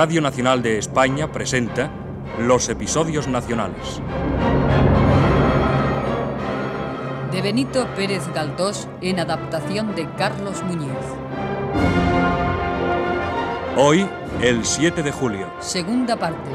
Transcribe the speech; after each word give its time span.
Radio 0.00 0.22
Nacional 0.22 0.62
de 0.62 0.78
España 0.78 1.30
presenta 1.30 1.90
Los 2.38 2.70
Episodios 2.70 3.28
Nacionales. 3.28 4.00
De 7.30 7.42
Benito 7.42 7.86
Pérez 7.94 8.26
Galdós 8.32 8.88
en 9.02 9.20
adaptación 9.20 9.94
de 9.94 10.08
Carlos 10.14 10.62
Muñiz. 10.62 10.88
Hoy, 13.76 14.08
el 14.40 14.64
7 14.64 15.02
de 15.02 15.12
julio. 15.12 15.52
Segunda 15.60 16.16
parte. 16.16 16.50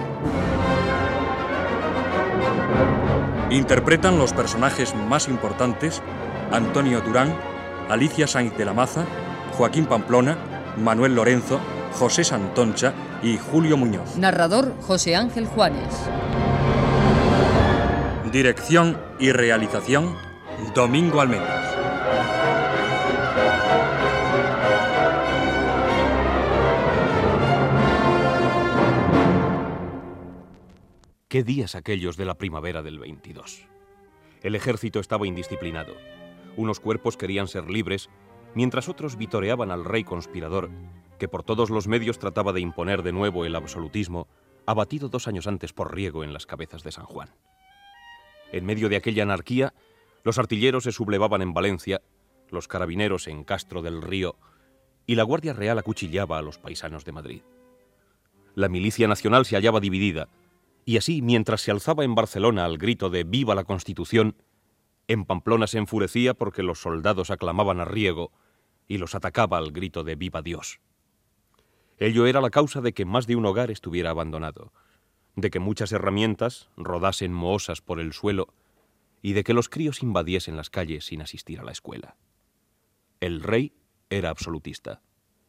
Interpretan 3.52 4.18
los 4.18 4.34
personajes 4.34 4.96
más 4.96 5.28
importantes 5.28 6.02
Antonio 6.52 7.00
Durán, 7.02 7.32
Alicia 7.90 8.26
Sainz 8.26 8.58
de 8.58 8.66
la 8.66 8.74
Maza, 8.74 9.06
Joaquín 9.56 9.86
Pamplona, 9.86 10.36
Manuel 10.78 11.14
Lorenzo, 11.14 11.60
José 11.96 12.26
Santoncha 12.26 12.94
y 13.24 13.38
Julio 13.38 13.78
Muñoz. 13.78 14.18
Narrador 14.18 14.76
José 14.82 15.16
Ángel 15.16 15.48
Juanes. 15.48 15.96
Dirección 18.34 18.98
y 19.18 19.32
realización 19.32 20.14
Domingo 20.74 21.22
Almendras. 21.22 21.74
¿Qué 31.30 31.44
días 31.44 31.76
aquellos 31.76 32.18
de 32.18 32.26
la 32.26 32.38
primavera 32.38 32.82
del 32.82 33.00
22? 33.00 33.68
El 34.42 34.56
ejército 34.56 35.00
estaba 35.00 35.28
indisciplinado. 35.28 35.94
Unos 36.58 36.82
cuerpos 36.82 37.16
querían 37.16 37.48
ser 37.48 37.70
libres, 37.70 38.10
mientras 38.54 38.90
otros 38.90 39.18
vitoreaban 39.18 39.72
al 39.72 39.86
rey 39.86 40.04
conspirador, 40.04 40.70
que 41.18 41.28
por 41.28 41.44
todos 41.44 41.70
los 41.70 41.88
medios 41.88 42.20
trataba 42.20 42.54
de 42.54 42.62
imponer 42.62 43.04
de 43.04 43.12
nuevo 43.12 43.46
el 43.46 43.56
absolutismo, 43.56 44.28
abatido 44.66 45.10
dos 45.10 45.28
años 45.28 45.48
antes 45.48 45.74
por 45.74 45.94
riego 45.94 46.24
en 46.24 46.34
las 46.34 46.46
cabezas 46.46 46.84
de 46.84 46.92
San 46.92 47.06
Juan. 47.06 47.30
En 48.52 48.66
medio 48.66 48.90
de 48.90 48.96
aquella 48.96 49.24
anarquía, 49.24 49.74
los 50.24 50.38
artilleros 50.38 50.84
se 50.84 50.92
sublevaban 50.92 51.42
en 51.42 51.54
Valencia, 51.54 52.02
los 52.50 52.68
carabineros 52.68 53.28
en 53.28 53.44
Castro 53.44 53.82
del 53.82 54.02
Río, 54.02 54.38
y 55.06 55.16
la 55.16 55.24
Guardia 55.24 55.54
Real 55.54 55.78
acuchillaba 55.78 56.38
a 56.38 56.42
los 56.42 56.58
paisanos 56.58 57.06
de 57.06 57.12
Madrid. 57.12 57.42
La 58.56 58.70
milicia 58.70 59.08
nacional 59.08 59.46
se 59.46 59.56
hallaba 59.56 59.80
dividida, 59.80 60.30
y 60.86 60.98
así, 60.98 61.22
mientras 61.22 61.62
se 61.62 61.72
alzaba 61.72 62.04
en 62.04 62.16
Barcelona 62.16 62.66
al 62.66 62.78
grito 62.78 63.10
de 63.10 63.24
Viva 63.24 63.56
la 63.56 63.64
Constitución, 63.64 64.36
en 65.08 65.26
Pamplona 65.26 65.68
se 65.68 65.78
enfurecía 65.78 66.34
porque 66.34 66.64
los 66.64 66.80
soldados 66.80 67.30
aclamaban 67.30 67.80
a 67.80 67.86
Riego 67.86 68.32
y 68.88 68.98
los 68.98 69.16
atacaba 69.16 69.58
al 69.58 69.72
grito 69.72 70.04
de 70.04 70.16
Viva 70.16 70.42
Dios. 70.42 70.80
Ello 71.98 72.28
era 72.28 72.42
la 72.42 72.50
causa 72.50 72.82
de 72.82 72.94
que 72.94 73.06
más 73.06 73.28
de 73.28 73.36
un 73.36 73.46
hogar 73.46 73.72
estuviera 73.72 74.10
abandonado, 74.10 74.74
de 75.36 75.50
que 75.50 75.60
muchas 75.60 75.92
herramientas 75.92 76.70
rodasen 76.76 77.34
mohosas 77.34 77.82
por 77.82 78.00
el 78.00 78.14
suelo 78.14 78.54
y 79.22 79.34
de 79.34 79.44
que 79.44 79.54
los 79.54 79.70
críos 79.70 80.04
invadiesen 80.04 80.58
las 80.58 80.70
calles 80.70 81.06
sin 81.06 81.22
asistir 81.22 81.60
a 81.60 81.64
la 81.64 81.72
escuela. 81.72 82.16
El 83.20 83.42
rey 83.42 83.74
era 84.10 84.30
absolutista, 84.30 85.02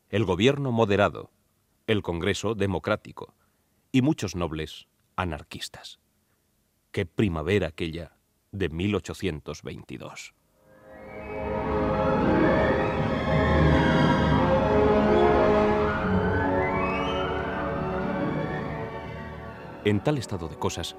el 0.08 0.24
gobierno 0.24 0.72
moderado, 0.72 1.30
el 1.86 2.02
Congreso 2.02 2.55
democrático 2.55 3.34
y 3.92 4.02
muchos 4.02 4.34
nobles 4.34 4.89
anarquistas. 5.17 5.98
Qué 6.92 7.06
primavera 7.06 7.69
aquella 7.69 8.17
de 8.52 8.69
1822. 8.69 10.34
En 19.86 20.02
tal 20.02 20.19
estado 20.19 20.48
de 20.48 20.57
cosas, 20.57 20.97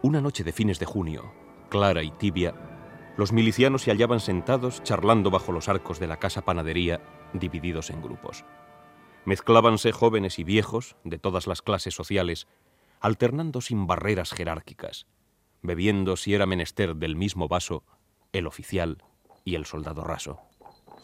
una 0.00 0.22
noche 0.22 0.42
de 0.42 0.54
fines 0.54 0.78
de 0.78 0.86
junio, 0.86 1.34
clara 1.68 2.02
y 2.02 2.10
tibia, 2.12 2.54
los 3.18 3.30
milicianos 3.30 3.82
se 3.82 3.90
hallaban 3.90 4.20
sentados 4.20 4.82
charlando 4.82 5.30
bajo 5.30 5.52
los 5.52 5.68
arcos 5.68 6.00
de 6.00 6.06
la 6.06 6.16
casa 6.16 6.40
panadería, 6.40 7.02
divididos 7.34 7.90
en 7.90 8.00
grupos. 8.00 8.46
Mezclábanse 9.26 9.92
jóvenes 9.92 10.38
y 10.38 10.44
viejos, 10.44 10.96
de 11.04 11.18
todas 11.18 11.46
las 11.46 11.60
clases 11.60 11.94
sociales, 11.94 12.48
alternando 13.00 13.60
sin 13.60 13.86
barreras 13.86 14.32
jerárquicas, 14.32 15.06
bebiendo 15.60 16.16
si 16.16 16.32
era 16.32 16.46
menester 16.46 16.96
del 16.96 17.16
mismo 17.16 17.48
vaso 17.48 17.84
el 18.32 18.46
oficial 18.46 19.04
y 19.44 19.56
el 19.56 19.66
soldado 19.66 20.04
raso. 20.04 20.40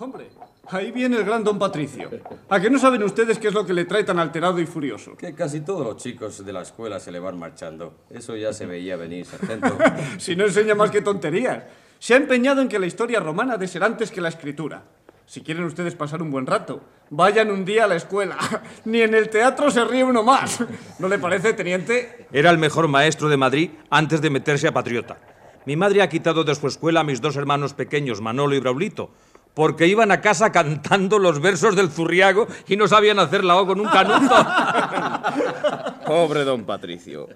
Hombre, 0.00 0.28
ahí 0.69 0.92
viene 0.92 1.16
el 1.16 1.25
gran 1.25 1.42
don 1.42 1.59
Patricio. 1.59 2.09
¿A 2.48 2.60
que 2.60 2.70
no 2.70 2.78
saben 2.78 3.03
ustedes 3.03 3.38
qué 3.38 3.48
es 3.48 3.54
lo 3.54 3.66
que 3.66 3.72
le 3.72 3.84
trae 3.84 4.04
tan 4.04 4.20
alterado 4.20 4.60
y 4.60 4.66
furioso? 4.66 5.16
Que 5.16 5.34
casi 5.34 5.62
todos 5.62 5.84
los 5.84 5.97
chicos 5.97 6.44
de 6.44 6.53
la 6.53 6.62
escuela 6.62 7.00
se 7.00 7.10
le 7.10 7.19
van 7.19 7.36
marchando. 7.36 8.04
Eso 8.09 8.36
ya 8.36 8.53
se 8.53 8.66
veía 8.66 8.97
venir, 8.97 9.26
sargento. 9.26 9.76
si 10.19 10.36
no 10.36 10.44
enseña 10.44 10.76
más 10.76 10.92
que 10.92 11.03
tonterías. 11.03 11.64
Se 11.98 12.14
ha 12.14 12.16
empeñado 12.16 12.62
en 12.62 12.69
que 12.69 12.78
la 12.78 12.86
historia 12.86 13.19
romana 13.19 13.56
de 13.56 13.66
ser 13.66 13.82
antes 13.82 14.12
que 14.12 14.20
la 14.20 14.28
escritura. 14.28 14.84
Si 15.26 15.41
quieren 15.41 15.64
ustedes 15.64 15.97
pasar 15.97 16.22
un 16.22 16.30
buen 16.30 16.47
rato, 16.47 16.80
vayan 17.10 17.50
un 17.50 17.65
día 17.65 17.84
a 17.84 17.88
la 17.88 17.97
escuela. 17.97 18.38
Ni 18.84 19.00
en 19.03 19.15
el 19.15 19.28
teatro 19.30 19.69
se 19.72 19.84
ríe 19.84 20.04
uno 20.04 20.22
más. 20.22 20.60
¿No 21.00 21.09
le 21.09 21.19
parece, 21.19 21.54
teniente? 21.54 22.28
Era 22.30 22.50
el 22.50 22.59
mejor 22.59 22.86
maestro 22.86 23.28
de 23.28 23.36
Madrid 23.36 23.70
antes 23.91 24.20
de 24.20 24.30
meterse 24.30 24.69
a 24.69 24.72
patriota. 24.72 25.19
Mi 25.66 25.76
madre 25.76 26.00
ha 26.00 26.09
quitado 26.09 26.44
de 26.44 26.54
su 26.54 26.66
escuela 26.66 27.00
a 27.00 27.04
mis 27.04 27.20
dos 27.20 27.36
hermanos 27.36 27.75
pequeños, 27.75 28.22
Manolo 28.22 28.54
y 28.54 28.60
Braulito, 28.60 29.10
porque 29.59 29.89
iban 29.89 30.13
a 30.13 30.21
casa 30.21 30.53
cantando 30.53 31.19
los 31.19 31.41
versos 31.41 31.75
del 31.75 31.91
Zurriago 31.91 32.47
y 32.69 32.77
no 32.77 32.87
sabían 32.87 33.19
hacer 33.19 33.43
la 33.43 33.57
O 33.57 33.67
con 33.67 33.81
un 33.81 33.89
canuto. 33.89 34.33
Pobre 36.07 36.45
don 36.45 36.63
Patricio. 36.63 37.27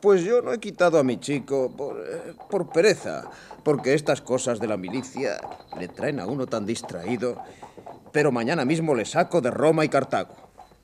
Pues 0.00 0.24
yo 0.24 0.40
no 0.40 0.54
he 0.54 0.58
quitado 0.58 0.98
a 0.98 1.04
mi 1.04 1.20
chico 1.20 1.70
por, 1.76 1.98
eh, 1.98 2.32
por 2.48 2.72
pereza, 2.72 3.24
porque 3.62 3.92
estas 3.92 4.22
cosas 4.22 4.58
de 4.58 4.68
la 4.68 4.78
milicia 4.78 5.38
le 5.78 5.88
traen 5.88 6.18
a 6.18 6.24
uno 6.24 6.46
tan 6.46 6.64
distraído. 6.64 7.42
Pero 8.10 8.32
mañana 8.32 8.64
mismo 8.64 8.94
le 8.94 9.04
saco 9.04 9.42
de 9.42 9.50
Roma 9.50 9.84
y 9.84 9.90
Cartago. 9.90 10.34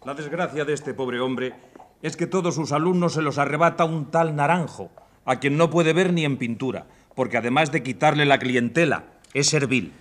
La 0.04 0.12
desgracia 0.12 0.66
de 0.66 0.74
este 0.74 0.92
pobre 0.92 1.20
hombre 1.20 1.54
es 2.02 2.18
que 2.18 2.26
todos 2.26 2.54
sus 2.54 2.70
alumnos 2.70 3.14
se 3.14 3.22
los 3.22 3.38
arrebata 3.38 3.86
un 3.86 4.10
tal 4.10 4.36
naranjo, 4.36 4.90
a 5.24 5.36
quien 5.36 5.56
no 5.56 5.70
puede 5.70 5.94
ver 5.94 6.12
ni 6.12 6.26
en 6.26 6.36
pintura, 6.36 6.84
porque 7.14 7.38
además 7.38 7.72
de 7.72 7.82
quitarle 7.82 8.26
la 8.26 8.38
clientela, 8.38 9.04
es 9.32 9.46
servil. 9.48 9.94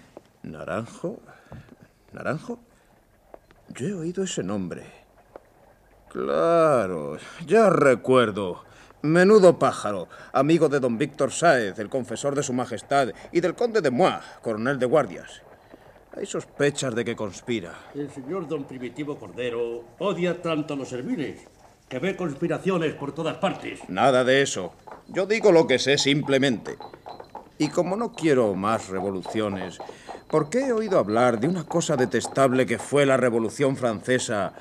¿Naranjo? 0.44 1.20
¿Naranjo? 2.14 2.60
Yo 3.70 3.88
he 3.88 3.94
oído 3.94 4.24
ese 4.24 4.44
nombre. 4.44 4.84
Claro, 6.10 7.18
ya 7.46 7.70
recuerdo. 7.70 8.66
Menudo 9.02 9.58
pájaro, 9.58 10.10
amigo 10.34 10.70
de 10.70 10.80
don 10.80 10.98
Víctor 10.98 11.32
Sáez, 11.32 11.80
el 11.80 11.90
confesor 11.90 12.36
de 12.36 12.44
su 12.44 12.54
majestad, 12.54 13.10
y 13.32 13.40
del 13.40 13.56
conde 13.56 13.82
de 13.82 13.90
Moix, 13.90 14.18
coronel 14.44 14.78
de 14.78 14.86
guardias. 14.86 15.42
Hay 16.16 16.26
sospechas 16.26 16.94
de 16.94 17.06
que 17.06 17.16
conspira. 17.16 17.74
El 17.96 18.12
señor 18.12 18.48
don 18.48 18.66
Primitivo 18.66 19.18
Cordero 19.18 19.86
odia 20.00 20.42
tanto 20.42 20.74
a 20.74 20.78
los 20.78 20.90
serviles 20.90 21.48
que 21.88 22.00
ve 22.00 22.16
conspiraciones 22.16 22.94
por 22.94 23.14
todas 23.14 23.38
partes. 23.38 23.80
Nada 23.90 24.24
de 24.24 24.42
eso. 24.42 24.74
Yo 25.08 25.26
digo 25.26 25.52
lo 25.52 25.66
que 25.68 25.80
sé 25.80 25.98
simplemente. 25.98 26.78
Y 27.62 27.70
como 27.70 27.96
no 27.96 28.14
quiero 28.14 28.56
más 28.56 28.90
revoluciones, 28.90 29.78
¿por 30.28 30.50
qué 30.50 30.66
he 30.66 30.74
oído 30.74 30.98
hablar 30.98 31.40
de 31.40 31.48
una 31.48 31.64
cosa 31.64 31.96
detestable 31.96 32.66
que 32.66 32.80
fue 32.80 33.06
la 33.06 33.18
Revolución 33.18 33.78
Francesa 33.78 34.54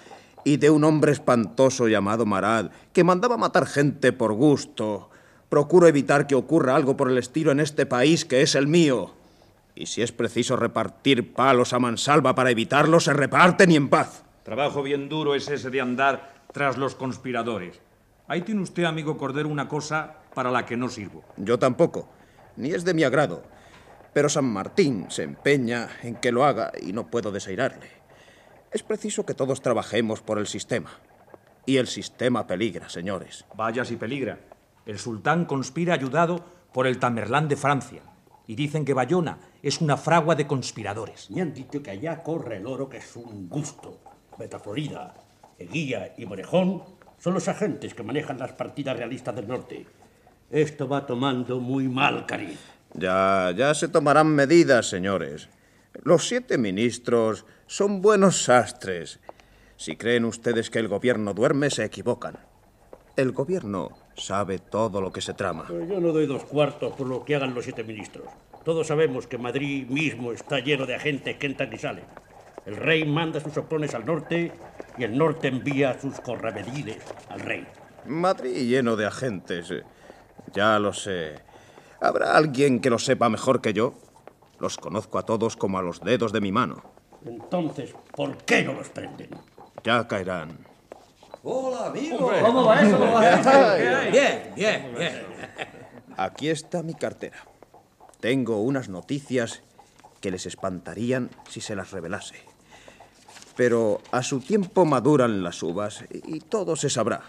y 0.44 0.58
de 0.58 0.68
un 0.68 0.84
hombre 0.84 1.12
espantoso 1.12 1.88
llamado 1.88 2.26
Marad, 2.26 2.66
que 2.92 3.02
mandaba 3.02 3.38
matar 3.38 3.64
gente 3.64 4.12
por 4.12 4.34
gusto. 4.34 5.08
Procuro 5.48 5.86
evitar 5.86 6.26
que 6.26 6.34
ocurra 6.34 6.76
algo 6.76 6.98
por 6.98 7.10
el 7.10 7.16
estilo 7.16 7.52
en 7.52 7.60
este 7.60 7.86
país 7.86 8.26
que 8.26 8.42
es 8.42 8.54
el 8.54 8.66
mío. 8.66 9.12
Y 9.74 9.86
si 9.86 10.02
es 10.02 10.12
preciso 10.12 10.56
repartir 10.56 11.32
palos 11.32 11.72
a 11.72 11.78
mansalva 11.78 12.34
para 12.34 12.50
evitarlo, 12.50 13.00
se 13.00 13.14
reparten 13.14 13.70
y 13.70 13.76
en 13.76 13.88
paz. 13.88 14.24
Trabajo 14.42 14.82
bien 14.82 15.08
duro 15.08 15.34
es 15.34 15.48
ese 15.48 15.70
de 15.70 15.80
andar 15.80 16.44
tras 16.52 16.76
los 16.76 16.96
conspiradores. 16.96 17.80
Ahí 18.28 18.42
tiene 18.42 18.60
usted, 18.60 18.84
amigo 18.84 19.16
Cordero, 19.16 19.48
una 19.48 19.68
cosa 19.68 20.16
para 20.34 20.50
la 20.50 20.66
que 20.66 20.76
no 20.76 20.90
sirvo. 20.90 21.24
Yo 21.38 21.58
tampoco, 21.58 22.06
ni 22.60 22.70
es 22.70 22.84
de 22.84 22.94
mi 22.94 23.04
agrado. 23.04 23.42
Pero 24.12 24.28
San 24.28 24.44
Martín 24.44 25.06
se 25.08 25.22
empeña 25.22 25.88
en 26.02 26.16
que 26.16 26.32
lo 26.32 26.44
haga 26.44 26.72
y 26.80 26.92
no 26.92 27.10
puedo 27.10 27.32
desairarle. 27.32 27.88
Es 28.72 28.82
preciso 28.82 29.26
que 29.26 29.34
todos 29.34 29.62
trabajemos 29.62 30.20
por 30.20 30.38
el 30.38 30.46
sistema. 30.46 30.90
Y 31.66 31.76
el 31.76 31.86
sistema 31.86 32.46
peligra, 32.46 32.88
señores. 32.88 33.44
Vaya 33.54 33.84
si 33.84 33.96
peligra. 33.96 34.38
El 34.86 34.98
sultán 34.98 35.44
conspira 35.44 35.94
ayudado 35.94 36.44
por 36.72 36.86
el 36.86 36.98
Tamerlán 36.98 37.48
de 37.48 37.56
Francia. 37.56 38.02
Y 38.46 38.56
dicen 38.56 38.84
que 38.84 38.94
Bayona 38.94 39.38
es 39.62 39.80
una 39.80 39.96
fragua 39.96 40.34
de 40.34 40.46
conspiradores. 40.46 41.30
Me 41.30 41.42
han 41.42 41.54
dicho 41.54 41.82
que 41.82 41.90
allá 41.90 42.22
corre 42.22 42.56
el 42.56 42.66
oro, 42.66 42.88
que 42.88 42.96
es 42.96 43.16
un 43.16 43.48
gusto. 43.48 44.00
Metaflorida, 44.38 45.14
Eguía 45.58 46.14
y 46.16 46.26
Morejón 46.26 46.82
son 47.18 47.34
los 47.34 47.46
agentes 47.48 47.94
que 47.94 48.02
manejan 48.02 48.38
las 48.38 48.52
partidas 48.52 48.96
realistas 48.96 49.36
del 49.36 49.46
norte. 49.46 49.86
Esto 50.50 50.88
va 50.88 51.06
tomando 51.06 51.60
muy 51.60 51.88
mal 51.88 52.26
cariz. 52.26 52.58
Ya, 52.94 53.52
ya 53.56 53.72
se 53.72 53.86
tomarán 53.86 54.34
medidas, 54.34 54.88
señores. 54.88 55.48
Los 56.02 56.26
siete 56.26 56.58
ministros 56.58 57.46
son 57.66 58.02
buenos 58.02 58.42
sastres. 58.42 59.20
Si 59.76 59.96
creen 59.96 60.24
ustedes 60.24 60.68
que 60.68 60.80
el 60.80 60.88
gobierno 60.88 61.34
duerme, 61.34 61.70
se 61.70 61.84
equivocan. 61.84 62.36
El 63.16 63.30
gobierno 63.30 63.90
sabe 64.16 64.58
todo 64.58 65.00
lo 65.00 65.12
que 65.12 65.20
se 65.20 65.34
trama. 65.34 65.66
Pero 65.68 65.86
yo 65.86 66.00
no 66.00 66.12
doy 66.12 66.26
dos 66.26 66.44
cuartos 66.44 66.94
por 66.94 67.06
lo 67.06 67.24
que 67.24 67.36
hagan 67.36 67.54
los 67.54 67.64
siete 67.64 67.84
ministros. 67.84 68.26
Todos 68.64 68.88
sabemos 68.88 69.28
que 69.28 69.38
Madrid 69.38 69.86
mismo 69.88 70.32
está 70.32 70.58
lleno 70.58 70.84
de 70.84 70.96
agentes 70.96 71.36
que 71.36 71.46
entran 71.46 71.72
y 71.72 71.78
salen. 71.78 72.04
El 72.66 72.76
rey 72.76 73.04
manda 73.04 73.40
sus 73.40 73.52
sopones 73.52 73.94
al 73.94 74.04
norte 74.04 74.52
y 74.98 75.04
el 75.04 75.16
norte 75.16 75.48
envía 75.48 75.98
sus 76.00 76.20
correvediles 76.20 76.98
al 77.28 77.40
rey. 77.40 77.66
Madrid 78.04 78.68
lleno 78.68 78.96
de 78.96 79.06
agentes. 79.06 79.72
Ya 80.52 80.78
lo 80.78 80.92
sé. 80.92 81.40
¿Habrá 82.00 82.36
alguien 82.36 82.80
que 82.80 82.90
lo 82.90 82.98
sepa 82.98 83.28
mejor 83.28 83.60
que 83.60 83.72
yo? 83.72 83.94
Los 84.58 84.76
conozco 84.76 85.18
a 85.18 85.24
todos 85.24 85.56
como 85.56 85.78
a 85.78 85.82
los 85.82 86.00
dedos 86.00 86.32
de 86.32 86.40
mi 86.40 86.52
mano. 86.52 86.82
Entonces, 87.24 87.94
¿por 88.14 88.36
qué 88.38 88.62
no 88.62 88.72
los 88.72 88.88
prenden? 88.88 89.30
Ya 89.84 90.06
caerán. 90.08 90.58
Hola, 91.42 91.86
amigo. 91.86 92.30
¿Cómo 92.42 92.64
va 92.64 92.82
eso? 92.82 92.98
Bien, 94.10 94.52
bien, 94.54 94.94
bien. 94.96 95.22
Aquí 96.16 96.50
está 96.50 96.82
mi 96.82 96.94
cartera. 96.94 97.38
Tengo 98.20 98.60
unas 98.60 98.88
noticias 98.88 99.62
que 100.20 100.30
les 100.30 100.44
espantarían 100.44 101.30
si 101.48 101.60
se 101.62 101.74
las 101.74 101.92
revelase. 101.92 102.36
Pero 103.56 104.00
a 104.10 104.22
su 104.22 104.40
tiempo 104.40 104.84
maduran 104.84 105.42
las 105.42 105.62
uvas 105.62 106.04
y 106.10 106.40
todo 106.40 106.76
se 106.76 106.90
sabrá. 106.90 107.22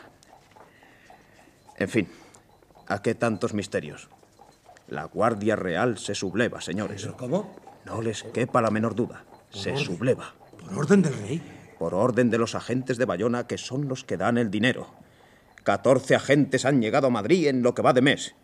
En 1.78 1.90
fin, 1.90 2.10
¿a 2.88 3.02
qué 3.02 3.16
tantos 3.16 3.54
misterios? 3.54 4.10
La 4.88 5.06
Guardia 5.06 5.56
Real 5.56 5.98
se 5.98 6.16
subleva, 6.16 6.62
señores. 6.62 7.08
¿Cómo? 7.18 7.56
No 7.86 8.02
les 8.02 8.24
quepa 8.24 8.62
la 8.62 8.72
menor 8.72 8.96
duda. 8.96 9.24
Se 9.50 9.78
subleva. 9.78 10.34
¿Por 10.60 10.78
orden 10.78 11.02
del 11.02 11.14
rey? 11.14 11.42
Por 11.80 11.94
orden 11.94 12.30
de 12.30 12.38
los 12.38 12.56
agentes 12.56 12.98
de 12.98 13.06
Bayona, 13.06 13.48
que 13.48 13.58
son 13.58 13.88
los 13.88 14.04
que 14.04 14.18
dan 14.18 14.38
el 14.38 14.52
dinero. 14.52 14.88
14 15.64 16.16
agentes 16.16 16.66
han 16.66 16.82
llegado 16.82 17.08
a 17.08 17.10
Madrid 17.10 17.48
en 17.48 17.64
lo 17.64 17.74
que 17.74 17.82
va 17.82 17.94
de 17.94 18.02
mes. 18.02 18.36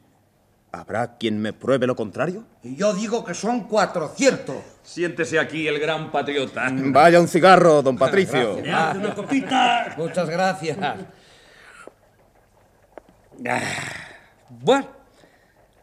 ¿Habrá 0.71 1.17
quien 1.17 1.41
me 1.41 1.53
pruebe 1.53 1.87
lo 1.87 1.95
contrario? 1.95 2.45
Y 2.61 2.75
yo 2.75 2.93
digo 2.93 3.23
que 3.23 3.33
son 3.33 3.67
400. 3.67 4.55
Siéntese 4.83 5.39
aquí 5.39 5.67
el 5.67 5.79
gran 5.79 6.11
patriota. 6.11 6.67
Vaya 6.71 7.19
un 7.19 7.27
cigarro, 7.27 7.81
don 7.81 7.97
Patricio. 7.97 8.59
¡Me 8.61 8.71
hace 8.71 8.97
una 8.99 9.15
copita! 9.15 9.95
Muchas 9.97 10.29
gracias. 10.29 10.77
Bueno, 14.49 14.87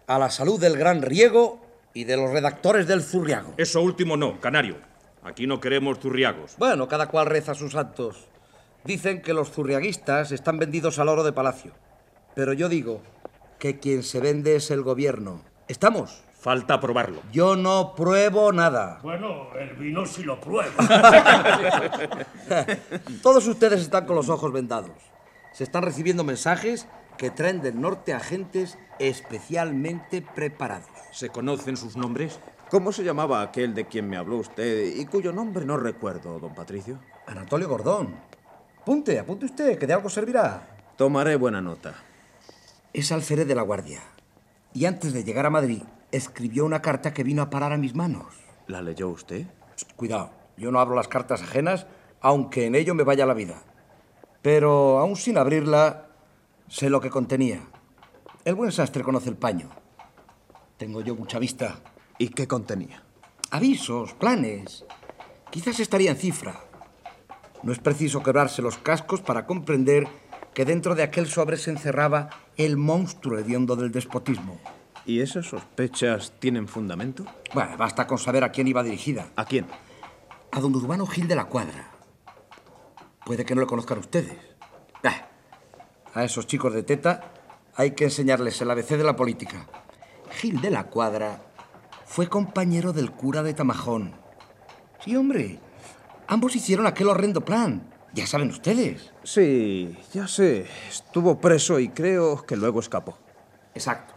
a 0.07 0.19
la 0.19 0.31
salud 0.31 0.61
del 0.61 0.77
gran 0.77 1.03
Riego 1.03 1.61
y 1.93 2.05
de 2.05 2.17
los 2.17 2.31
redactores 2.31 2.87
del 2.87 3.03
Zurriago. 3.03 3.55
Eso 3.57 3.83
último 3.83 4.17
no, 4.17 4.41
canario. 4.41 4.77
Aquí 5.23 5.47
no 5.47 5.61
queremos 5.61 5.99
zurriagos. 6.01 6.57
Bueno, 6.59 6.87
cada 6.89 7.09
cual 7.09 7.27
reza 7.27 7.55
sus 7.55 7.73
santos. 7.73 8.27
Dicen 8.85 9.23
que 9.23 9.33
los 9.33 9.51
zurriaguistas 9.51 10.33
están 10.33 10.59
vendidos 10.59 10.99
al 10.99 11.09
oro 11.09 11.25
de 11.25 11.33
palacio. 11.33 11.73
Pero 12.35 12.53
yo 12.53 12.69
digo 12.69 13.01
que 13.59 13.79
quien 13.79 14.03
se 14.03 14.21
vende 14.21 14.57
es 14.57 14.71
el 14.71 14.83
gobierno. 14.83 15.41
¿Estamos? 15.69 16.23
Falta 16.39 16.79
probarlo. 16.79 17.23
Yo 17.33 17.57
no 17.57 17.95
pruebo 17.97 18.53
nada. 18.53 18.99
Bueno, 19.03 19.49
el 19.59 19.75
vino 19.77 20.05
sí 20.05 20.23
lo 20.23 20.39
prueba. 20.39 20.75
Todos 23.23 23.47
ustedes 23.47 23.81
están 23.81 24.05
con 24.05 24.17
los 24.17 24.29
ojos 24.29 24.53
vendados. 24.53 24.91
Se 25.53 25.65
están 25.65 25.85
recibiendo 25.85 26.23
mensajes 26.23 26.87
que 27.17 27.31
traen 27.31 27.61
del 27.61 27.81
norte 27.81 28.13
agentes 28.13 28.79
especialmente 28.99 30.23
preparados. 30.23 30.89
¿Se 31.13 31.29
conocen 31.29 31.77
sus 31.77 31.97
nombres? 31.97 32.41
¿Cómo 32.71 32.93
se 32.93 33.05
llamaba 33.05 33.43
aquel 33.43 33.75
de 33.75 33.87
quien 33.87 34.09
me 34.09 34.17
habló 34.17 34.39
usted 34.39 34.97
y 34.97 35.07
cuyo 35.07 35.33
nombre 35.33 35.65
no 35.65 35.77
recuerdo, 35.77 36.39
don 36.39 36.55
Patricio? 36.55 36.99
Anatolio 37.27 37.69
Gordón. 37.69 38.15
Apunte, 38.81 39.19
apunte 39.19 39.47
usted, 39.47 39.79
que 39.79 39.87
de 39.87 39.95
algo 39.95 40.09
servirá. 40.09 40.77
Tomaré 40.97 41.37
buena 41.37 41.61
nota. 41.61 41.95
Es 42.93 43.13
alférez 43.13 43.47
de 43.47 43.55
la 43.55 43.63
Guardia. 43.63 44.01
Y 44.73 44.87
antes 44.87 45.13
de 45.13 45.25
llegar 45.25 45.47
a 45.47 45.51
Madrid, 45.51 45.83
escribió 46.11 46.65
una 46.65 46.83
carta 46.83 47.15
que 47.15 47.25
vino 47.25 47.43
a 47.43 47.51
parar 47.51 47.73
a 47.73 47.79
mis 47.79 47.95
manos. 47.95 48.27
¿La 48.67 48.83
leyó 48.83 49.09
usted? 49.09 49.47
Cuidado, 49.97 50.31
yo 50.57 50.71
no 50.71 50.81
abro 50.81 50.95
las 50.95 51.09
cartas 51.09 51.43
ajenas, 51.43 51.87
aunque 52.21 52.67
en 52.67 52.75
ello 52.75 52.95
me 52.95 53.05
vaya 53.05 53.27
la 53.27 53.35
vida. 53.35 53.63
Pero 54.43 54.99
aún 54.99 55.17
sin 55.17 55.39
abrirla, 55.39 56.09
sé 56.69 56.91
lo 56.91 57.01
que 57.01 57.11
contenía. 57.11 57.63
El 58.45 58.55
buen 58.55 58.73
sastre 58.73 59.03
conoce 59.03 59.31
el 59.31 59.37
paño. 59.37 59.71
Tengo 60.77 61.01
yo 61.01 61.15
mucha 61.15 61.39
vista. 61.39 61.81
¿Y 62.19 62.29
qué 62.29 62.47
contenía? 62.47 63.03
Avisos, 63.51 64.15
planes. 64.15 64.85
Quizás 65.51 65.81
estaría 65.81 66.11
en 66.11 66.17
cifra. 66.17 66.61
No 67.63 67.73
es 67.73 67.79
preciso 67.79 68.23
quebrarse 68.23 68.61
los 68.61 68.79
cascos 68.79 69.21
para 69.21 69.47
comprender 69.47 70.07
que 70.53 70.65
dentro 70.65 70.95
de 70.95 71.03
aquel 71.03 71.27
sobre 71.27 71.57
se 71.57 71.71
encerraba 71.71 72.31
el 72.57 72.77
monstruo 72.77 73.39
hediondo 73.39 73.77
del 73.77 73.93
despotismo. 73.93 74.61
¿Y 75.07 75.21
esas 75.21 75.47
sospechas 75.47 76.33
tienen 76.39 76.69
fundamento? 76.69 77.25
Bueno, 77.53 77.77
basta 77.77 78.07
con 78.07 78.19
saber 78.19 78.45
a 78.45 78.53
quién 78.53 78.69
iba 78.69 78.83
dirigida. 78.83 79.29
¿A 79.37 79.45
quién? 79.45 79.67
A 80.51 80.61
don 80.61 80.75
Urbano 80.75 81.07
Gil 81.07 81.29
de 81.29 81.37
la 81.37 81.47
Cuadra. 81.47 81.91
Puede 83.25 83.45
que 83.45 83.55
no 83.55 83.61
le 83.61 83.67
conozcan 83.67 83.99
ustedes. 83.99 84.39
Ah, 85.03 85.29
a 86.15 86.25
esos 86.25 86.47
chicos 86.47 86.73
de 86.73 86.83
teta 86.83 87.33
hay 87.75 87.91
que 87.91 88.05
enseñarles 88.05 88.61
el 88.61 88.71
ABC 88.71 88.91
de 88.91 89.05
la 89.05 89.17
política. 89.17 89.67
Gil 90.31 90.61
de 90.61 90.71
la 90.71 90.85
Cuadra 90.85 91.43
fue 92.07 92.29
compañero 92.29 92.93
del 92.93 93.11
cura 93.11 93.43
de 93.43 93.55
Tamajón. 93.55 94.15
Sí, 95.05 95.17
hombre. 95.17 95.59
Ambos 96.29 96.57
hicieron 96.57 96.87
aquel 96.87 97.09
horrendo 97.09 97.45
plan. 97.45 97.93
Ya 98.15 98.27
saben 98.27 98.51
ustedes. 98.51 99.13
Sí, 99.25 99.99
ya 100.13 100.29
sé. 100.29 100.67
Estuvo 100.89 101.41
preso 101.41 101.81
y 101.81 101.89
creo 101.89 102.47
que 102.47 102.57
luego 102.57 102.79
escapó. 102.79 103.19
Exacto. 103.75 104.15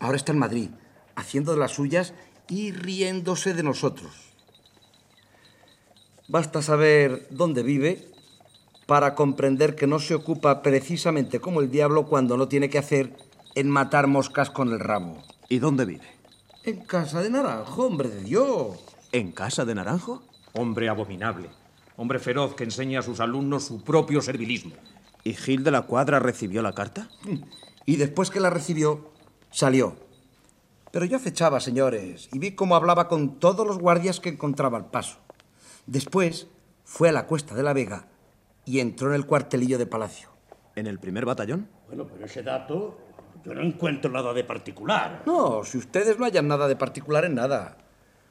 Ahora 0.00 0.16
está 0.16 0.32
en 0.32 0.38
Madrid, 0.38 0.70
haciendo 1.16 1.52
de 1.52 1.58
las 1.58 1.72
suyas 1.72 2.12
y 2.46 2.72
riéndose 2.72 3.54
de 3.54 3.62
nosotros. 3.62 4.34
Basta 6.28 6.60
saber 6.60 7.26
dónde 7.30 7.62
vive 7.62 8.10
para 8.88 9.14
comprender 9.14 9.74
que 9.74 9.86
no 9.86 9.98
se 9.98 10.14
ocupa 10.14 10.62
precisamente 10.62 11.40
como 11.40 11.60
el 11.60 11.70
diablo 11.70 12.06
cuando 12.06 12.38
no 12.38 12.48
tiene 12.48 12.70
que 12.70 12.78
hacer 12.78 13.14
en 13.54 13.68
matar 13.68 14.06
moscas 14.06 14.48
con 14.48 14.70
el 14.70 14.80
rabo. 14.80 15.22
¿Y 15.50 15.58
dónde 15.58 15.84
vive? 15.84 16.08
En 16.64 16.86
casa 16.86 17.20
de 17.20 17.28
Naranjo, 17.28 17.84
hombre 17.84 18.08
de 18.08 18.22
Dios. 18.22 18.78
¿En 19.12 19.32
casa 19.32 19.66
de 19.66 19.74
Naranjo? 19.74 20.22
Hombre 20.54 20.88
abominable. 20.88 21.50
Hombre 21.98 22.18
feroz 22.18 22.54
que 22.54 22.64
enseña 22.64 23.00
a 23.00 23.02
sus 23.02 23.20
alumnos 23.20 23.64
su 23.64 23.84
propio 23.84 24.22
servilismo. 24.22 24.72
¿Y 25.22 25.34
Gil 25.34 25.64
de 25.64 25.70
la 25.70 25.82
Cuadra 25.82 26.18
recibió 26.18 26.62
la 26.62 26.72
carta? 26.72 27.10
Y 27.84 27.96
después 27.96 28.30
que 28.30 28.40
la 28.40 28.48
recibió, 28.48 29.10
salió. 29.50 29.96
Pero 30.92 31.04
yo 31.04 31.18
acechaba, 31.18 31.60
señores, 31.60 32.30
y 32.32 32.38
vi 32.38 32.52
cómo 32.52 32.74
hablaba 32.74 33.06
con 33.06 33.38
todos 33.38 33.66
los 33.66 33.78
guardias 33.78 34.18
que 34.18 34.30
encontraba 34.30 34.78
al 34.78 34.86
paso. 34.86 35.18
Después 35.84 36.46
fue 36.84 37.10
a 37.10 37.12
la 37.12 37.26
Cuesta 37.26 37.54
de 37.54 37.62
la 37.62 37.74
Vega 37.74 38.08
y 38.68 38.80
entró 38.80 39.08
en 39.08 39.14
el 39.14 39.24
cuartelillo 39.24 39.78
de 39.78 39.86
Palacio. 39.86 40.28
¿En 40.76 40.86
el 40.86 40.98
primer 40.98 41.24
batallón? 41.24 41.68
Bueno, 41.86 42.06
pero 42.06 42.26
ese 42.26 42.42
dato 42.42 42.98
yo 43.42 43.54
no 43.54 43.62
encuentro 43.62 44.10
nada 44.10 44.34
de 44.34 44.44
particular. 44.44 45.22
No, 45.24 45.64
si 45.64 45.78
ustedes 45.78 46.18
no 46.18 46.26
hayan 46.26 46.48
nada 46.48 46.68
de 46.68 46.76
particular 46.76 47.24
en 47.24 47.34
nada. 47.34 47.78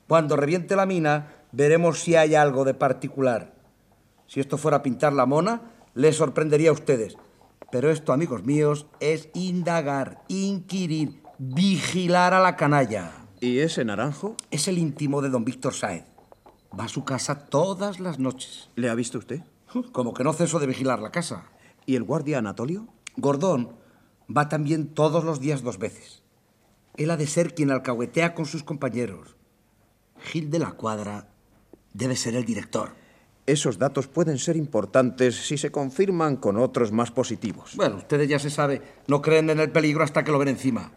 Cuando 0.07 0.35
reviente 0.35 0.75
la 0.75 0.85
mina, 0.85 1.33
veremos 1.51 2.01
si 2.01 2.15
hay 2.15 2.35
algo 2.35 2.65
de 2.65 2.75
particular. 2.75 3.55
Si 4.27 4.39
esto 4.39 4.59
fuera 4.59 4.77
a 4.77 4.83
pintar 4.83 5.11
la 5.11 5.25
mona, 5.25 5.71
les 5.95 6.15
sorprendería 6.15 6.69
a 6.69 6.73
ustedes. 6.73 7.17
Pero 7.71 7.89
esto, 7.89 8.13
amigos 8.13 8.43
míos, 8.43 8.85
es 8.99 9.29
indagar, 9.33 10.21
inquirir, 10.27 11.19
vigilar 11.39 12.35
a 12.35 12.41
la 12.41 12.55
canalla. 12.55 13.11
¿Y 13.39 13.57
ese 13.57 13.83
Naranjo? 13.83 14.35
Es 14.51 14.67
el 14.67 14.77
íntimo 14.77 15.23
de 15.23 15.29
don 15.29 15.43
Víctor 15.43 15.73
Sáez. 15.73 16.05
Va 16.79 16.83
a 16.83 16.89
su 16.89 17.03
casa 17.05 17.47
todas 17.47 17.99
las 17.99 18.19
noches. 18.19 18.69
¿Le 18.75 18.87
ha 18.87 18.93
visto 18.93 19.17
usted? 19.17 19.41
Como 19.91 20.13
que 20.13 20.23
no 20.23 20.33
ceso 20.33 20.59
de 20.59 20.67
vigilar 20.67 20.99
la 20.99 21.11
casa. 21.11 21.45
¿Y 21.85 21.95
el 21.95 22.03
guardia 22.03 22.39
Anatolio? 22.39 22.87
Gordón 23.15 23.75
va 24.35 24.49
también 24.49 24.93
todos 24.93 25.23
los 25.23 25.39
días 25.39 25.61
dos 25.61 25.77
veces. 25.77 26.23
Él 26.95 27.11
ha 27.11 27.17
de 27.17 27.27
ser 27.27 27.53
quien 27.53 27.71
alcahuetea 27.71 28.33
con 28.33 28.45
sus 28.45 28.63
compañeros. 28.63 29.35
Gil 30.19 30.49
de 30.49 30.59
la 30.59 30.71
Cuadra 30.71 31.29
debe 31.93 32.15
ser 32.15 32.35
el 32.35 32.45
director. 32.45 32.95
Esos 33.45 33.77
datos 33.77 34.07
pueden 34.07 34.39
ser 34.39 34.57
importantes 34.57 35.47
si 35.47 35.57
se 35.57 35.71
confirman 35.71 36.35
con 36.35 36.57
otros 36.57 36.91
más 36.91 37.11
positivos. 37.11 37.75
Bueno, 37.75 37.97
ustedes 37.97 38.27
ya 38.27 38.39
se 38.39 38.49
sabe, 38.49 38.81
no 39.07 39.21
creen 39.21 39.49
en 39.49 39.59
el 39.59 39.71
peligro 39.71 40.03
hasta 40.03 40.23
que 40.23 40.31
lo 40.31 40.39
ven 40.39 40.49
encima. 40.49 40.91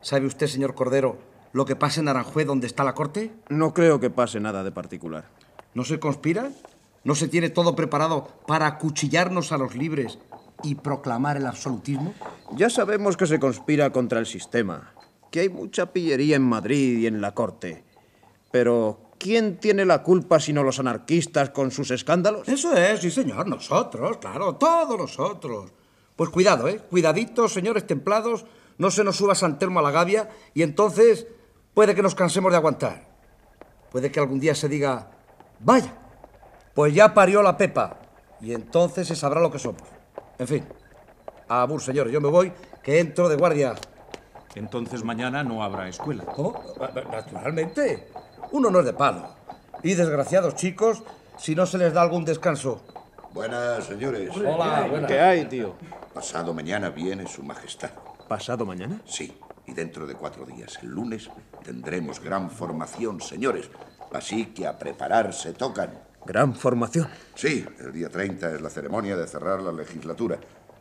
¿Sabe 0.00 0.26
usted, 0.26 0.46
señor 0.46 0.74
Cordero, 0.74 1.18
lo 1.52 1.66
que 1.66 1.76
pasa 1.76 2.00
en 2.00 2.08
Aranjuez 2.08 2.46
donde 2.46 2.66
está 2.66 2.84
la 2.84 2.94
corte? 2.94 3.34
No 3.50 3.74
creo 3.74 4.00
que 4.00 4.08
pase 4.08 4.40
nada 4.40 4.64
de 4.64 4.72
particular. 4.72 5.28
¿No 5.74 5.84
se 5.84 5.98
conspira? 5.98 6.50
¿No 7.04 7.14
se 7.14 7.28
tiene 7.28 7.50
todo 7.50 7.76
preparado 7.76 8.28
para 8.46 8.66
acuchillarnos 8.66 9.52
a 9.52 9.58
los 9.58 9.74
libres 9.76 10.18
y 10.62 10.76
proclamar 10.76 11.36
el 11.36 11.46
absolutismo? 11.46 12.14
Ya 12.52 12.70
sabemos 12.70 13.18
que 13.18 13.26
se 13.26 13.38
conspira 13.38 13.90
contra 13.90 14.18
el 14.18 14.26
sistema, 14.26 14.94
que 15.30 15.40
hay 15.40 15.48
mucha 15.50 15.92
pillería 15.92 16.36
en 16.36 16.42
Madrid 16.42 16.98
y 16.98 17.06
en 17.06 17.20
la 17.20 17.34
corte. 17.34 17.84
Pero, 18.50 19.10
¿quién 19.18 19.58
tiene 19.58 19.84
la 19.84 20.02
culpa 20.02 20.40
sino 20.40 20.62
los 20.62 20.78
anarquistas 20.78 21.50
con 21.50 21.70
sus 21.70 21.90
escándalos? 21.90 22.48
Eso 22.48 22.74
es, 22.74 23.00
sí, 23.00 23.10
señor. 23.10 23.46
Nosotros, 23.48 24.16
claro, 24.16 24.54
todos 24.54 24.96
nosotros. 24.96 25.72
Pues 26.16 26.30
cuidado, 26.30 26.68
¿eh? 26.68 26.78
Cuidaditos, 26.78 27.52
señores 27.52 27.86
templados. 27.86 28.46
No 28.78 28.90
se 28.90 29.04
nos 29.04 29.16
suba 29.16 29.34
San 29.34 29.58
Telmo 29.58 29.80
a 29.80 29.82
la 29.82 29.90
gavia 29.90 30.30
y 30.54 30.62
entonces 30.62 31.26
puede 31.74 31.94
que 31.94 32.02
nos 32.02 32.14
cansemos 32.14 32.50
de 32.50 32.56
aguantar. 32.56 33.08
Puede 33.90 34.10
que 34.10 34.20
algún 34.20 34.40
día 34.40 34.54
se 34.54 34.68
diga, 34.68 35.10
vaya, 35.60 35.92
pues 36.74 36.92
ya 36.94 37.14
parió 37.14 37.42
la 37.42 37.56
Pepa. 37.56 37.96
Y 38.40 38.52
entonces 38.52 39.08
se 39.08 39.16
sabrá 39.16 39.40
lo 39.40 39.50
que 39.50 39.58
somos. 39.58 39.82
En 40.38 40.46
fin. 40.46 40.64
Abur, 41.48 41.80
señores, 41.80 42.12
yo 42.12 42.20
me 42.20 42.28
voy, 42.28 42.52
que 42.82 42.98
entro 42.98 43.28
de 43.28 43.36
guardia. 43.36 43.74
Entonces 44.54 45.04
mañana 45.04 45.42
no 45.42 45.62
habrá 45.62 45.88
escuela. 45.88 46.24
¿Cómo? 46.24 46.60
Naturalmente. 47.10 48.08
Uno 48.52 48.70
no 48.70 48.80
es 48.80 48.86
de 48.86 48.92
palo. 48.92 49.28
Y 49.82 49.94
desgraciados 49.94 50.54
chicos, 50.54 51.02
si 51.36 51.54
no 51.54 51.66
se 51.66 51.78
les 51.78 51.92
da 51.92 52.02
algún 52.02 52.24
descanso. 52.24 52.82
Buenas, 53.32 53.84
señores. 53.84 54.30
Hola, 54.36 54.86
buenas. 54.88 55.10
¿Qué 55.10 55.20
hay, 55.20 55.44
tío? 55.46 55.74
Pasado 56.12 56.54
mañana 56.54 56.90
viene 56.90 57.26
su 57.26 57.42
majestad. 57.42 57.90
¿Pasado 58.28 58.64
mañana? 58.64 59.00
Sí, 59.04 59.36
y 59.66 59.72
dentro 59.72 60.06
de 60.06 60.14
cuatro 60.14 60.46
días, 60.46 60.78
el 60.82 60.90
lunes, 60.90 61.28
tendremos 61.64 62.20
gran 62.20 62.50
formación, 62.50 63.20
señores. 63.20 63.68
Así 64.12 64.46
que 64.46 64.66
a 64.66 64.78
prepararse 64.78 65.52
tocan. 65.52 65.98
Gran 66.26 66.54
formación. 66.54 67.08
Sí, 67.34 67.64
el 67.80 67.92
día 67.92 68.08
30 68.08 68.54
es 68.54 68.60
la 68.60 68.70
ceremonia 68.70 69.16
de 69.16 69.26
cerrar 69.26 69.60
la 69.60 69.72
legislatura. 69.72 70.38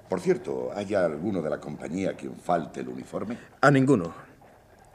Por 0.09 0.19
cierto, 0.21 0.71
¿hay 0.73 0.93
alguno 0.93 1.41
de 1.41 1.49
la 1.49 1.59
compañía 1.59 2.11
a 2.11 2.13
quien 2.13 2.35
falte 2.35 2.81
el 2.81 2.89
uniforme? 2.89 3.37
A 3.61 3.71
ninguno. 3.71 4.13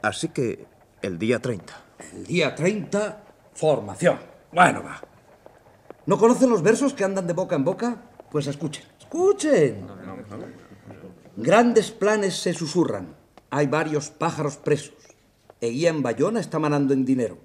Así 0.01 0.29
que 0.29 0.65
el 1.01 1.19
día 1.19 1.39
30. 1.39 1.73
El 2.13 2.25
día 2.25 2.55
30, 2.55 3.23
formación. 3.53 4.17
Bueno, 4.51 4.83
va. 4.83 5.01
¿No 6.05 6.17
conocen 6.17 6.49
los 6.49 6.63
versos 6.63 6.93
que 6.93 7.03
andan 7.03 7.27
de 7.27 7.33
boca 7.33 7.55
en 7.55 7.63
boca? 7.63 7.97
Pues 8.31 8.47
escuchen. 8.47 8.83
Escuchen. 8.99 9.85
Grandes 11.35 11.91
planes 11.91 12.35
se 12.35 12.53
susurran. 12.53 13.15
Hay 13.51 13.67
varios 13.67 14.09
pájaros 14.09 14.57
presos. 14.57 14.95
Eguía 15.61 15.89
en 15.89 16.01
Bayona 16.01 16.39
está 16.39 16.57
manando 16.59 16.93
en 16.93 17.05
dinero. 17.05 17.37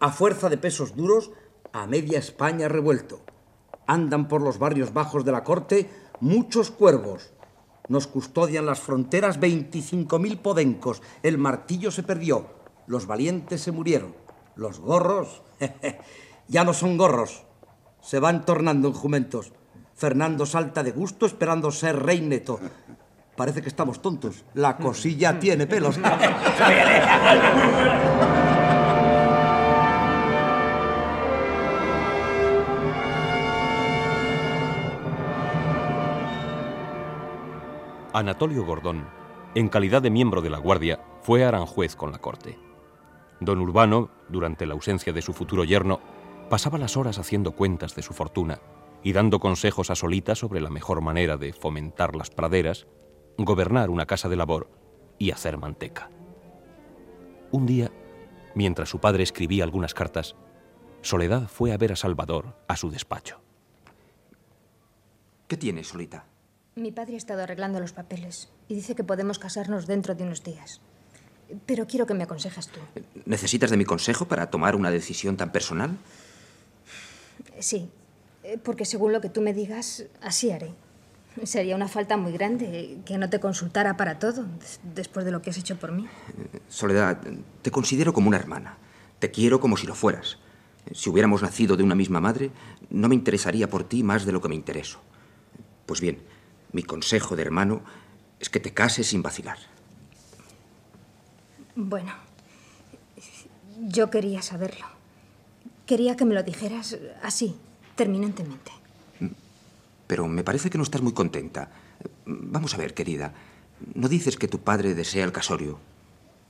A 0.00 0.10
fuerza 0.10 0.48
de 0.48 0.58
pesos 0.58 0.96
duros, 0.96 1.30
a 1.74 1.86
media 1.88 2.20
España 2.20 2.68
revuelto. 2.68 3.20
Andan 3.86 4.28
por 4.28 4.40
los 4.40 4.58
barrios 4.58 4.94
bajos 4.94 5.24
de 5.24 5.32
la 5.32 5.42
corte 5.42 5.90
muchos 6.20 6.70
cuervos. 6.70 7.32
Nos 7.88 8.06
custodian 8.06 8.64
las 8.64 8.80
fronteras 8.80 9.40
25.000 9.40 10.38
podencos. 10.38 11.02
El 11.22 11.36
martillo 11.36 11.90
se 11.90 12.04
perdió. 12.04 12.46
Los 12.86 13.06
valientes 13.06 13.60
se 13.60 13.72
murieron. 13.72 14.14
Los 14.54 14.78
gorros 14.78 15.42
ya 16.48 16.64
no 16.64 16.72
son 16.72 16.96
gorros. 16.96 17.42
Se 18.00 18.20
van 18.20 18.44
tornando 18.44 18.88
en 18.88 18.94
jumentos. 18.94 19.52
Fernando 19.96 20.46
salta 20.46 20.84
de 20.84 20.92
gusto 20.92 21.26
esperando 21.26 21.72
ser 21.72 22.00
rey 22.00 22.20
neto. 22.20 22.60
Parece 23.36 23.62
que 23.62 23.68
estamos 23.68 24.00
tontos. 24.00 24.44
La 24.54 24.76
cosilla 24.76 25.40
tiene 25.40 25.66
pelos. 25.66 25.98
Anatolio 38.14 38.64
Gordón, 38.64 39.08
en 39.56 39.68
calidad 39.68 40.00
de 40.00 40.08
miembro 40.08 40.40
de 40.40 40.48
la 40.48 40.58
Guardia, 40.58 41.00
fue 41.22 41.44
aranjuez 41.44 41.96
con 41.96 42.12
la 42.12 42.18
corte. 42.18 42.56
Don 43.40 43.60
Urbano, 43.60 44.08
durante 44.28 44.66
la 44.66 44.74
ausencia 44.74 45.12
de 45.12 45.20
su 45.20 45.32
futuro 45.32 45.64
yerno, 45.64 45.98
pasaba 46.48 46.78
las 46.78 46.96
horas 46.96 47.18
haciendo 47.18 47.56
cuentas 47.56 47.96
de 47.96 48.02
su 48.02 48.14
fortuna 48.14 48.60
y 49.02 49.14
dando 49.14 49.40
consejos 49.40 49.90
a 49.90 49.96
Solita 49.96 50.36
sobre 50.36 50.60
la 50.60 50.70
mejor 50.70 51.00
manera 51.00 51.36
de 51.36 51.52
fomentar 51.52 52.14
las 52.14 52.30
praderas, 52.30 52.86
gobernar 53.36 53.90
una 53.90 54.06
casa 54.06 54.28
de 54.28 54.36
labor 54.36 54.70
y 55.18 55.32
hacer 55.32 55.58
manteca. 55.58 56.08
Un 57.50 57.66
día, 57.66 57.90
mientras 58.54 58.90
su 58.90 59.00
padre 59.00 59.24
escribía 59.24 59.64
algunas 59.64 59.92
cartas, 59.92 60.36
Soledad 61.02 61.48
fue 61.48 61.72
a 61.72 61.78
ver 61.78 61.90
a 61.90 61.96
Salvador 61.96 62.54
a 62.68 62.76
su 62.76 62.90
despacho. 62.90 63.40
¿Qué 65.48 65.56
tienes, 65.56 65.88
Solita? 65.88 66.26
Mi 66.76 66.90
padre 66.90 67.14
ha 67.14 67.16
estado 67.18 67.42
arreglando 67.42 67.78
los 67.80 67.92
papeles 67.92 68.48
y 68.68 68.74
dice 68.74 68.94
que 68.94 69.04
podemos 69.04 69.38
casarnos 69.38 69.86
dentro 69.86 70.14
de 70.14 70.24
unos 70.24 70.42
días. 70.42 70.80
Pero 71.66 71.86
quiero 71.86 72.06
que 72.06 72.14
me 72.14 72.24
aconsejas 72.24 72.68
tú. 72.68 72.80
¿Necesitas 73.26 73.70
de 73.70 73.76
mi 73.76 73.84
consejo 73.84 74.26
para 74.26 74.50
tomar 74.50 74.74
una 74.74 74.90
decisión 74.90 75.36
tan 75.36 75.52
personal? 75.52 75.96
Sí, 77.60 77.88
eh, 78.42 78.58
porque 78.62 78.84
según 78.86 79.12
lo 79.12 79.20
que 79.20 79.28
tú 79.28 79.40
me 79.40 79.54
digas, 79.54 80.04
así 80.20 80.50
haré. 80.50 80.72
Sería 81.44 81.76
una 81.76 81.88
falta 81.88 82.16
muy 82.16 82.32
grande 82.32 82.98
que 83.04 83.18
no 83.18 83.28
te 83.28 83.40
consultara 83.40 83.96
para 83.96 84.18
todo, 84.18 84.44
des- 84.44 84.80
después 84.94 85.24
de 85.24 85.32
lo 85.32 85.42
que 85.42 85.50
has 85.50 85.58
hecho 85.58 85.76
por 85.76 85.92
mí. 85.92 86.06
Soledad, 86.68 87.18
te 87.62 87.70
considero 87.70 88.12
como 88.12 88.28
una 88.28 88.36
hermana. 88.38 88.78
Te 89.18 89.30
quiero 89.30 89.60
como 89.60 89.76
si 89.76 89.86
lo 89.86 89.94
fueras. 89.94 90.38
Si 90.92 91.08
hubiéramos 91.10 91.42
nacido 91.42 91.76
de 91.76 91.82
una 91.82 91.94
misma 91.94 92.20
madre, 92.20 92.50
no 92.90 93.08
me 93.08 93.14
interesaría 93.14 93.68
por 93.68 93.84
ti 93.84 94.02
más 94.02 94.24
de 94.26 94.32
lo 94.32 94.40
que 94.40 94.48
me 94.48 94.54
intereso. 94.54 95.00
Pues 95.86 96.00
bien, 96.00 96.18
mi 96.74 96.82
consejo 96.82 97.36
de 97.36 97.42
hermano 97.42 97.80
es 98.40 98.50
que 98.50 98.60
te 98.60 98.74
cases 98.74 99.06
sin 99.06 99.22
vacilar. 99.22 99.56
Bueno, 101.76 102.12
yo 103.80 104.10
quería 104.10 104.42
saberlo. 104.42 104.86
Quería 105.86 106.16
que 106.16 106.24
me 106.24 106.34
lo 106.34 106.42
dijeras 106.42 106.98
así, 107.22 107.56
terminantemente. 107.96 108.72
Pero 110.06 110.28
me 110.28 110.44
parece 110.44 110.68
que 110.68 110.76
no 110.78 110.84
estás 110.84 111.00
muy 111.00 111.12
contenta. 111.12 111.70
Vamos 112.26 112.74
a 112.74 112.76
ver, 112.76 112.92
querida. 112.92 113.32
¿No 113.94 114.08
dices 114.08 114.36
que 114.36 114.48
tu 114.48 114.58
padre 114.60 114.94
desea 114.94 115.24
el 115.24 115.32
casorio? 115.32 115.78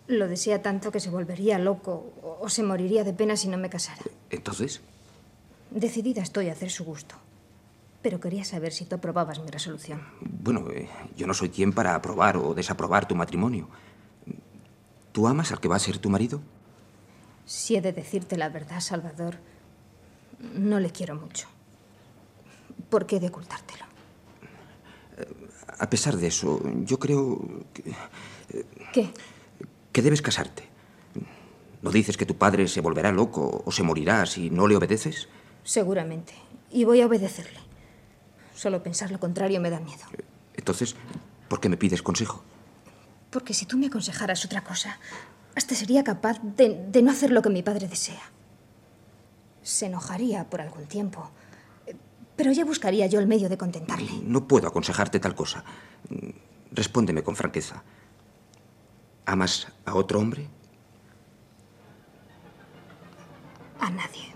Lo 0.09 0.28
desea 0.28 0.61
tanto 0.62 0.90
que 0.90 1.00
se 1.00 1.11
volvería 1.11 1.59
loco 1.59 2.12
o- 2.23 2.38
o 2.43 2.49
se 2.49 2.62
moriría 2.62 3.04
de 3.04 3.12
pena 3.14 3.37
si 3.37 3.49
no 3.49 3.57
me 3.59 3.71
casara. 3.71 4.02
Entonces, 4.31 4.81
Decidida 5.71 6.23
estoy 6.23 6.49
a 6.50 6.52
hacer 6.52 6.71
su 6.71 6.85
gusto. 6.85 7.16
Pero 8.04 8.20
quería 8.20 8.44
saber 8.44 8.75
si 8.75 8.84
tú 8.84 8.96
aprobabas 8.96 9.38
mi 9.40 9.49
resolución. 9.49 10.02
bueno, 10.20 10.70
eh, 10.70 10.90
yo 11.16 11.26
no 11.26 11.32
soy 11.32 11.49
quien 11.49 11.73
para 11.73 11.94
aprobar 11.94 12.37
o 12.37 12.52
desaprobar 12.52 13.08
tu 13.08 13.14
matrimonio. 13.14 13.66
¿Tú 15.12 15.26
amas 15.26 15.52
al 15.52 15.58
que 15.58 15.68
va 15.68 15.76
a 15.76 15.78
ser 15.78 15.96
tu 15.96 16.11
marido? 16.11 16.42
Si 17.46 17.76
he 17.76 17.80
de 17.80 17.94
decirte 17.94 18.37
la 18.37 18.50
verdad, 18.50 18.80
Salvador, 18.80 19.38
no 20.52 20.80
le 20.80 20.90
quiero 20.90 21.14
mucho. 21.14 21.49
¿Por 22.90 23.06
qué 23.06 23.16
he 23.16 23.20
de 23.20 23.28
ocultártelo? 23.28 23.87
A 25.78 25.88
pesar 25.88 26.18
de 26.18 26.26
eso, 26.26 26.61
yo 26.84 26.99
creo 26.99 27.40
que, 27.73 27.94
¿Qué? 28.92 29.11
que 29.92 30.02
debes 30.02 30.20
casarte. 30.20 30.64
¿No 31.80 31.90
dices 31.90 32.18
que 32.18 32.26
tu 32.26 32.37
padre 32.37 32.68
se 32.68 32.82
volverá 32.82 33.12
loco 33.12 33.62
o 33.64 33.73
se 33.73 33.82
morirá 33.82 34.26
si 34.26 34.50
no 34.50 34.68
le 34.68 34.76
obedeces? 34.76 35.26
Seguramente. 35.62 36.34
Y 36.70 36.84
voy 36.84 37.00
a 37.00 37.06
obedecerle. 37.06 37.64
Solo 38.54 38.82
pensar 38.82 39.11
lo 39.11 39.18
contrario 39.20 39.61
me 39.61 39.70
da 39.70 39.80
miedo. 39.80 40.04
Entonces, 40.54 40.96
¿por 41.49 41.61
qué 41.61 41.68
me 41.68 41.76
pides 41.76 42.02
consejo? 42.02 42.42
Porque 43.30 43.52
si 43.52 43.66
tú 43.66 43.76
me 43.76 43.87
aconsejaras 43.87 44.44
otra 44.44 44.62
cosa, 44.62 44.99
hasta 45.56 45.75
sería 45.75 46.04
capaz 46.04 46.38
de, 46.42 46.87
de 46.88 47.02
no 47.02 47.11
hacer 47.11 47.32
lo 47.32 47.42
que 47.42 47.50
mi 47.50 47.62
padre 47.62 47.88
desea. 47.88 48.23
Se 49.62 49.87
enojaría 49.87 50.49
por 50.49 50.61
algún 50.61 50.87
tiempo, 50.87 51.30
eh, 51.87 51.96
pero 52.37 52.52
ya 52.52 52.64
buscaría 52.64 53.06
yo 53.06 53.18
el 53.18 53.26
medio 53.26 53.49
de 53.49 53.58
contentarle. 53.58 54.11
No 54.23 54.46
puedo 54.46 54.68
aconsejarte 54.68 55.18
tal 55.18 55.34
cosa. 55.34 55.64
Respóndeme 56.70 57.23
con 57.23 57.34
franqueza. 57.34 57.82
¿Amas 59.26 59.68
a 59.84 59.94
otro 59.94 60.20
hombre? 60.20 60.49
A 63.80 63.90
nadie. 63.90 64.32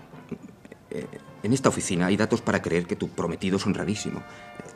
En 1.41 1.53
esta 1.53 1.69
oficina 1.69 2.07
hay 2.07 2.17
datos 2.17 2.41
para 2.41 2.61
creer 2.61 2.85
que 2.85 2.95
tu 2.95 3.09
prometido 3.09 3.57
es 3.57 3.65
honradísimo. 3.65 4.21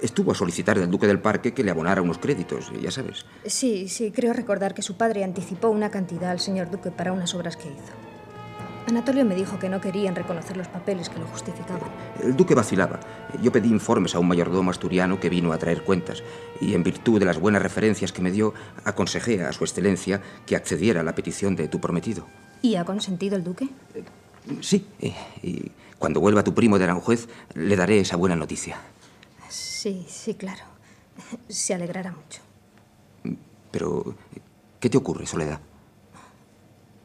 Estuvo 0.01 0.31
a 0.31 0.35
solicitar 0.35 0.79
del 0.79 0.89
duque 0.89 1.07
del 1.07 1.19
parque 1.19 1.53
que 1.53 1.63
le 1.63 1.71
abonara 1.71 2.01
unos 2.01 2.17
créditos, 2.17 2.71
ya 2.81 2.91
sabes. 2.91 3.25
Sí, 3.45 3.87
sí, 3.89 4.11
creo 4.11 4.33
recordar 4.33 4.73
que 4.73 4.81
su 4.81 4.95
padre 4.95 5.23
anticipó 5.23 5.69
una 5.69 5.91
cantidad 5.91 6.31
al 6.31 6.39
señor 6.39 6.71
duque 6.71 6.91
para 6.91 7.11
unas 7.11 7.33
obras 7.35 7.57
que 7.57 7.69
hizo. 7.69 7.93
Anatolio 8.87 9.23
me 9.23 9.35
dijo 9.35 9.59
que 9.59 9.69
no 9.69 9.79
querían 9.79 10.15
reconocer 10.15 10.57
los 10.57 10.67
papeles 10.67 11.09
que 11.09 11.19
lo 11.19 11.25
justificaban. 11.27 11.89
El 12.21 12.35
duque 12.35 12.53
vacilaba. 12.53 12.99
Yo 13.41 13.51
pedí 13.51 13.69
informes 13.69 14.13
a 14.13 14.19
un 14.19 14.27
mayordomo 14.27 14.71
asturiano 14.71 15.19
que 15.19 15.29
vino 15.29 15.53
a 15.53 15.57
traer 15.57 15.83
cuentas 15.83 16.21
y 16.59 16.73
en 16.73 16.83
virtud 16.83 17.19
de 17.19 17.25
las 17.25 17.39
buenas 17.39 17.61
referencias 17.61 18.11
que 18.11 18.21
me 18.21 18.31
dio, 18.31 18.53
aconsejé 18.83 19.43
a 19.43 19.53
su 19.53 19.63
excelencia 19.63 20.21
que 20.45 20.57
accediera 20.57 20.99
a 20.99 21.03
la 21.03 21.15
petición 21.15 21.55
de 21.55 21.69
tu 21.69 21.79
prometido. 21.79 22.27
¿Y 22.61 22.75
ha 22.75 22.83
consentido 22.83 23.37
el 23.37 23.43
duque? 23.43 23.69
Sí, 24.59 24.85
eh, 24.99 25.15
y 25.41 25.71
cuando 26.03 26.19
vuelva 26.19 26.43
tu 26.43 26.53
primo 26.53 26.77
de 26.77 26.83
Aranjuez 26.83 27.29
le 27.53 27.77
daré 27.77 28.01
esa 28.01 28.17
buena 28.17 28.35
noticia. 28.35 28.77
Sí, 29.47 30.05
sí, 30.09 30.35
claro. 30.35 30.65
Se 31.47 31.73
alegrará 31.73 32.11
mucho. 32.11 32.41
Pero, 33.71 34.13
¿qué 34.81 34.89
te 34.89 34.97
ocurre, 34.97 35.25
Soledad? 35.25 35.61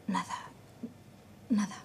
Nada. 0.09 0.51
Nada. 1.49 1.77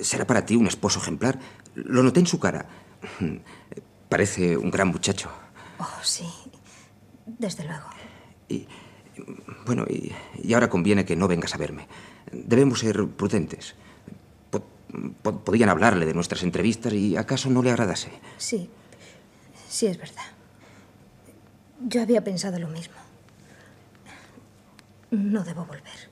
será 0.00 0.24
para 0.24 0.46
ti 0.46 0.54
un 0.54 0.68
esposo 0.68 1.00
ejemplar. 1.00 1.40
Lo 1.74 2.04
noté 2.04 2.20
en 2.20 2.28
su 2.28 2.38
cara. 2.38 2.66
Parece 4.08 4.56
un 4.56 4.70
gran 4.70 4.86
muchacho. 4.86 5.28
Oh, 5.80 6.04
sí. 6.04 6.28
Desde 7.26 7.64
luego. 7.64 7.88
Y, 8.48 8.68
bueno, 9.66 9.86
y, 9.88 10.12
y 10.40 10.54
ahora 10.54 10.70
conviene 10.70 11.04
que 11.04 11.16
no 11.16 11.26
vengas 11.26 11.56
a 11.56 11.58
verme. 11.58 11.88
Debemos 12.30 12.78
ser 12.78 13.08
prudentes. 13.08 13.74
Po- 14.92 15.32
po- 15.32 15.40
podían 15.44 15.68
hablarle 15.70 16.06
de 16.06 16.14
nuestras 16.14 16.42
entrevistas 16.42 16.92
y 16.92 17.16
acaso 17.16 17.48
no 17.50 17.62
le 17.62 17.70
agradase. 17.70 18.10
Sí. 18.38 18.68
Sí, 19.68 19.86
es 19.86 19.96
verdad. 19.98 20.22
Yo 21.80 22.02
había 22.02 22.22
pensado 22.22 22.58
lo 22.58 22.68
mismo. 22.68 22.94
No 25.10 25.42
debo 25.44 25.64
volver. 25.64 26.10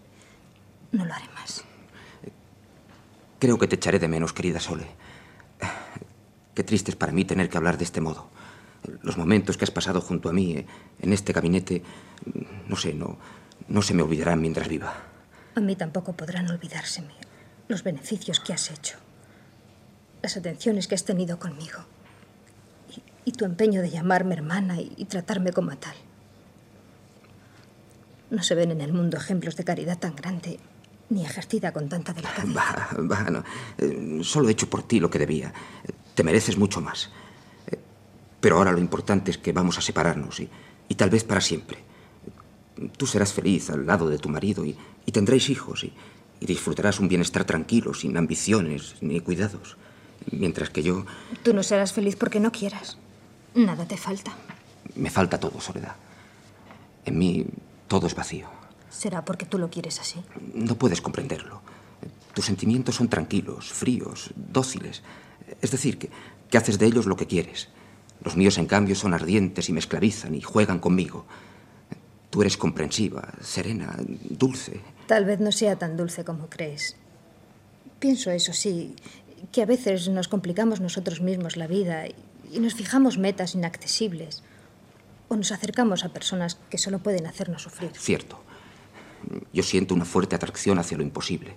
No 0.92 1.04
lo 1.04 1.14
haré 1.14 1.26
más. 1.34 1.64
Creo 3.38 3.58
que 3.58 3.66
te 3.68 3.76
echaré 3.76 3.99
de 3.99 4.08
menos, 4.08 4.32
querida 4.32 4.60
Sole. 4.60 4.87
Qué 6.54 6.64
triste 6.64 6.90
es 6.90 6.96
para 6.96 7.12
mí 7.12 7.25
tener 7.25 7.49
que 7.49 7.56
hablar 7.56 7.78
de 7.78 7.84
este 7.84 8.00
modo. 8.00 8.28
Los 9.02 9.16
momentos 9.16 9.56
que 9.56 9.64
has 9.64 9.70
pasado 9.70 10.00
junto 10.00 10.28
a 10.28 10.32
mí 10.32 10.52
eh, 10.56 10.66
en 11.00 11.12
este 11.12 11.32
gabinete, 11.32 11.82
no 12.66 12.76
sé, 12.76 12.92
no, 12.94 13.18
no 13.68 13.82
se 13.82 13.94
me 13.94 14.02
olvidarán 14.02 14.40
mientras 14.40 14.68
viva. 14.68 14.94
A 15.54 15.60
mí 15.60 15.76
tampoco 15.76 16.14
podrán 16.14 16.49
olvidárseme 16.50 17.12
los 17.71 17.85
beneficios 17.85 18.41
que 18.41 18.53
has 18.53 18.71
hecho, 18.71 18.97
las 20.23 20.37
atenciones 20.37 20.89
que 20.89 20.97
has 20.97 21.05
tenido 21.05 21.39
conmigo 21.39 21.79
y, 23.25 23.33
tu 23.33 23.45
empeño 23.45 23.81
de 23.81 23.91
llamarme 23.91 24.35
hermana 24.35 24.81
y, 24.81 25.05
tratarme 25.05 25.53
como 25.53 25.77
tal. 25.79 25.95
No 28.31 28.43
se 28.43 28.57
ven 28.57 28.73
en 28.73 28.81
el 28.81 28.93
mundo 28.93 29.17
ejemplos 29.17 29.55
de 29.57 29.65
caridad 29.65 29.99
tan 29.99 30.17
grande 30.17 30.59
ni 31.11 31.25
ejercida 31.25 31.73
con 31.73 31.89
tanta 31.89 32.12
delicadeza. 32.12 32.53
Va, 32.53 32.89
va, 33.03 33.31
no. 33.31 33.45
Eh, 33.79 34.21
Solo 34.23 34.49
he 34.49 34.53
hecho 34.53 34.69
por 34.69 34.83
ti 34.83 34.99
lo 34.99 35.09
que 35.09 35.19
debía. 35.19 35.53
Te 36.15 36.25
mereces 36.25 36.59
mucho 36.59 36.81
más. 36.81 37.11
Eh, 37.69 37.79
Pero 38.41 38.57
ahora 38.57 38.73
lo 38.73 38.79
importante 38.79 39.31
es 39.31 39.39
que 39.39 39.53
vamos 39.53 39.79
a 39.79 39.81
separarnos 39.81 40.41
y, 40.41 40.49
y 40.89 40.95
tal 40.97 41.11
vez 41.11 41.23
para 41.25 41.41
siempre. 41.41 41.79
Tú 42.97 43.07
serás 43.07 43.33
feliz 43.33 43.71
al 43.71 43.87
lado 43.87 44.09
de 44.09 44.19
tu 44.19 44.29
marido 44.29 44.65
y, 44.65 44.77
y 45.07 45.12
tendréis 45.12 45.50
hijos 45.50 45.85
y, 45.85 45.93
y 46.40 46.47
disfrutarás 46.47 46.99
un 47.00 47.09
bienestar 47.09 47.44
tranquilo, 47.44 47.94
sin 47.94 48.16
ambiciones 48.16 48.97
ni 49.00 49.20
cuidados. 49.20 49.76
Mientras 50.32 50.70
que 50.70 50.82
yo 50.82 51.06
Tú 51.42 51.54
no 51.54 51.62
serás 51.62 51.92
feliz 51.92 52.16
porque 52.16 52.40
no 52.40 52.50
quieras. 52.52 52.97
Nada 53.54 53.87
te 53.87 53.97
falta. 53.97 54.32
me 54.94 55.11
falta 55.11 55.38
todo, 55.38 55.61
Soledad. 55.61 55.97
En 57.04 57.18
mí 57.18 57.47
todo 57.88 58.06
es 58.06 58.14
vacío. 58.14 58.49
Será 58.90 59.25
porque 59.25 59.47
tú 59.47 59.59
lo 59.59 59.70
quieres 59.70 60.00
así. 60.00 60.23
No 60.54 60.75
puedes 60.76 61.00
comprenderlo. 61.00 61.61
Tus 62.35 62.44
sentimientos 62.44 62.97
son 62.97 63.09
tranquilos, 63.09 63.73
fríos, 63.73 64.30
dóciles. 64.37 65.02
Es 65.61 65.70
decir, 65.70 65.99
que, 65.99 66.11
que 66.50 66.59
haces 66.59 66.78
de 66.78 66.87
ellos 66.87 67.06
lo 67.06 67.16
que 67.16 67.26
quieres. 67.26 67.68
Los 68.23 68.37
míos, 68.37 68.59
en 68.59 68.66
cambio, 68.66 68.94
son 68.94 69.14
ardientes 69.14 69.68
y 69.68 69.73
me 69.73 69.80
esclavizan 69.80 70.35
y 70.35 70.40
juegan 70.42 70.78
conmigo. 70.78 71.25
Tú 72.28 72.42
eres 72.42 72.56
comprensiva, 72.56 73.32
serena, 73.40 73.97
dulce. 74.28 74.80
Tal 75.11 75.25
vez 75.25 75.40
no 75.40 75.50
sea 75.50 75.75
tan 75.75 75.97
dulce 75.97 76.25
como 76.25 76.49
crees. 76.49 76.95
Pienso, 77.99 78.31
eso 78.31 78.52
sí, 78.52 78.95
que 79.50 79.61
a 79.61 79.67
veces 79.67 80.09
nos 80.09 80.29
complicamos 80.29 80.81
nosotros 80.81 81.21
mismos 81.21 81.57
la 81.57 81.67
vida 81.67 82.07
y, 82.07 82.14
nos 82.61 82.75
fijamos 82.75 83.19
metas 83.19 83.57
inaccesibles. 83.57 84.45
O 85.26 85.35
nos 85.35 85.50
acercamos 85.50 86.05
a 86.05 86.11
personas 86.11 86.61
que 86.71 86.79
solo 86.79 87.00
pueden 87.00 87.26
hacernos 87.26 87.62
sufrir. 87.62 87.90
Cierto. 87.97 88.40
Yo 89.52 89.64
siento 89.64 89.97
una 89.97 90.05
fuerte 90.05 90.37
atracción 90.37 90.79
hacia 90.79 90.97
lo 90.97 91.02
imposible 91.02 91.57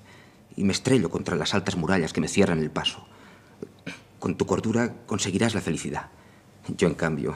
y 0.56 0.64
me 0.64 0.74
estrello 0.74 1.12
contra 1.12 1.36
las 1.36 1.54
altas 1.54 1.78
murallas 1.78 2.12
que 2.12 2.22
me 2.22 2.30
cierran 2.30 2.58
el 2.58 2.72
paso. 2.72 3.06
Con 4.18 4.36
tu 4.36 4.48
cordura 4.48 4.96
conseguirás 5.06 5.54
la 5.54 5.62
felicidad. 5.62 6.10
Yo, 6.76 6.88
en 6.88 6.96
cambio, 6.96 7.36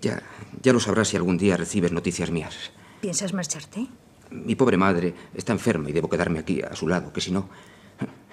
ya, 0.00 0.22
ya 0.62 0.72
lo 0.72 0.80
sabrás 0.80 1.08
si 1.08 1.18
algún 1.18 1.36
día 1.36 1.58
recibes 1.58 1.92
noticias 1.92 2.30
mías. 2.30 2.54
¿Piensas 3.02 3.34
marcharte? 3.34 3.88
Mi 4.30 4.54
pobre 4.54 4.76
madre 4.76 5.14
está 5.34 5.52
enferma 5.52 5.88
y 5.90 5.92
debo 5.92 6.08
quedarme 6.08 6.38
aquí 6.38 6.60
a 6.62 6.74
su 6.74 6.88
lado, 6.88 7.12
que 7.12 7.20
si 7.20 7.30
no, 7.30 7.48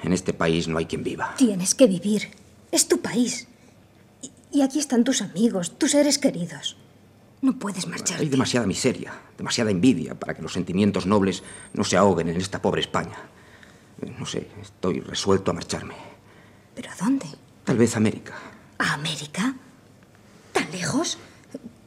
en 0.01 0.13
este 0.13 0.33
país 0.33 0.67
no 0.67 0.77
hay 0.77 0.85
quien 0.85 1.03
viva. 1.03 1.35
Tienes 1.37 1.75
que 1.75 1.87
vivir. 1.87 2.29
Es 2.71 2.87
tu 2.87 2.99
país. 3.01 3.47
Y, 4.21 4.31
y 4.51 4.61
aquí 4.61 4.79
están 4.79 5.03
tus 5.03 5.21
amigos, 5.21 5.77
tus 5.77 5.91
seres 5.91 6.17
queridos. 6.17 6.77
No 7.41 7.59
puedes 7.59 7.87
marcharte. 7.87 8.23
Hay 8.23 8.29
demasiada 8.29 8.65
miseria, 8.65 9.13
demasiada 9.37 9.69
envidia 9.69 10.15
para 10.15 10.33
que 10.33 10.41
los 10.41 10.53
sentimientos 10.53 11.05
nobles 11.05 11.43
no 11.73 11.83
se 11.83 11.97
ahoguen 11.97 12.29
en 12.29 12.37
esta 12.37 12.61
pobre 12.61 12.81
España. 12.81 13.17
No 14.17 14.25
sé, 14.25 14.47
estoy 14.61 15.01
resuelto 15.01 15.51
a 15.51 15.53
marcharme. 15.53 15.95
¿Pero 16.73 16.89
a 16.89 16.95
dónde? 16.95 17.27
Tal 17.63 17.77
vez 17.77 17.95
a 17.95 17.97
América. 17.97 18.33
¿A 18.79 18.93
América? 18.93 19.55
¿Tan 20.51 20.71
lejos? 20.71 21.17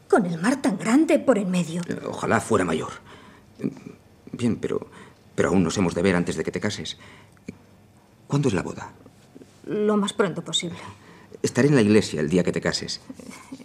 ¿Con 0.09 0.27
el 0.27 0.41
mar 0.41 0.63
tan 0.63 0.79
grande 0.79 1.19
por 1.19 1.39
en 1.39 1.51
medio? 1.51 1.83
Ojalá 2.07 2.41
fuera 2.41 2.65
mayor. 2.65 2.93
Bien, 4.37 4.57
pero, 4.57 4.87
pero 5.35 5.49
aún 5.49 5.63
nos 5.63 5.77
hemos 5.79 5.95
de 5.95 6.03
ver 6.03 6.17
antes 6.17 6.37
de 6.37 6.45
que 6.45 6.53
te 6.53 6.61
cases. 6.61 6.97
¿Cuándo 8.27 8.49
es 8.49 8.55
la 8.55 8.63
boda? 8.63 8.93
Lo 9.67 9.97
más 9.97 10.13
pronto 10.13 10.43
posible. 10.45 10.79
Estaré 11.43 11.69
en 11.69 11.75
la 11.75 11.83
iglesia 11.83 12.21
el 12.21 12.29
día 12.29 12.43
que 12.43 12.53
te 12.53 12.61
cases. 12.61 13.01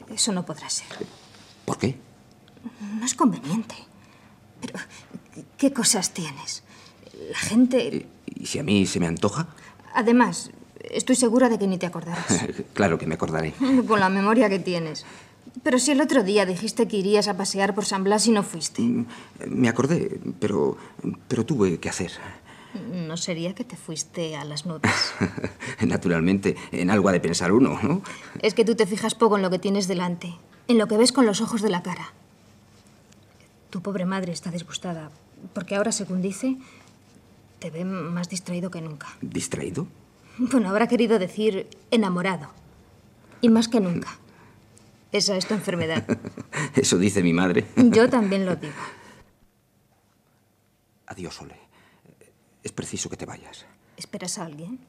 Eso 0.10 0.31
no 0.31 0.45
podrá 0.45 0.69
ser. 0.69 0.88
¿Por 1.65 1.77
qué? 1.77 1.97
No 2.99 3.05
es 3.05 3.15
conveniente. 3.15 3.75
Pero, 4.62 4.79
¿qué 5.57 5.73
cosas 5.73 6.13
tienes? 6.13 6.63
La 7.31 7.38
gente... 7.38 8.07
¿Y 8.25 8.45
si 8.45 8.60
a 8.60 8.63
mí 8.63 8.86
se 8.86 8.99
me 8.99 9.07
antoja? 9.07 9.47
Además, 9.93 10.51
estoy 10.79 11.15
segura 11.15 11.49
de 11.49 11.57
que 11.57 11.67
ni 11.67 11.77
te 11.77 11.86
acordarás. 11.86 12.45
claro 12.73 12.97
que 12.97 13.07
me 13.07 13.15
acordaré. 13.15 13.53
Con 13.88 13.99
la 13.99 14.10
memoria 14.10 14.49
que 14.49 14.60
tienes. 14.60 15.05
Pero 15.63 15.79
si 15.79 15.91
el 15.91 16.01
otro 16.01 16.23
día 16.23 16.45
dijiste 16.45 16.87
que 16.87 16.97
irías 16.97 17.27
a 17.27 17.37
pasear 17.37 17.75
por 17.75 17.85
San 17.85 18.03
Blas 18.03 18.25
y 18.27 18.31
no 18.31 18.43
fuiste. 18.43 18.83
Me 19.47 19.69
acordé, 19.69 20.19
pero, 20.39 20.77
pero 21.27 21.45
tuve 21.45 21.79
que 21.79 21.89
hacer. 21.89 22.11
¿No 22.93 23.17
sería 23.17 23.53
que 23.53 23.65
te 23.65 23.75
fuiste 23.75 24.37
a 24.37 24.45
las 24.45 24.65
nubes? 24.65 24.91
Naturalmente, 25.81 26.55
en 26.71 26.89
algo 26.89 27.09
ha 27.09 27.11
de 27.11 27.19
pensar 27.19 27.51
uno, 27.51 27.77
¿no? 27.83 28.01
es 28.41 28.53
que 28.53 28.63
tú 28.63 28.75
te 28.75 28.85
fijas 28.85 29.13
poco 29.13 29.35
en 29.35 29.41
lo 29.41 29.49
que 29.49 29.59
tienes 29.59 29.89
delante, 29.89 30.33
en 30.69 30.77
lo 30.77 30.87
que 30.87 30.95
ves 30.95 31.11
con 31.11 31.25
los 31.25 31.41
ojos 31.41 31.61
de 31.61 31.69
la 31.69 31.83
cara. 31.83 32.13
Tu 33.69 33.81
pobre 33.81 34.05
madre 34.05 34.31
está 34.31 34.51
disgustada, 34.51 35.11
porque 35.53 35.75
ahora, 35.75 35.91
según 35.91 36.21
dice, 36.21 36.57
te 37.59 37.69
ve 37.71 37.83
más 37.83 38.29
distraído 38.29 38.71
que 38.71 38.81
nunca. 38.81 39.07
¿Distraído? 39.21 39.87
Bueno, 40.37 40.69
habrá 40.69 40.87
querido 40.87 41.19
decir 41.19 41.67
enamorado. 41.91 42.49
Y 43.41 43.49
más 43.49 43.67
que 43.67 43.81
nunca. 43.81 44.17
Esa 45.12 45.36
es 45.36 45.45
tu 45.47 45.54
enfermedad. 45.54 46.06
Eso 46.76 46.97
dice 46.97 47.21
mi 47.21 47.34
madre. 47.34 47.67
Yo 47.76 48.10
también 48.10 48.45
lo 48.45 48.56
digo. 48.56 48.74
Adiós, 51.08 51.41
Ole. 51.41 51.60
Es 52.63 52.71
preciso 52.71 53.10
que 53.10 53.17
te 53.17 53.26
vayas. 53.26 53.65
¿Esperas 53.97 54.38
a 54.38 54.45
alguien? 54.45 54.80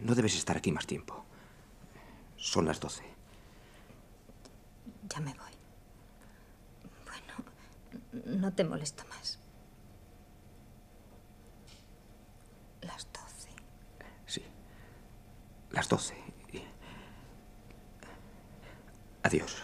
No 0.00 0.14
debes 0.14 0.36
estar 0.36 0.56
aquí 0.56 0.70
más 0.70 0.86
tiempo. 0.86 1.24
Son 2.36 2.66
las 2.66 2.78
doce. 2.80 3.04
Ya 5.08 5.20
me 5.20 5.32
voy. 5.32 5.52
Bueno, 7.06 8.38
no 8.38 8.52
te 8.52 8.64
molesto 8.64 9.04
más. 9.08 9.38
Las 12.82 13.08
doce. 13.12 13.48
Sí. 14.26 14.42
Las 15.70 15.88
doce. 15.88 16.14
Adiós, 19.22 19.62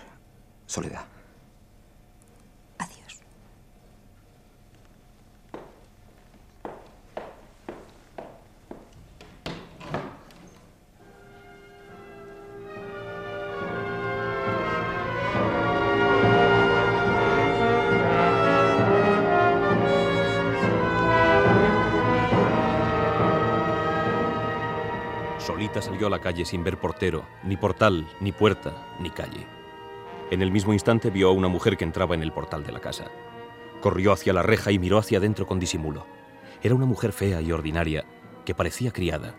Soledad. 0.67 1.13
Solita 25.64 25.81
salió 25.81 26.09
a 26.09 26.11
la 26.11 26.18
calle 26.18 26.44
sin 26.44 26.62
ver 26.62 26.77
portero, 26.77 27.24
ni 27.42 27.57
portal, 27.57 28.07
ni 28.20 28.33
puerta, 28.33 28.87
ni 29.00 29.09
calle. 29.09 29.46
En 30.31 30.42
el 30.42 30.50
mismo 30.50 30.74
instante 30.74 31.09
vio 31.09 31.31
a 31.31 31.33
una 31.33 31.48
mujer 31.48 31.79
que 31.79 31.85
entraba 31.85 32.14
en 32.14 32.22
el 32.22 32.33
portal 32.33 32.64
de 32.64 32.70
la 32.72 32.81
casa. 32.81 33.07
Corrió 33.81 34.12
hacia 34.12 34.35
la 34.35 34.42
reja 34.42 34.72
y 34.72 34.79
miró 34.79 34.98
hacia 34.98 35.16
adentro 35.16 35.46
con 35.46 35.59
disimulo. 35.59 36.07
Era 36.62 36.74
una 36.74 36.85
mujer 36.85 37.12
fea 37.12 37.40
y 37.40 37.50
ordinaria, 37.50 38.05
que 38.44 38.55
parecía 38.55 38.90
criada. 38.90 39.37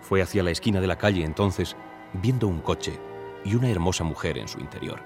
Fue 0.00 0.22
hacia 0.22 0.42
la 0.42 0.50
esquina 0.50 0.80
de 0.80 0.86
la 0.86 0.96
calle 0.96 1.26
entonces, 1.26 1.76
viendo 2.14 2.48
un 2.48 2.60
coche 2.60 2.98
y 3.44 3.54
una 3.54 3.68
hermosa 3.68 4.02
mujer 4.02 4.38
en 4.38 4.48
su 4.48 4.60
interior. 4.60 5.02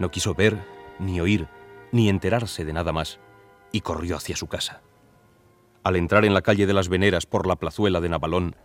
No 0.00 0.10
quiso 0.10 0.34
ver, 0.34 0.58
ni 0.98 1.20
oír, 1.20 1.46
ni 1.92 2.08
enterarse 2.08 2.64
de 2.64 2.72
nada 2.72 2.92
más, 2.92 3.20
y 3.70 3.82
corrió 3.82 4.16
hacia 4.16 4.34
su 4.34 4.48
casa. 4.48 4.82
Al 5.84 5.94
entrar 5.94 6.24
en 6.24 6.34
la 6.34 6.42
calle 6.42 6.66
de 6.66 6.74
las 6.74 6.88
Veneras 6.88 7.26
por 7.26 7.46
la 7.46 7.54
plazuela 7.54 8.00
de 8.00 8.08
Navalón, 8.08 8.56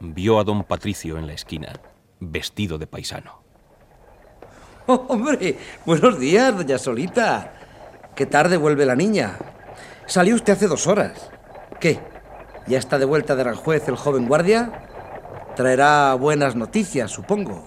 vio 0.00 0.38
a 0.38 0.44
don 0.44 0.64
Patricio 0.64 1.18
en 1.18 1.26
la 1.26 1.32
esquina, 1.32 1.72
vestido 2.20 2.78
de 2.78 2.86
paisano. 2.86 3.42
Oh, 4.86 4.94
hombre, 5.08 5.58
buenos 5.84 6.18
días, 6.18 6.56
doña 6.56 6.78
Solita. 6.78 7.52
Qué 8.14 8.26
tarde 8.26 8.56
vuelve 8.56 8.86
la 8.86 8.96
niña. 8.96 9.38
Salió 10.06 10.34
usted 10.34 10.54
hace 10.54 10.66
dos 10.66 10.86
horas. 10.86 11.30
¿Qué? 11.80 12.00
¿Ya 12.66 12.78
está 12.78 12.98
de 12.98 13.04
vuelta 13.04 13.34
de 13.34 13.42
Aranjuez 13.42 13.86
el 13.88 13.96
joven 13.96 14.26
guardia? 14.26 14.86
Traerá 15.56 16.14
buenas 16.14 16.56
noticias, 16.56 17.10
supongo. 17.10 17.66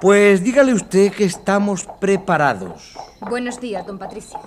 Pues 0.00 0.44
dígale 0.44 0.72
usted 0.72 1.12
que 1.12 1.24
estamos 1.24 1.86
preparados. 2.00 2.96
Buenos 3.20 3.60
días, 3.60 3.84
don 3.86 3.98
Patricio. 3.98 4.38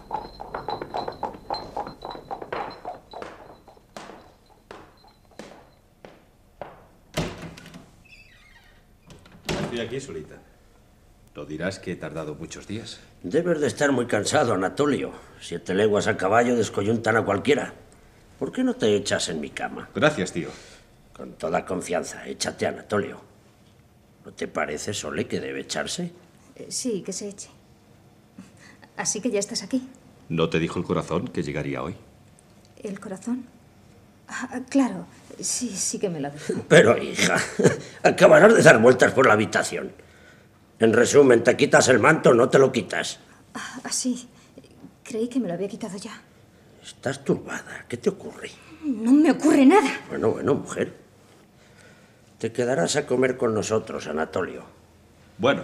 Estoy 9.72 9.88
aquí, 9.88 10.02
Solita. 10.02 10.36
¿Lo 11.34 11.46
dirás 11.46 11.80
que 11.80 11.94
he 11.94 11.96
tardado 11.96 12.36
muchos 12.36 12.68
días? 12.68 13.00
Debes 13.24 13.62
de 13.62 13.68
estar 13.68 13.94
muy 13.94 14.06
cansado, 14.06 14.54
Anatolio. 14.54 15.14
Siete 15.40 15.74
leguas 15.74 16.08
a 16.08 16.18
caballo 16.18 16.58
descoyuntan 16.58 17.16
a 17.16 17.24
cualquiera. 17.24 17.74
¿Por 18.38 18.52
qué 18.52 18.66
no 18.66 18.74
te 18.74 18.94
echas 18.98 19.30
en 19.30 19.40
mi 19.40 19.50
cama? 19.50 19.90
Gracias, 19.96 20.34
tío. 20.34 20.50
Con 21.14 21.34
toda 21.36 21.66
confianza, 21.66 22.28
échate, 22.28 22.68
Anatolio. 22.68 23.22
¿No 24.26 24.34
te 24.34 24.50
parece, 24.50 24.94
Sole, 24.94 25.26
que 25.26 25.40
debe 25.40 25.62
echarse? 25.62 26.12
Eh, 26.58 26.66
Sí, 26.70 27.02
que 27.02 27.14
se 27.14 27.30
eche. 27.30 27.50
Así 28.98 29.22
que 29.22 29.32
ya 29.32 29.40
estás 29.40 29.64
aquí. 29.64 29.88
¿No 30.28 30.50
te 30.50 30.60
dijo 30.60 30.80
el 30.80 30.86
corazón 30.86 31.30
que 31.30 31.44
llegaría 31.44 31.82
hoy? 31.82 31.96
¿El 32.84 33.00
corazón? 33.00 33.46
Ah, 34.34 34.62
claro, 34.70 35.06
sí, 35.40 35.70
sí 35.70 36.00
que 36.00 36.10
me 36.10 36.20
lo 36.22 36.30
dijo. 36.32 36.64
Pero, 36.70 36.98
hija, 36.98 37.38
acabarás 38.04 38.56
de 38.56 38.64
dar 38.64 38.80
vueltas 38.80 39.12
por 39.12 39.28
la 39.28 39.34
habitación. 39.34 39.92
En 40.80 40.94
resumen, 40.94 41.44
te 41.44 41.56
quitas 41.58 41.90
el 41.90 42.00
manto, 42.00 42.34
no 42.34 42.50
te 42.50 42.58
lo 42.58 42.72
quitas. 42.72 43.20
Ah, 43.54 43.80
Así. 43.84 44.28
Creí 45.04 45.28
que 45.28 45.40
me 45.40 45.48
lo 45.50 45.56
había 45.56 45.68
quitado 45.68 45.98
ya. 45.98 46.22
Estás 46.82 47.24
turbada. 47.24 47.86
¿Qué 47.90 47.98
te 47.98 48.10
ocurre? 48.10 48.50
No 48.84 49.12
me 49.12 49.32
ocurre 49.32 49.66
nada. 49.66 49.90
Bueno, 50.10 50.32
bueno, 50.32 50.56
mujer. 50.56 50.94
Te 52.40 52.52
quedarás 52.54 52.96
a 52.96 53.06
comer 53.06 53.36
con 53.36 53.54
nosotros, 53.54 54.08
Anatolio. 54.08 54.64
Bueno, 55.38 55.64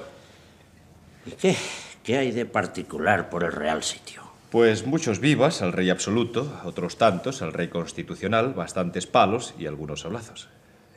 ¿Y 1.26 1.32
qué? 1.32 1.56
¿Qué 2.04 2.18
hay 2.18 2.32
de 2.32 2.46
particular 2.46 3.30
por 3.30 3.44
el 3.44 3.52
Real 3.52 3.84
Sitio? 3.84 4.22
Pues 4.50 4.86
muchos 4.86 5.20
vivas 5.20 5.62
al 5.62 5.74
rey 5.74 5.90
absoluto, 5.90 6.62
otros 6.64 6.98
tantos 6.98 7.42
al 7.42 7.54
rey 7.54 7.68
constitucional, 7.68 8.54
bastantes 8.54 9.06
palos 9.06 9.54
y 9.60 9.66
algunos 9.66 10.02
sablazos. 10.02 10.48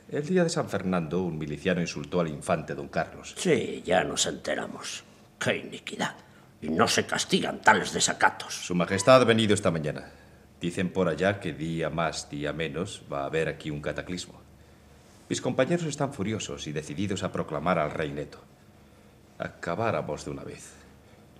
El 0.09 0.25
día 0.25 0.43
de 0.43 0.49
San 0.49 0.69
Fernando, 0.69 1.21
un 1.21 1.37
miliciano 1.37 1.81
insultó 1.81 2.19
al 2.21 2.27
infante 2.27 2.75
don 2.75 2.87
Carlos. 2.87 3.33
Sí, 3.37 3.81
ya 3.85 4.03
nos 4.03 4.25
enteramos. 4.25 5.03
¡Qué 5.39 5.57
iniquidad! 5.57 6.15
Y 6.61 6.69
no 6.69 6.87
se 6.87 7.05
castigan 7.05 7.61
tales 7.61 7.93
desacatos. 7.93 8.53
Su 8.53 8.75
Majestad 8.75 9.21
ha 9.21 9.25
venido 9.25 9.53
esta 9.53 9.71
mañana. 9.71 10.11
Dicen 10.59 10.91
por 10.91 11.07
allá 11.07 11.39
que 11.39 11.53
día 11.53 11.89
más, 11.89 12.29
día 12.29 12.53
menos, 12.53 13.03
va 13.11 13.21
a 13.21 13.25
haber 13.25 13.49
aquí 13.49 13.71
un 13.71 13.81
cataclismo. 13.81 14.39
Mis 15.27 15.41
compañeros 15.41 15.85
están 15.85 16.13
furiosos 16.13 16.67
y 16.67 16.71
decididos 16.71 17.23
a 17.23 17.31
proclamar 17.31 17.79
al 17.79 17.91
rey 17.91 18.11
neto. 18.11 18.39
Acabáramos 19.39 20.25
de 20.25 20.31
una 20.31 20.43
vez. 20.43 20.73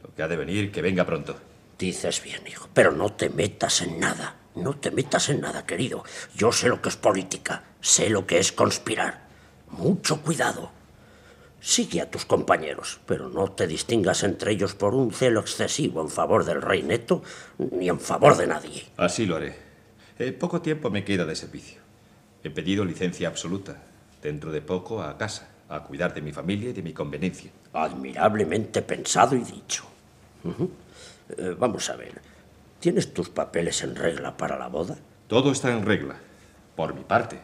Lo 0.02 0.15
que 0.15 0.24
ha 0.24 0.28
de 0.28 0.38
venir, 0.38 0.71
que 0.71 0.82
venga 0.82 1.06
pronto. 1.06 1.50
Dices 1.82 2.22
bien, 2.24 2.41
hijo, 2.48 2.70
pero 2.76 2.91
no 2.91 3.12
te 3.13 3.32
metas 3.32 3.82
en 3.82 4.00
nada. 4.00 4.36
No 4.54 4.76
te 4.76 4.91
metas 4.91 5.30
en 5.30 5.41
nada, 5.41 5.65
querido. 5.65 6.04
Yo 6.36 6.52
sé 6.52 6.70
lo 6.70 6.80
que 6.80 6.89
es 6.89 6.96
política, 6.96 7.63
sé 7.82 8.08
lo 8.12 8.28
que 8.28 8.38
es 8.38 8.52
conspirar. 8.52 9.24
Mucho 9.70 10.22
cuidado. 10.22 10.70
Sigue 11.60 12.00
a 12.02 12.12
tus 12.12 12.26
compañeros, 12.26 13.00
pero 13.08 13.30
no 13.30 13.54
te 13.54 13.65
distingas 13.65 14.22
entre 14.22 14.52
ellos 14.52 14.76
por 14.76 14.94
un 14.94 15.12
celo 15.12 15.39
excesivo 15.39 16.04
en 16.04 16.10
favor 16.10 16.46
del 16.46 16.62
rey 16.62 16.84
neto 16.84 17.24
ni 17.58 17.89
en 17.89 18.00
favor 18.00 18.38
de 18.38 18.46
nadie. 18.46 18.86
Así 18.98 19.26
lo 19.26 19.38
haré. 19.38 19.56
Eh, 20.20 20.34
poco 20.34 20.62
tiempo 20.62 20.91
me 20.91 21.04
queda 21.04 21.26
de 21.26 21.36
servicio. 21.36 21.82
He 22.44 22.52
pedido 22.52 22.86
licencia 22.86 23.28
absoluta. 23.28 23.82
Dentro 24.22 24.52
de 24.52 24.62
poco 24.62 25.02
a 25.02 25.17
casa, 25.17 25.50
a 25.67 25.82
cuidar 25.82 26.13
de 26.13 26.22
mi 26.22 26.32
familia 26.32 26.70
y 26.70 26.74
de 26.74 26.84
mi 26.84 26.94
conveniencia. 26.94 27.50
Admirablemente 27.74 28.84
pensado 28.84 29.36
y 29.36 29.39
dicho. 29.39 29.86
Eh, 31.38 31.56
vamos 31.58 31.89
a 31.89 31.96
ver. 31.96 32.22
¿Tienes 32.80 33.13
tus 33.13 33.30
papeles 33.30 33.84
en 33.84 33.96
regla 33.96 34.36
para 34.36 34.58
la 34.58 34.67
boda? 34.67 34.98
Todo 35.28 35.52
está 35.52 35.72
en 35.72 35.86
regla, 35.86 36.15
por 36.76 36.94
mi 36.94 37.04
parte. 37.04 37.39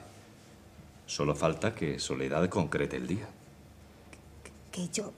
Solo 1.06 1.36
falta 1.36 1.74
que 1.74 2.00
Soledad 2.00 2.50
concrete 2.50 2.98
el 2.98 3.08
día. 3.08 3.28
Que 4.72 4.90
yo. 4.90 5.14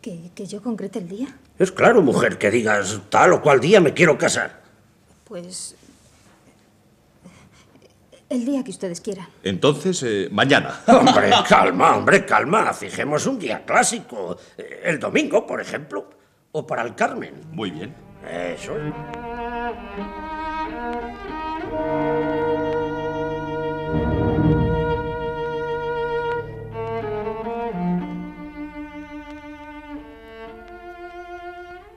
Que, 0.00 0.30
que 0.34 0.46
yo 0.46 0.60
concrete 0.62 0.98
el 0.98 1.08
día. 1.08 1.28
Es 1.58 1.70
claro, 1.70 2.02
mujer, 2.02 2.38
que 2.38 2.50
digas 2.50 3.00
tal 3.08 3.32
o 3.34 3.40
cual 3.42 3.60
día 3.60 3.80
me 3.80 3.94
quiero 3.94 4.18
casar. 4.18 4.60
Pues. 5.24 5.76
El 8.28 8.44
día 8.44 8.64
que 8.64 8.70
ustedes 8.70 9.00
quieran. 9.00 9.28
Entonces, 9.42 10.02
eh, 10.02 10.28
mañana. 10.32 10.80
Hombre, 10.88 11.30
calma, 11.48 11.96
hombre, 11.96 12.24
calma. 12.26 12.72
Fijemos 12.72 13.26
un 13.26 13.38
día 13.38 13.64
clásico. 13.64 14.36
Eh, 14.56 14.80
El 14.84 14.98
domingo, 14.98 15.46
por 15.46 15.60
ejemplo. 15.60 16.10
O 16.52 16.66
para 16.66 16.82
el 16.82 16.94
Carmen. 16.94 17.34
Muy 17.50 17.70
bien. 17.70 17.94
Eso. 18.30 18.74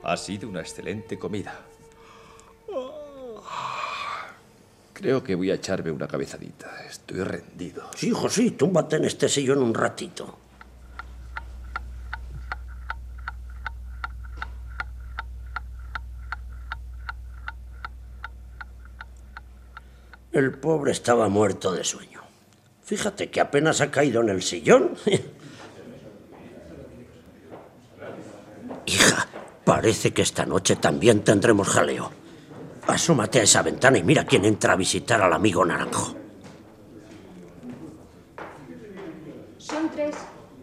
Ha 0.04 0.18
sido 0.18 0.48
una 0.48 0.62
excelente 0.62 1.20
comida. 1.20 1.60
Creo 4.94 5.22
que 5.22 5.36
voy 5.36 5.52
a 5.52 5.56
echarme 5.56 5.92
una 5.92 6.08
cabezadita. 6.08 6.86
Estoy 6.88 7.22
rendido. 7.24 7.90
Sí, 7.96 8.08
hijo, 8.08 8.30
sí. 8.30 8.52
Túmbate 8.52 8.96
en 8.96 9.06
este 9.06 9.28
sillón 9.28 9.62
un 9.62 9.74
ratito. 9.74 10.45
El 20.36 20.52
pobre 20.52 20.92
estaba 20.92 21.30
muerto 21.30 21.72
de 21.72 21.86
sueño. 21.86 22.20
Fíjate 22.84 23.32
que 23.32 23.40
apenas 23.40 23.80
ha 23.80 23.90
caído 23.90 24.20
en 24.20 24.28
el 24.28 24.44
sillón. 24.44 24.98
Hija, 28.86 29.28
parece 29.64 30.12
que 30.12 30.24
esta 30.24 30.46
noche 30.46 30.76
también 30.76 31.24
tendremos 31.24 31.70
jaleo. 31.70 32.12
Asómate 32.86 33.40
a 33.40 33.44
esa 33.44 33.62
ventana 33.62 33.98
y 33.98 34.04
mira 34.04 34.26
quién 34.26 34.44
entra 34.44 34.74
a 34.74 34.76
visitar 34.76 35.22
al 35.22 35.32
amigo 35.32 35.64
Naranjo. 35.64 36.18
Son 39.58 39.90
tres. 39.90 40.18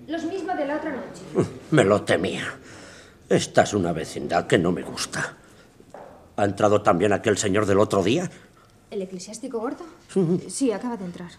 Los 0.07 0.23
mismos 0.25 0.55
de 0.59 0.67
la 0.67 0.77
otra 0.77 0.91
noche. 0.91 1.23
Me 1.71 1.85
lo 1.85 2.03
temía. 2.03 2.45
Esta 3.27 3.63
es 3.63 3.73
una 3.73 3.93
vecindad 3.93 4.47
que 4.47 4.59
no 4.59 4.71
me 4.71 4.83
gusta. 4.83 5.39
¿Ha 6.37 6.45
entrado 6.45 6.83
también 6.83 7.15
aquel 7.15 7.39
señor 7.39 7.65
del 7.65 7.79
otro 7.79 8.03
día? 8.03 8.31
¿El 8.93 9.01
eclesiástico 9.01 9.59
gordo? 9.59 9.87
Sí, 10.49 10.71
acaba 10.71 10.99
de 10.99 11.07
entrar. 11.07 11.31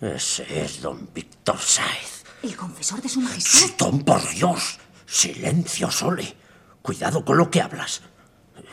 Ese 0.00 0.64
es 0.64 0.82
don 0.82 1.08
Víctor 1.14 1.56
Sáez. 1.56 2.24
¿El 2.42 2.56
confesor 2.56 3.00
de 3.00 3.08
su 3.08 3.20
majestad? 3.20 3.76
Don, 3.78 4.00
por 4.00 4.28
Dios. 4.28 4.80
Silencio, 5.06 5.88
Sole. 5.88 6.34
Cuidado 6.82 7.24
con 7.24 7.38
lo 7.38 7.48
que 7.48 7.60
hablas. 7.60 8.02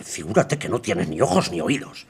Figúrate 0.02 0.58
que 0.58 0.68
no 0.68 0.82
tienes 0.82 1.10
ni 1.10 1.22
ojos 1.22 1.52
ni 1.52 1.62
oídos. 1.62 2.08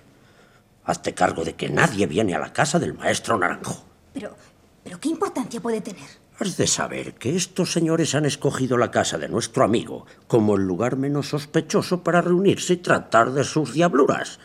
Hazte 0.86 1.14
cargo 1.14 1.44
de 1.44 1.56
que 1.56 1.68
nadie 1.68 2.08
viene 2.08 2.34
a 2.34 2.40
la 2.40 2.54
casa 2.54 2.80
del 2.80 2.94
maestro 2.94 3.38
Naranjo. 3.38 3.84
Pero, 4.14 4.34
pero 4.82 4.98
¿qué 4.98 5.10
importancia 5.10 5.60
puede 5.60 5.82
tener? 5.82 6.08
Has 6.40 6.56
de 6.56 6.68
saber 6.68 7.16
que 7.16 7.36
estos 7.36 7.74
señores 7.74 8.16
han 8.16 8.26
escogido 8.26 8.78
la 8.78 8.92
casa 8.92 9.18
de 9.18 9.28
nuestro 9.28 9.66
amigo 9.66 10.06
como 10.28 10.56
el 10.56 10.66
lugar 10.66 10.96
menos 10.96 11.28
sospechoso 11.28 12.02
para 12.02 12.22
reunirse 12.22 12.74
y 12.74 12.78
tratar 12.78 13.34
de 13.34 13.44
sus 13.44 13.74
diabluras. 13.74 14.40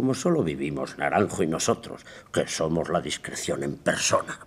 Como 0.00 0.14
solo 0.14 0.42
vivimos 0.42 0.96
Naranjo 0.96 1.42
y 1.42 1.46
nosotros, 1.46 2.06
que 2.32 2.48
somos 2.48 2.88
la 2.88 3.02
discreción 3.02 3.62
en 3.62 3.76
persona. 3.76 4.38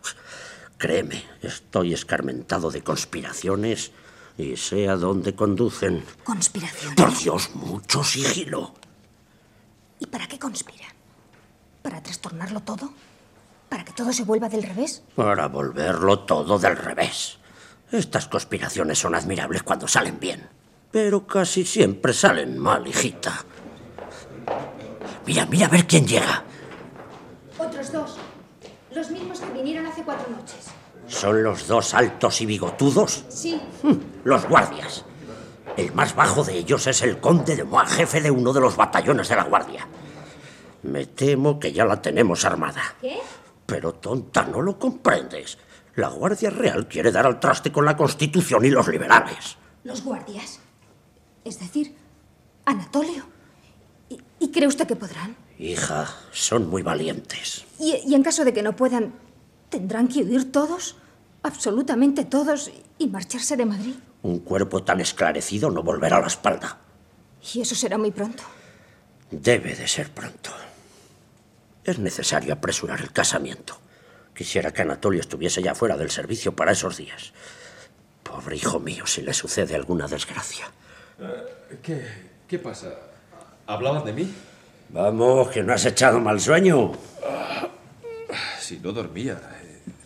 Créeme, 0.80 1.24
estoy 1.44 1.94
escarmentado 1.94 2.72
de 2.72 2.82
conspiraciones 2.82 3.92
y 4.36 4.58
sé 4.58 4.90
a 4.90 4.96
dónde 4.96 5.36
conducen. 5.36 6.04
¿Conspiración? 6.24 6.96
Por 6.96 7.16
Dios, 7.16 7.52
mucho 7.54 8.04
sigilo. 8.04 8.74
¿Y 10.00 10.08
para 10.08 10.26
qué 10.26 10.40
conspiran? 10.40 10.90
¿Para 11.84 12.02
trastornarlo 12.02 12.62
todo? 12.62 12.92
¿Para 13.70 13.86
que 13.86 13.94
todo 13.94 14.12
se 14.12 14.24
vuelva 14.24 14.50
del 14.50 14.64
revés? 14.64 15.04
Para 15.14 15.50
volverlo 15.50 16.22
todo 16.22 16.58
del 16.58 16.78
revés. 16.78 17.38
Estas 17.92 18.26
conspiraciones 18.28 18.98
son 18.98 19.14
admirables 19.14 19.62
cuando 19.62 19.88
salen 19.88 20.20
bien, 20.20 20.50
pero 20.90 21.28
casi 21.28 21.64
siempre 21.64 22.12
salen 22.12 22.58
mal, 22.58 22.88
hijita. 22.88 23.46
Mira, 25.26 25.46
mira 25.46 25.68
a 25.68 25.70
ver 25.70 25.88
quién 25.88 26.06
llega. 26.06 26.44
Otros 27.58 27.92
dos. 27.92 28.18
vinieron 29.54 29.86
hace 29.86 30.04
cuatro 30.04 30.30
noches. 30.30 30.68
¿Son 31.08 31.44
los 31.44 31.68
dos 31.68 31.94
altos 31.94 32.42
y 32.42 32.46
bigotudos? 32.46 33.26
Sí. 33.30 33.62
Los 34.24 34.48
guardias. 34.48 35.06
El 35.78 35.94
más 35.94 36.16
bajo 36.16 36.44
de 36.44 36.58
ellos 36.58 36.86
es 36.88 37.02
el 37.02 37.20
conde 37.20 37.56
de 37.56 37.64
Moa, 37.64 37.86
jefe 37.86 38.22
de 38.22 38.32
uno 38.32 38.54
de 38.54 38.62
los 38.62 38.76
batallones 38.76 39.28
de 39.30 39.36
la 39.36 39.44
guardia. 39.44 39.88
Me 40.84 41.06
temo 41.06 41.60
que 41.60 41.72
ya 41.72 41.86
la 41.86 42.02
tenemos 42.02 42.46
armada. 42.46 42.82
¿Qué? 43.02 43.18
Pero 43.66 43.94
tonta, 43.94 44.44
no 44.46 44.62
lo 44.62 44.78
comprendes. 44.78 45.58
La 45.96 46.10
Guardia 46.10 46.50
Real 46.50 46.88
quiere 46.88 47.12
dar 47.12 47.26
al 47.26 47.40
traste 47.40 47.72
con 47.72 47.86
la 47.86 47.96
Constitución 47.96 48.66
y 48.66 48.70
los 48.70 48.88
liberales. 48.88 49.58
Los 49.84 50.04
guardias. 50.04 50.60
Es 51.46 51.60
decir, 51.60 51.96
Anatolio. 52.66 53.33
¿Y, 54.54 54.56
y 54.56 54.60
cree 54.60 54.68
usted 54.68 54.88
que 54.88 54.96
podrán? 54.96 55.36
Hija, 55.58 56.08
son 56.32 56.70
muy 56.70 56.84
valientes. 56.84 57.66
Y, 57.80 57.96
y 58.06 58.14
en 58.14 58.22
caso 58.24 58.46
de 58.46 58.54
que 58.54 58.62
no 58.62 58.76
puedan, 58.76 59.14
¿tendrán 59.70 60.08
que 60.08 60.20
huir 60.20 60.52
todos? 60.52 60.96
Absolutamente 61.42 62.24
todos 62.26 62.72
y 63.00 63.08
marcharse 63.08 63.58
de 63.58 63.66
Madrid. 63.66 63.96
Un 64.22 64.40
cuerpo 64.40 64.84
tan 64.84 65.02
esclarecido 65.02 65.72
no 65.72 65.82
volverá 65.84 66.18
a 66.18 66.22
la 66.22 66.28
espalda. 66.28 66.78
Y 67.54 67.62
eso 67.62 67.76
será 67.76 67.98
muy 67.98 68.12
pronto. 68.12 68.44
Debe 69.32 69.76
de 69.76 69.88
ser 69.88 70.12
pronto. 70.12 70.52
Es 71.84 71.98
necesario 72.00 72.54
apresurar 72.54 73.02
el 73.02 73.12
casamiento. 73.12 73.78
Quisiera 74.36 74.72
que 74.72 74.84
Anatolio 74.84 75.20
estuviese 75.20 75.62
ya 75.62 75.76
fuera 75.76 75.98
del 75.98 76.12
servicio 76.12 76.56
para 76.56 76.72
esos 76.72 76.98
días. 76.98 77.34
Pobre 78.24 78.56
hijo 78.56 78.80
mío, 78.80 79.06
si 79.06 79.22
le 79.22 79.34
sucede 79.34 79.76
alguna 79.76 80.08
desgracia. 80.08 80.72
Eh, 81.20 81.80
¿Qué, 81.82 82.08
¿Qué 82.48 82.60
pasa? 82.60 82.94
¿Hablaban 83.68 84.06
de 84.06 84.14
mí? 84.14 84.34
Vamos, 84.90 85.50
que 85.50 85.64
no 85.64 85.74
has 85.74 85.86
echado 85.86 86.20
mal 86.20 86.40
sueño. 86.40 86.92
Si 88.60 88.80
no 88.80 88.92
dormía. 88.92 89.40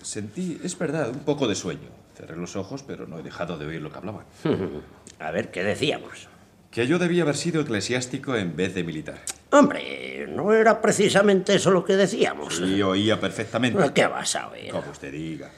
Sentí, 0.01 0.59
es 0.63 0.77
verdad, 0.77 1.09
un 1.09 1.19
poco 1.19 1.47
de 1.47 1.55
sueño. 1.55 1.89
Cerré 2.15 2.35
los 2.35 2.55
ojos, 2.55 2.83
pero 2.83 3.05
no 3.07 3.19
he 3.19 3.23
dejado 3.23 3.57
de 3.57 3.65
oír 3.65 3.81
lo 3.81 3.91
que 3.91 3.97
hablaban. 3.97 4.25
A 5.19 5.31
ver, 5.31 5.51
¿qué 5.51 5.63
decíamos? 5.63 6.27
Que 6.71 6.87
yo 6.87 6.99
debía 6.99 7.23
haber 7.23 7.35
sido 7.35 7.61
eclesiástico 7.61 8.35
en 8.35 8.55
vez 8.55 8.73
de 8.75 8.83
militar. 8.83 9.19
Hombre, 9.51 10.27
no 10.29 10.53
era 10.53 10.81
precisamente 10.81 11.55
eso 11.55 11.71
lo 11.71 11.83
que 11.83 11.95
decíamos. 11.95 12.57
Sí, 12.57 12.81
oía 12.81 13.19
perfectamente. 13.19 13.93
¿Qué 13.93 14.07
vas 14.07 14.35
a 14.35 14.49
oír? 14.49 14.71
Como 14.71 14.91
usted 14.91 15.11
diga. 15.11 15.49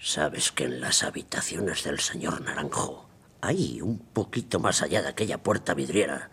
Sabes 0.00 0.52
que 0.52 0.64
en 0.64 0.80
las 0.80 1.02
habitaciones 1.02 1.84
del 1.84 1.98
señor 2.00 2.40
Naranjo, 2.40 3.08
ahí, 3.40 3.80
un 3.80 3.98
poquito 3.98 4.60
más 4.60 4.82
allá 4.82 5.02
de 5.02 5.08
aquella 5.08 5.38
puerta 5.38 5.74
vidriera, 5.74 6.30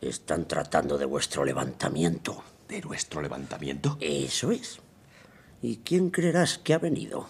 están 0.00 0.46
tratando 0.46 0.98
de 0.98 1.04
vuestro 1.04 1.44
levantamiento. 1.44 2.44
¿De 2.68 2.80
nuestro 2.80 3.22
levantamiento? 3.22 3.96
Eso 4.00 4.52
es. 4.52 4.80
¿Y 5.62 5.78
quién 5.78 6.10
creerás 6.10 6.58
que 6.58 6.74
ha 6.74 6.78
venido? 6.78 7.28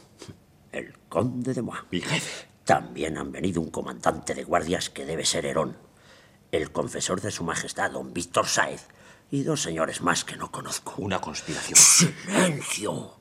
El 0.73 0.95
conde 1.09 1.55
de 1.55 1.63
Moa. 1.63 1.87
Mi 1.91 2.01
jefe. 2.01 2.49
También 2.65 3.17
han 3.17 3.33
venido 3.33 3.61
un 3.63 3.71
comandante 3.71 4.35
de 4.35 4.45
guardias 4.45 4.91
que 4.91 5.07
debe 5.07 5.25
ser 5.25 5.47
Herón, 5.47 5.79
el 6.53 6.71
confesor 6.71 7.21
de 7.21 7.31
su 7.31 7.45
majestad, 7.45 7.93
don 7.93 8.13
Víctor 8.13 8.47
Sáez, 8.47 8.89
y 9.31 9.43
dos 9.43 9.63
señores 9.63 10.03
más 10.03 10.25
que 10.25 10.37
no 10.37 10.51
conozco. 10.51 10.95
Una 10.99 11.21
conspiración. 11.21 11.79
¡Silencio! 11.79 13.17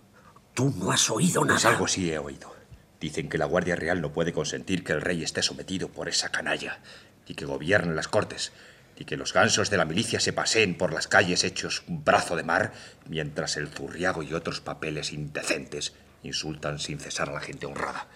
Tú 0.53 0.73
no 0.75 0.91
has 0.91 1.09
oído 1.09 1.45
nada. 1.45 1.59
Pues 1.59 1.65
algo 1.65 1.87
sí 1.87 2.11
he 2.11 2.19
oído. 2.19 2.53
Dicen 2.99 3.29
que 3.29 3.37
la 3.37 3.45
Guardia 3.45 3.75
Real 3.75 4.01
no 4.01 4.11
puede 4.11 4.33
consentir 4.33 4.83
que 4.83 4.91
el 4.91 5.01
rey 5.01 5.23
esté 5.23 5.43
sometido 5.43 5.87
por 5.87 6.09
esa 6.09 6.29
canalla, 6.29 6.81
y 7.27 7.35
que 7.35 7.45
gobierne 7.45 7.93
las 7.93 8.07
cortes, 8.07 8.51
y 8.97 9.05
que 9.05 9.17
los 9.17 9.33
gansos 9.33 9.69
de 9.69 9.77
la 9.77 9.85
milicia 9.85 10.19
se 10.19 10.33
paseen 10.33 10.75
por 10.75 10.93
las 10.93 11.07
calles 11.07 11.43
hechos 11.43 11.83
un 11.87 12.03
brazo 12.03 12.35
de 12.35 12.43
mar, 12.43 12.73
mientras 13.07 13.57
el 13.57 13.67
zurriago 13.67 14.23
y 14.23 14.33
otros 14.33 14.59
papeles 14.59 15.13
indecentes 15.13 15.93
insultan 16.23 16.79
sin 16.79 16.99
cesar 16.99 17.29
a 17.29 17.33
la 17.33 17.39
gente 17.39 17.65
honrada. 17.65 18.07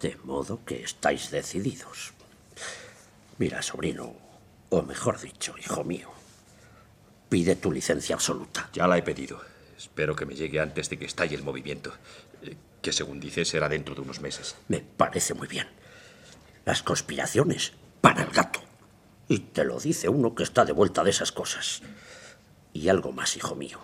De 0.00 0.16
modo 0.24 0.64
que 0.64 0.82
estáis 0.82 1.30
decididos. 1.30 2.12
Mira, 3.38 3.62
sobrino, 3.62 4.16
o 4.70 4.82
mejor 4.82 5.20
dicho, 5.20 5.54
hijo 5.58 5.84
mío, 5.84 6.10
pide 7.28 7.56
tu 7.56 7.70
licencia 7.70 8.14
absoluta. 8.16 8.68
Ya 8.72 8.86
la 8.86 8.98
he 8.98 9.02
pedido. 9.02 9.40
Espero 9.76 10.16
que 10.16 10.26
me 10.26 10.34
llegue 10.34 10.60
antes 10.60 10.90
de 10.90 10.98
que 10.98 11.04
estalle 11.04 11.36
el 11.36 11.44
movimiento, 11.44 11.94
eh, 12.42 12.56
que 12.82 12.92
según 12.92 13.20
dice 13.20 13.44
será 13.44 13.68
dentro 13.68 13.94
de 13.94 14.00
unos 14.00 14.20
meses. 14.20 14.56
Me 14.66 14.80
parece 14.80 15.34
muy 15.34 15.46
bien. 15.46 15.68
Las 16.64 16.82
conspiraciones 16.82 17.72
para 18.00 18.22
el 18.22 18.30
gato. 18.30 18.67
Y 19.28 19.40
te 19.40 19.64
lo 19.64 19.78
dice 19.78 20.08
uno 20.08 20.34
que 20.34 20.42
está 20.42 20.64
de 20.64 20.72
vuelta 20.72 21.04
de 21.04 21.10
esas 21.10 21.32
cosas. 21.32 21.82
Y 22.72 22.88
algo 22.88 23.12
más, 23.12 23.36
hijo 23.36 23.54
mío. 23.54 23.78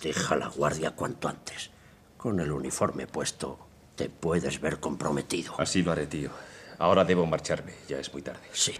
Deja 0.00 0.36
la 0.36 0.48
guardia 0.48 0.92
cuanto 0.92 1.28
antes. 1.28 1.70
Con 2.16 2.38
el 2.38 2.52
uniforme 2.52 3.08
puesto, 3.08 3.58
te 3.96 4.08
puedes 4.08 4.60
ver 4.60 4.78
comprometido. 4.78 5.54
Así 5.58 5.82
lo 5.82 5.90
haré, 5.92 6.06
tío. 6.06 6.30
Ahora 6.78 7.04
debo 7.04 7.26
marcharme. 7.26 7.74
Ya 7.88 7.98
es 7.98 8.12
muy 8.12 8.22
tarde. 8.22 8.48
Sí. 8.52 8.74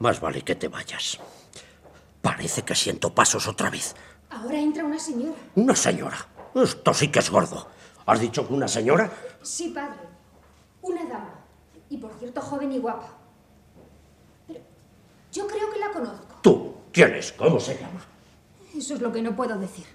Más 0.00 0.20
vale 0.20 0.42
que 0.42 0.56
te 0.56 0.66
vayas. 0.66 1.20
Parece 2.20 2.62
que 2.62 2.74
siento 2.74 3.14
pasos 3.14 3.46
otra 3.46 3.70
vez. 3.70 3.94
Ahora 4.30 4.58
entra 4.58 4.84
una 4.84 4.98
señora. 4.98 5.38
Una 5.54 5.76
señora. 5.76 6.26
Esto 6.56 6.92
sí 6.92 7.08
que 7.08 7.20
es 7.20 7.30
gordo. 7.30 7.68
¿Has 8.06 8.18
dicho 8.18 8.46
que 8.46 8.52
una 8.52 8.66
señora? 8.66 9.12
Sí, 9.42 9.68
padre. 9.68 10.00
Una 10.80 11.04
dama. 11.04 11.34
Y 11.88 11.98
por 11.98 12.12
cierto, 12.14 12.40
joven 12.40 12.72
y 12.72 12.78
guapa. 12.78 13.21
Yo 15.32 15.46
creo 15.46 15.70
que 15.72 15.78
la 15.78 15.90
conozco. 15.90 16.36
¿Tú? 16.42 16.74
¿Quién 16.92 17.14
es? 17.14 17.32
¿Cómo 17.32 17.58
se 17.58 17.74
llama? 17.74 18.04
Eso 18.76 18.94
es 18.94 19.00
lo 19.00 19.10
que 19.10 19.22
no 19.22 19.34
puedo 19.34 19.58
decir. 19.58 19.86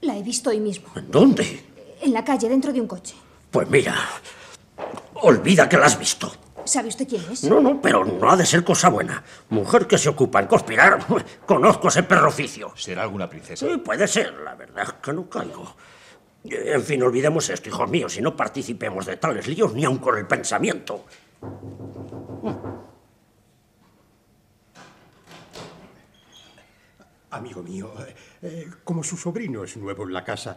La 0.00 0.16
he 0.16 0.22
visto 0.22 0.50
hoy 0.50 0.60
mismo. 0.60 0.88
¿En 0.94 1.10
dónde? 1.10 1.64
En 2.00 2.12
la 2.12 2.24
calle, 2.24 2.48
dentro 2.48 2.72
de 2.72 2.80
un 2.80 2.86
coche. 2.86 3.14
Pues 3.50 3.68
mira, 3.68 3.96
olvida 5.14 5.68
que 5.68 5.76
la 5.76 5.86
has 5.86 5.98
visto. 5.98 6.32
¿Sabe 6.64 6.88
usted 6.88 7.06
quién 7.06 7.22
es? 7.30 7.44
No, 7.44 7.60
no, 7.60 7.80
pero 7.80 8.04
no 8.04 8.30
ha 8.30 8.36
de 8.36 8.46
ser 8.46 8.64
cosa 8.64 8.88
buena. 8.88 9.22
Mujer 9.50 9.86
que 9.86 9.98
se 9.98 10.08
ocupa 10.08 10.40
en 10.40 10.46
conspirar. 10.46 11.04
Conozco 11.46 11.88
ese 11.88 12.04
perroficio. 12.04 12.72
¿Será 12.76 13.02
alguna 13.02 13.28
princesa? 13.28 13.66
Sí, 13.66 13.76
puede 13.78 14.06
ser, 14.08 14.32
la 14.40 14.54
verdad 14.54 14.84
es 14.86 14.92
que 14.94 15.12
no 15.12 15.28
caigo. 15.28 15.76
En 16.44 16.82
fin, 16.82 17.02
olvidemos 17.02 17.48
esto, 17.48 17.68
hijos 17.70 17.88
míos, 17.88 18.16
y 18.18 18.22
no 18.22 18.36
participemos 18.36 19.06
de 19.06 19.16
tales 19.16 19.46
líos 19.46 19.72
ni 19.72 19.84
aun 19.84 19.98
con 19.98 20.16
el 20.18 20.26
pensamiento. 20.26 21.04
Amigo 27.36 27.62
mío, 27.62 27.92
eh, 28.42 28.66
como 28.84 29.02
su 29.02 29.16
sobrino 29.16 29.64
es 29.64 29.76
nuevo 29.76 30.04
en 30.04 30.12
la 30.12 30.24
casa, 30.24 30.56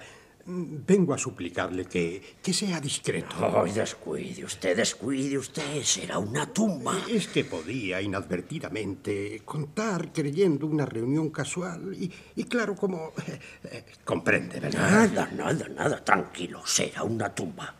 vengo 0.49 1.13
a 1.13 1.17
suplicarle 1.17 1.85
que, 1.85 2.37
que 2.41 2.53
sea 2.53 2.79
discreto. 2.79 3.35
Ay, 3.61 3.71
descuide 3.71 4.45
usted, 4.45 4.77
descuide 4.77 5.37
usted, 5.37 5.83
será 5.83 6.19
una 6.19 6.45
tumba. 6.53 6.97
Es 7.09 7.27
que 7.27 7.43
podía 7.43 8.01
inadvertidamente 8.01 9.41
contar 9.43 10.13
creyendo 10.13 10.65
una 10.67 10.85
reunión 10.85 11.31
casual 11.31 11.93
y, 11.93 12.11
y 12.35 12.43
claro, 12.45 12.75
como... 12.75 13.11
eh, 13.27 13.39
eh, 13.65 13.85
comprende, 14.05 14.59
¿verdad? 14.61 14.89
Nada, 14.89 15.29
nada, 15.35 15.67
nada, 15.67 16.03
tranquilo, 16.03 16.65
será 16.65 17.03
una 17.03 17.33
tumba. 17.35 17.75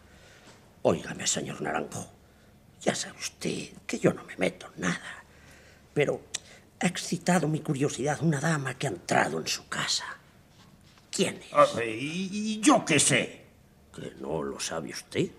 Óigame, 0.81 1.25
señor 1.25 1.61
Naranjo, 1.61 2.05
ya 2.81 2.93
sabe 2.93 3.17
usted 3.17 3.69
que 3.85 3.97
yo 3.97 4.13
no 4.13 4.23
me 4.25 4.35
meto 4.37 4.67
en 4.75 4.81
nada, 4.81 5.23
pero 5.93 6.21
ha 6.79 6.87
excitado 6.87 7.47
mi 7.47 7.59
curiosidad 7.61 8.19
una 8.21 8.39
dama 8.39 8.77
que 8.77 8.87
ha 8.87 8.91
entrado 8.91 9.39
en 9.39 9.47
su 9.47 9.67
casa. 9.67 10.05
¿Quién 11.11 11.35
es? 11.37 11.53
Ah, 11.53 11.65
¿Y, 11.83 12.29
y 12.31 12.59
yo 12.61 12.85
qué 12.85 12.99
sé? 12.99 13.45
¿Que 13.95 14.13
no 14.19 14.43
lo 14.43 14.59
sabe 14.59 14.89
usted? 14.91 15.29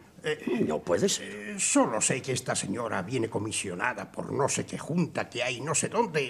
no 0.67 0.81
puede 0.81 1.09
ser. 1.09 1.31
Eh, 1.31 1.61
Solo 1.61 2.01
sé 2.01 2.21
que 2.21 2.33
esta 2.33 2.55
señora 2.57 3.03
viene 3.03 3.31
comisionada 3.31 4.11
por 4.11 4.33
no 4.33 4.49
sé 4.49 4.67
qué 4.67 4.77
junta 4.77 5.31
que 5.31 5.43
hay 5.45 5.61
no 5.61 5.75
sé 5.75 5.89
dónde 5.89 6.25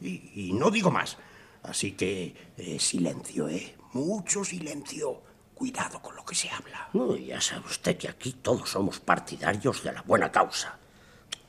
y, 0.00 0.48
y 0.48 0.52
no 0.52 0.70
digo 0.70 0.90
más. 0.90 1.16
Así 1.62 1.92
que 1.92 2.34
eh, 2.58 2.78
silencio, 2.78 3.48
¿eh? 3.48 3.74
Mucho 3.94 4.44
silencio. 4.44 5.22
Cuidado 5.54 6.02
con 6.02 6.14
lo 6.16 6.24
que 6.24 6.34
se 6.34 6.50
habla. 6.50 6.88
No, 6.92 7.16
ya 7.16 7.40
sabe 7.40 7.64
usted 7.66 7.96
que 7.96 8.08
aquí 8.08 8.32
todos 8.42 8.68
somos 8.68 9.00
partidarios 9.00 9.82
de 9.82 9.92
la 9.92 10.02
buena 10.02 10.30
causa. 10.30 10.76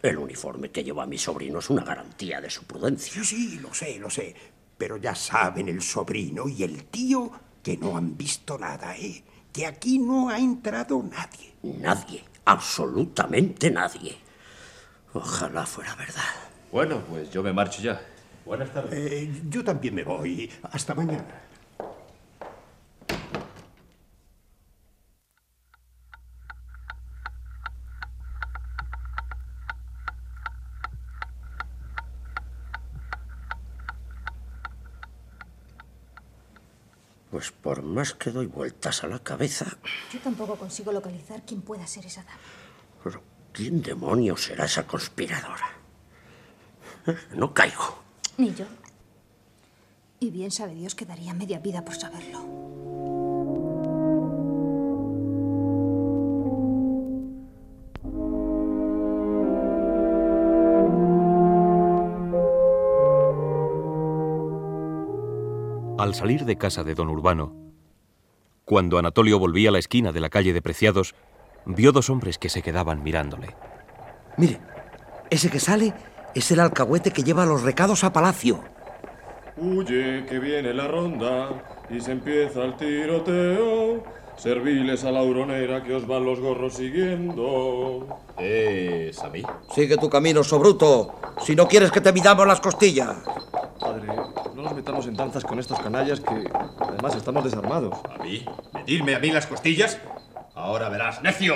El 0.09 0.17
uniforme 0.17 0.71
que 0.71 0.83
lleva 0.83 1.05
mi 1.05 1.17
sobrino 1.17 1.59
es 1.59 1.69
una 1.69 1.83
garantía 1.83 2.39
de 2.39 2.49
su 2.49 2.63
prudencia. 2.63 3.13
Sí, 3.13 3.25
sí, 3.25 3.59
lo 3.59 3.73
sé, 3.73 3.97
lo 3.99 4.09
sé. 4.09 4.35
Pero 4.77 4.97
ya 4.97 5.15
saben 5.15 5.67
el 5.69 5.81
sobrino 5.81 6.47
y 6.47 6.63
el 6.63 6.85
tío 6.85 7.31
que 7.63 7.77
no 7.77 7.97
han 7.97 8.15
visto 8.15 8.57
nada, 8.57 8.95
¿eh? 8.95 9.23
Que 9.51 9.65
aquí 9.65 9.97
no 9.97 10.29
ha 10.29 10.37
entrado 10.37 11.01
nadie. 11.01 11.53
Nadie, 11.63 12.23
absolutamente 12.45 13.71
nadie. 13.71 14.17
Ojalá 15.13 15.65
fuera 15.65 15.95
verdad. 15.95 16.21
Bueno, 16.71 17.01
pues 17.09 17.31
yo 17.31 17.41
me 17.41 17.53
marcho 17.53 17.81
ya. 17.81 18.01
Buenas 18.45 18.71
tardes. 18.71 18.93
Eh, 18.93 19.41
yo 19.49 19.63
también 19.63 19.95
me 19.95 20.03
voy. 20.03 20.51
Hasta 20.71 20.93
mañana. 20.93 21.41
Pues 37.35 37.51
por 37.51 37.81
más 37.83 38.13
que 38.13 38.31
doy 38.31 38.45
vueltas 38.45 39.03
a 39.03 39.07
la 39.07 39.19
cabeza, 39.19 39.65
Yo 40.13 40.19
tampoco 40.21 40.55
consigo 40.55 40.93
localizar 40.93 41.43
quién 41.45 41.61
pueda 41.61 41.85
ser 41.85 42.05
esa 42.05 42.23
dama. 42.23 42.39
pero 43.03 43.21
¿quién 43.51 43.81
demonios 43.81 44.41
será 44.45 44.63
esa 44.63 44.87
conspiradora? 44.87 45.67
Eh, 47.07 47.17
No 47.35 47.53
caigo. 47.53 48.01
Ni 48.37 48.55
yo. 48.55 48.63
Y 50.21 50.29
bien 50.31 50.49
sabe 50.49 50.75
Dios 50.75 50.95
que 50.95 51.05
daría 51.05 51.33
media 51.33 51.59
vida 51.59 51.83
por 51.83 51.95
saberlo. 51.95 52.64
Al 66.05 66.13
salir 66.13 66.45
de 66.45 66.55
casa 66.55 66.83
de 66.83 66.93
don 66.93 67.09
Urbano, 67.09 67.55
cuando 68.63 68.99
Anatolio 68.99 69.39
volvía 69.39 69.69
a 69.69 69.71
la 69.71 69.79
esquina 69.79 70.11
de 70.11 70.19
la 70.19 70.29
calle 70.29 70.53
de 70.53 70.61
Preciados, 70.61 71.15
vio 71.65 71.91
dos 71.91 72.11
hombres 72.11 72.37
que 72.37 72.47
se 72.47 72.61
quedaban 72.61 73.01
mirándole. 73.01 73.55
Mire, 74.37 74.59
ese 75.31 75.49
que 75.49 75.59
sale 75.59 75.95
es 76.35 76.51
el 76.51 76.59
alcahuete 76.59 77.09
que 77.09 77.23
lleva 77.23 77.47
los 77.47 77.63
recados 77.63 78.03
a 78.03 78.13
palacio. 78.13 78.63
Huye 79.57 80.27
que 80.27 80.37
viene 80.37 80.75
la 80.75 80.87
ronda 80.87 81.63
y 81.89 81.99
se 81.99 82.11
empieza 82.11 82.63
el 82.65 82.75
tiroteo. 82.75 84.03
Serviles 84.37 85.05
a 85.05 85.11
la 85.11 85.23
huronera 85.23 85.81
que 85.81 85.95
os 85.95 86.05
van 86.05 86.23
los 86.23 86.39
gorros 86.39 86.75
siguiendo. 86.75 88.05
¿Es 88.37 89.23
a 89.23 89.29
mí? 89.29 89.41
Sigue 89.73 89.97
tu 89.97 90.07
camino, 90.07 90.43
sobruto. 90.43 91.15
Si 91.41 91.55
no 91.55 91.67
quieres 91.67 91.89
que 91.89 92.01
te 92.01 92.13
midamos 92.13 92.45
las 92.45 92.61
costillas. 92.61 93.17
Padre, 94.85 94.93
no 94.93 94.97
nos 94.97 95.05
metamos 95.05 95.07
en 95.07 95.15
danzas 95.15 95.43
con 95.43 95.59
estos 95.59 95.79
canallas 95.79 96.19
que 96.19 96.49
además 96.79 97.15
estamos 97.15 97.43
desarmados. 97.43 97.93
¿A 98.19 98.23
mí? 98.23 98.45
¿Medirme 98.73 99.15
a 99.15 99.19
mí 99.19 99.31
las 99.31 99.47
costillas? 99.47 99.97
Ahora 100.55 100.89
verás, 100.89 101.21
necio. 101.21 101.55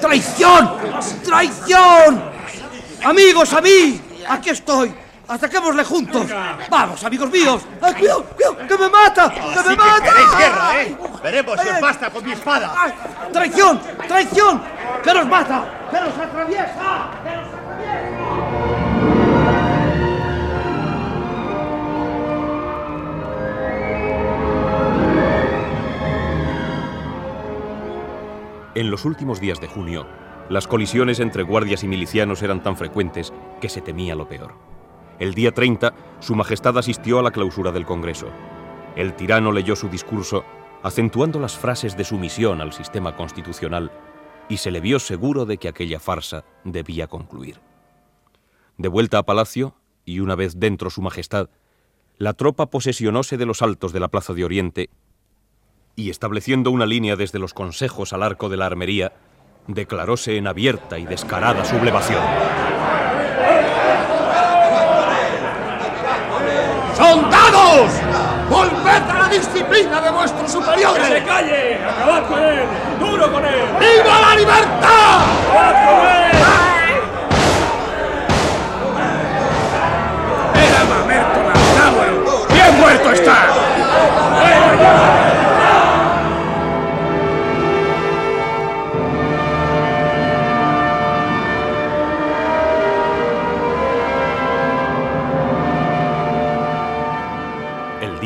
¡Traición! 0.00 0.70
¡Traición! 1.24 2.22
Amigos, 3.04 3.52
a 3.52 3.60
mí. 3.60 4.00
Aquí 4.28 4.50
estoy. 4.50 4.94
Ataquémosle 5.28 5.82
juntos. 5.84 6.26
Vamos, 6.70 7.02
amigos 7.04 7.30
míos. 7.30 7.62
¡Ay, 7.82 7.94
cuidado, 7.94 8.24
cuidado! 8.24 8.56
¡Que 8.68 8.78
me 8.78 8.88
mata! 8.88 9.28
¡Que 9.30 9.40
Así 9.40 9.68
me 9.70 9.76
que 9.76 9.82
mata! 9.82 10.04
queréis 10.04 10.38
guerra, 10.38 10.82
¿eh? 10.82 10.96
Veremos 11.22 11.60
si 11.60 11.68
os 11.68 11.80
basta 11.80 12.10
con 12.10 12.24
mi 12.24 12.32
espada. 12.32 12.72
ay, 12.78 12.92
¡Traición! 13.32 13.80
¡Traición! 14.06 14.62
¡Que 15.02 15.12
nos 15.14 15.26
mata! 15.26 15.64
¡Que 15.90 16.00
nos 16.00 16.16
atraviesa! 16.16 17.10
¡Que 17.24 17.36
nos 17.36 18.75
En 28.76 28.90
los 28.90 29.06
últimos 29.06 29.40
días 29.40 29.58
de 29.58 29.68
junio, 29.68 30.06
las 30.50 30.66
colisiones 30.66 31.18
entre 31.20 31.44
guardias 31.44 31.82
y 31.82 31.88
milicianos 31.88 32.42
eran 32.42 32.62
tan 32.62 32.76
frecuentes 32.76 33.32
que 33.58 33.70
se 33.70 33.80
temía 33.80 34.14
lo 34.14 34.28
peor. 34.28 34.52
El 35.18 35.32
día 35.32 35.50
30, 35.50 35.94
Su 36.20 36.34
Majestad 36.34 36.76
asistió 36.76 37.18
a 37.18 37.22
la 37.22 37.30
clausura 37.30 37.72
del 37.72 37.86
Congreso. 37.86 38.28
El 38.94 39.14
tirano 39.14 39.50
leyó 39.50 39.76
su 39.76 39.88
discurso, 39.88 40.44
acentuando 40.82 41.40
las 41.40 41.56
frases 41.56 41.96
de 41.96 42.04
sumisión 42.04 42.60
al 42.60 42.74
sistema 42.74 43.16
constitucional, 43.16 43.90
y 44.46 44.58
se 44.58 44.70
le 44.70 44.80
vio 44.80 44.98
seguro 44.98 45.46
de 45.46 45.56
que 45.56 45.68
aquella 45.68 45.98
farsa 45.98 46.44
debía 46.62 47.06
concluir. 47.06 47.62
De 48.76 48.88
vuelta 48.88 49.16
a 49.16 49.22
palacio, 49.22 49.74
y 50.04 50.20
una 50.20 50.34
vez 50.34 50.60
dentro 50.60 50.90
Su 50.90 51.00
Majestad, 51.00 51.48
la 52.18 52.34
tropa 52.34 52.68
posesionóse 52.68 53.38
de 53.38 53.46
los 53.46 53.62
altos 53.62 53.94
de 53.94 54.00
la 54.00 54.08
Plaza 54.08 54.34
de 54.34 54.44
Oriente 54.44 54.90
y 55.96 56.10
estableciendo 56.10 56.70
una 56.70 56.84
línea 56.84 57.16
desde 57.16 57.38
los 57.38 57.54
consejos 57.54 58.12
al 58.12 58.22
arco 58.22 58.50
de 58.50 58.58
la 58.58 58.66
armería, 58.66 59.14
declaróse 59.66 60.36
en 60.36 60.46
abierta 60.46 60.98
y 60.98 61.06
descarada 61.06 61.64
sublevación. 61.64 62.22
¡Soldados! 66.94 67.90
¡Volved 68.50 69.10
a 69.10 69.18
la 69.22 69.28
disciplina 69.28 70.00
de 70.02 70.10
vuestros 70.10 70.52
superiores! 70.52 71.08
¡Que 71.08 71.18
se 71.18 71.24
calle! 71.24 71.74
¡Acabad 71.82 72.28
con 72.28 72.42
él! 72.42 72.64
¡Duro 73.00 73.32
con 73.32 73.44
él! 73.44 73.64
¡Viva 73.80 74.20
la 74.20 74.36
libertad! 74.36 75.20
¡Acabad 75.50 75.72
con 75.86 76.06
él! 76.06 76.36
¡Era 80.54 80.84
mamerto! 80.84 82.54
¡Bien 82.54 82.78
muerto 82.78 83.12
está! 83.12 83.36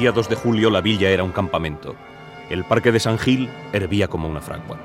Día 0.01 0.13
2 0.13 0.31
de 0.31 0.35
julio 0.35 0.71
la 0.71 0.81
villa 0.81 1.11
era 1.11 1.23
un 1.23 1.31
campamento. 1.31 1.95
El 2.49 2.65
parque 2.65 2.91
de 2.91 3.01
San 3.01 3.19
Gil 3.19 3.51
hervía 3.75 4.09
como 4.09 4.29
una 4.29 4.41
fragua. 4.41 4.79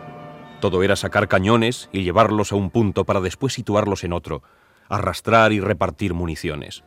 Todo 0.60 0.84
era 0.84 0.98
sacar 0.98 1.30
cañones 1.30 1.88
y 1.94 2.04
llevarlos 2.04 2.52
a 2.52 2.58
un 2.58 2.70
punto 2.70 3.06
para 3.06 3.22
después 3.22 3.54
situarlos 3.54 4.04
en 4.04 4.12
otro, 4.12 4.44
arrastrar 4.90 5.54
y 5.54 5.62
repartir 5.62 6.14
municiones. 6.14 6.84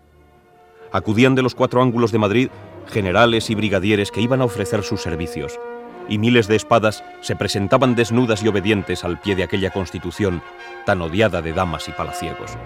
Acudían 0.93 1.37
de 1.37 1.43
los 1.43 1.55
cuatro 1.55 1.81
ángulos 1.81 2.13
de 2.13 2.19
Madrid 2.19 2.49
generales 2.87 3.49
y 3.49 3.55
brigadieres 3.55 4.11
que 4.11 4.21
iban 4.21 4.43
a 4.43 4.45
ofrecer 4.45 4.83
sus 4.83 5.01
servicios, 5.01 5.59
y 6.07 6.19
miles 6.19 6.49
de 6.49 6.57
espadas 6.57 7.03
se 7.23 7.35
presentaban 7.35 7.95
desnudas 7.95 8.43
y 8.43 8.49
obedientes 8.49 9.05
al 9.05 9.19
pie 9.19 9.37
de 9.37 9.45
aquella 9.45 9.71
constitución 9.71 10.43
tan 10.85 11.01
odiada 11.01 11.41
de 11.41 11.55
damas 11.55 11.89
y 11.89 11.93
palaciegos. 11.93 12.59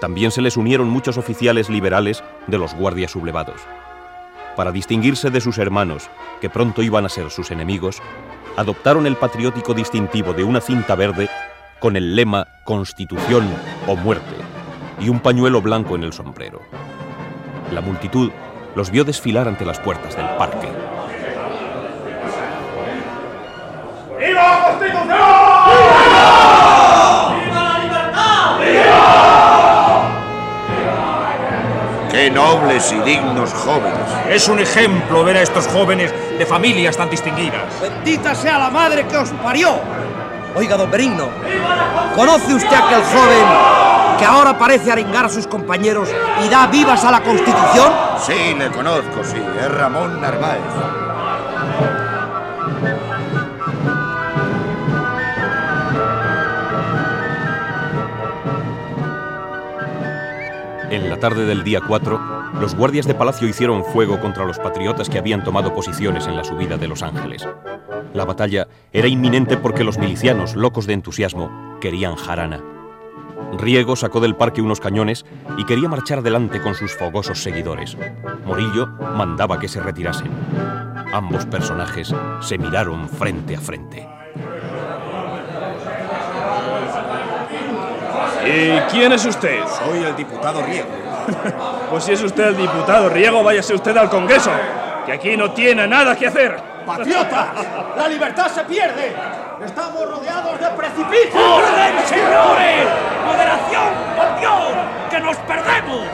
También 0.00 0.30
se 0.30 0.42
les 0.42 0.56
unieron 0.56 0.88
muchos 0.88 1.18
oficiales 1.18 1.68
liberales 1.68 2.22
de 2.46 2.58
los 2.58 2.72
guardias 2.72 3.10
sublevados. 3.10 3.62
Para 4.56 4.72
distinguirse 4.72 5.30
de 5.30 5.40
sus 5.40 5.58
hermanos, 5.58 6.10
que 6.40 6.50
pronto 6.50 6.82
iban 6.82 7.06
a 7.06 7.08
ser 7.08 7.30
sus 7.30 7.50
enemigos, 7.50 8.02
adoptaron 8.56 9.06
el 9.06 9.16
patriótico 9.16 9.74
distintivo 9.74 10.32
de 10.32 10.44
una 10.44 10.60
cinta 10.60 10.94
verde 10.94 11.28
con 11.78 11.96
el 11.96 12.14
lema 12.14 12.46
Constitución 12.64 13.48
o 13.86 13.96
muerte 13.96 14.36
y 14.98 15.08
un 15.08 15.20
pañuelo 15.20 15.62
blanco 15.62 15.94
en 15.94 16.04
el 16.04 16.12
sombrero. 16.12 16.60
La 17.72 17.80
multitud 17.80 18.30
los 18.74 18.90
vio 18.90 19.04
desfilar 19.04 19.48
ante 19.48 19.64
las 19.64 19.80
puertas 19.80 20.16
del 20.16 20.28
parque. 20.36 20.68
¡Viva 24.18 24.42
la 24.42 24.64
Constitución! 24.64 25.39
¡Qué 32.10 32.28
nobles 32.28 32.92
y 32.92 32.98
dignos 33.00 33.52
jóvenes! 33.52 34.00
Es 34.28 34.48
un 34.48 34.58
ejemplo 34.58 35.22
ver 35.22 35.36
a 35.36 35.42
estos 35.42 35.68
jóvenes 35.68 36.12
de 36.36 36.44
familias 36.44 36.96
tan 36.96 37.08
distinguidas. 37.08 37.62
¡Bendita 37.80 38.34
sea 38.34 38.58
la 38.58 38.68
madre 38.68 39.06
que 39.06 39.16
os 39.16 39.30
parió! 39.30 39.78
Oiga, 40.56 40.76
don 40.76 40.90
Benigno, 40.90 41.28
¿conoce 42.16 42.54
usted 42.54 42.74
a 42.74 42.86
aquel 42.86 43.02
joven 43.04 44.18
que 44.18 44.24
ahora 44.24 44.58
parece 44.58 44.90
arengar 44.90 45.26
a 45.26 45.28
sus 45.28 45.46
compañeros 45.46 46.08
y 46.44 46.48
da 46.48 46.66
vivas 46.66 47.04
a 47.04 47.12
la 47.12 47.20
Constitución? 47.20 47.92
Sí, 48.26 48.54
le 48.58 48.68
conozco, 48.70 49.22
sí. 49.22 49.40
Es 49.60 49.70
Ramón 49.70 50.20
Narváez. 50.20 50.60
Tarde 61.20 61.44
del 61.44 61.62
día 61.62 61.80
4, 61.86 62.20
los 62.60 62.74
guardias 62.74 63.06
de 63.06 63.14
palacio 63.14 63.46
hicieron 63.46 63.84
fuego 63.84 64.18
contra 64.20 64.46
los 64.46 64.58
patriotas 64.58 65.08
que 65.08 65.18
habían 65.18 65.44
tomado 65.44 65.74
posiciones 65.74 66.26
en 66.26 66.34
la 66.34 66.44
subida 66.44 66.78
de 66.78 66.88
Los 66.88 67.02
Ángeles. 67.02 67.46
La 68.14 68.24
batalla 68.24 68.66
era 68.92 69.06
inminente 69.06 69.56
porque 69.58 69.84
los 69.84 69.98
milicianos, 69.98 70.56
locos 70.56 70.86
de 70.86 70.94
entusiasmo, 70.94 71.78
querían 71.80 72.16
jarana. 72.16 72.60
Riego 73.58 73.96
sacó 73.96 74.20
del 74.20 74.34
parque 74.34 74.62
unos 74.62 74.80
cañones 74.80 75.26
y 75.58 75.64
quería 75.64 75.88
marchar 75.88 76.20
adelante 76.20 76.60
con 76.60 76.74
sus 76.74 76.96
fogosos 76.96 77.42
seguidores. 77.42 77.96
Morillo 78.46 78.86
mandaba 78.86 79.58
que 79.58 79.68
se 79.68 79.80
retirasen. 79.80 80.30
Ambos 81.12 81.44
personajes 81.46 82.14
se 82.40 82.58
miraron 82.58 83.08
frente 83.08 83.56
a 83.56 83.60
frente. 83.60 84.08
¿Y 88.46 88.78
quién 88.90 89.12
es 89.12 89.24
usted? 89.26 89.60
Soy 89.66 89.98
el 89.98 90.16
diputado 90.16 90.62
Riego 90.62 91.09
pues 91.90 92.04
si 92.04 92.12
es 92.12 92.22
usted 92.22 92.48
el 92.48 92.56
diputado 92.56 93.08
Riego, 93.08 93.42
váyase 93.42 93.74
usted 93.74 93.96
al 93.96 94.08
Congreso, 94.08 94.50
que 95.06 95.12
aquí 95.12 95.36
no 95.36 95.52
tiene 95.52 95.86
nada 95.86 96.16
que 96.16 96.26
hacer. 96.26 96.60
¡Patriotas! 96.86 97.48
¡La 97.96 98.08
libertad 98.08 98.48
se 98.48 98.64
pierde! 98.64 99.14
¡Estamos 99.64 100.08
rodeados 100.08 100.58
de 100.58 100.66
precipicios! 100.70 101.34
¡Orden, 101.34 102.06
señores! 102.06 102.86
¡Moderación, 103.26 103.88
por 104.16 104.40
Dios! 104.40 104.72
¡Que 105.10 105.20
nos 105.20 105.36
perdemos! 105.36 106.06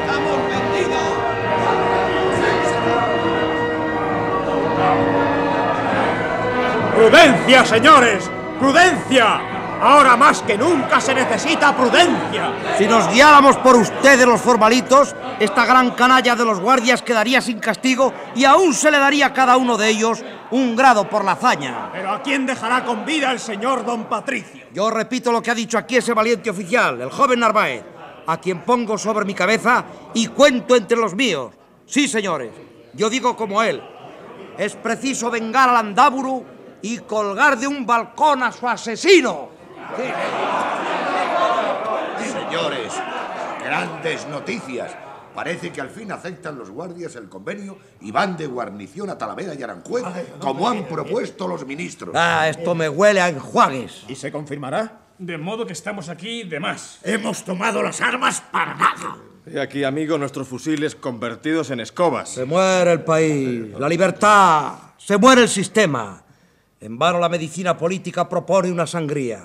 ¡Estamos 0.00 0.38
vendidos! 0.48 1.12
¡Prudencia, 6.94 7.64
señores! 7.64 8.30
¡Prudencia! 8.60 9.51
Ahora 9.82 10.16
más 10.16 10.42
que 10.42 10.56
nunca 10.56 11.00
se 11.00 11.12
necesita 11.12 11.76
prudencia. 11.76 12.52
Si 12.78 12.86
nos 12.86 13.12
guiáramos 13.12 13.56
por 13.56 13.74
ustedes 13.74 14.24
los 14.24 14.40
formalitos, 14.40 15.12
esta 15.40 15.66
gran 15.66 15.90
canalla 15.90 16.36
de 16.36 16.44
los 16.44 16.60
guardias 16.60 17.02
quedaría 17.02 17.40
sin 17.40 17.58
castigo 17.58 18.12
y 18.36 18.44
aún 18.44 18.74
se 18.74 18.92
le 18.92 18.98
daría 19.00 19.26
a 19.26 19.32
cada 19.32 19.56
uno 19.56 19.76
de 19.76 19.88
ellos 19.88 20.24
un 20.52 20.76
grado 20.76 21.08
por 21.08 21.24
la 21.24 21.32
hazaña. 21.32 21.90
Pero 21.92 22.12
¿a 22.12 22.22
quién 22.22 22.46
dejará 22.46 22.84
con 22.84 23.04
vida 23.04 23.32
el 23.32 23.40
señor 23.40 23.84
don 23.84 24.04
Patricio? 24.04 24.66
Yo 24.72 24.88
repito 24.88 25.32
lo 25.32 25.42
que 25.42 25.50
ha 25.50 25.54
dicho 25.56 25.76
aquí 25.76 25.96
ese 25.96 26.14
valiente 26.14 26.48
oficial, 26.48 27.00
el 27.00 27.10
joven 27.10 27.40
Narváez, 27.40 27.82
a 28.24 28.36
quien 28.36 28.60
pongo 28.60 28.96
sobre 28.96 29.24
mi 29.24 29.34
cabeza 29.34 29.84
y 30.14 30.28
cuento 30.28 30.76
entre 30.76 30.96
los 30.96 31.16
míos. 31.16 31.54
Sí, 31.86 32.06
señores, 32.06 32.52
yo 32.94 33.10
digo 33.10 33.36
como 33.36 33.60
él. 33.60 33.82
Es 34.56 34.76
preciso 34.76 35.28
vengar 35.28 35.68
al 35.70 35.76
Andáburu 35.76 36.44
y 36.82 36.98
colgar 36.98 37.58
de 37.58 37.66
un 37.66 37.84
balcón 37.84 38.44
a 38.44 38.52
su 38.52 38.68
asesino. 38.68 39.51
Señores, 42.18 42.92
grandes 43.64 44.26
noticias. 44.28 44.96
Parece 45.34 45.72
que 45.72 45.80
al 45.80 45.88
fin 45.88 46.12
aceptan 46.12 46.58
los 46.58 46.70
guardias 46.70 47.16
el 47.16 47.28
convenio 47.28 47.78
y 48.00 48.10
van 48.10 48.36
de 48.36 48.46
guarnición 48.46 49.08
a 49.08 49.16
Talavera 49.16 49.54
y 49.54 49.62
Aranjuez, 49.62 50.04
como 50.38 50.68
han 50.68 50.84
propuesto 50.84 51.48
los 51.48 51.66
ministros. 51.66 52.14
Ah, 52.16 52.48
esto 52.48 52.74
me 52.74 52.88
huele 52.88 53.20
a 53.20 53.28
enjuagues. 53.30 54.04
¿Y 54.08 54.14
se 54.14 54.30
confirmará? 54.30 55.00
De 55.18 55.38
modo 55.38 55.66
que 55.66 55.72
estamos 55.72 56.08
aquí 56.10 56.42
de 56.42 56.60
más. 56.60 56.98
Hemos 57.02 57.44
tomado 57.44 57.82
las 57.82 58.00
armas 58.00 58.42
para 58.52 58.74
nada. 58.74 59.16
Y 59.46 59.58
aquí, 59.58 59.84
amigo, 59.84 60.18
nuestros 60.18 60.46
fusiles 60.46 60.94
convertidos 60.94 61.70
en 61.70 61.80
escobas. 61.80 62.28
Se 62.28 62.44
muere 62.44 62.92
el 62.92 63.02
país, 63.02 63.70
la 63.78 63.88
libertad, 63.88 64.74
se 64.98 65.16
muere 65.16 65.42
el 65.42 65.48
sistema. 65.48 66.21
En 66.82 66.98
vano 66.98 67.20
la 67.20 67.28
medicina 67.28 67.78
política 67.78 68.28
propone 68.28 68.68
una 68.68 68.88
sangría. 68.88 69.44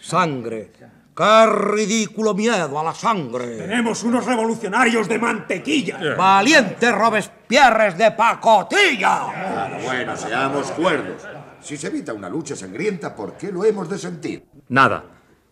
Sangre. 0.00 0.72
¡Qué 1.14 1.46
ridículo 1.46 2.32
miedo 2.32 2.80
a 2.80 2.82
la 2.82 2.94
sangre! 2.94 3.58
Tenemos 3.58 4.02
unos 4.02 4.24
revolucionarios 4.24 5.06
de 5.06 5.18
mantequilla. 5.18 6.16
¡Valientes 6.16 6.90
Robespierres 6.90 7.98
de 7.98 8.10
pacotilla! 8.12 9.24
Bueno, 9.26 9.84
bueno, 9.84 10.16
seamos 10.16 10.70
cuerdos. 10.72 11.22
Si 11.60 11.76
se 11.76 11.88
evita 11.88 12.14
una 12.14 12.30
lucha 12.30 12.56
sangrienta, 12.56 13.14
¿por 13.14 13.34
qué 13.36 13.52
lo 13.52 13.62
hemos 13.66 13.86
de 13.90 13.98
sentir? 13.98 14.46
Nada. 14.70 15.04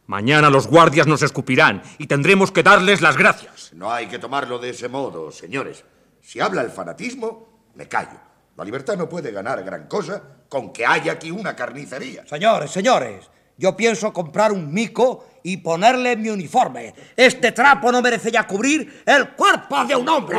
Mañana 0.07 0.49
los 0.49 0.67
guardias 0.67 1.07
nos 1.07 1.23
escupirán 1.23 1.83
y 1.99 2.07
tendremos 2.07 2.51
que 2.51 2.63
darles 2.63 3.03
las 3.03 3.19
gracias. 3.19 3.73
No 3.75 3.93
hay 3.93 4.07
que 4.07 4.19
tomarlo 4.19 4.59
de 4.59 4.71
ese 4.71 4.89
modo, 4.89 5.31
señores. 5.31 5.85
Si 6.23 6.41
habla 6.41 6.63
el 6.63 6.71
fanatismo, 6.71 7.69
me 7.75 7.87
callo. 7.87 8.32
La 8.57 8.65
libertad 8.65 8.97
no 8.97 9.09
puede 9.09 9.33
ganar 9.33 9.63
gran 9.65 9.87
cosa 9.87 10.23
con 10.49 10.73
que 10.73 10.85
haya 10.85 11.13
aquí 11.13 11.31
una 11.31 11.57
carnicería. 11.57 12.27
Señores, 12.27 12.71
señores, 12.71 13.31
yo 13.57 13.77
pienso 13.77 14.13
comprar 14.13 14.53
un 14.53 14.73
mico 14.73 15.27
y 15.43 15.57
ponerle 15.59 16.17
mi 16.17 16.29
uniforme. 16.29 16.95
Este 17.17 17.53
trapo 17.53 17.91
no 17.91 18.03
merece 18.03 18.31
ya 18.31 18.47
cubrir 18.47 19.03
el 19.07 19.31
cuerpo 19.31 19.85
de 19.85 19.97
un 19.97 20.09
hombre. 20.09 20.39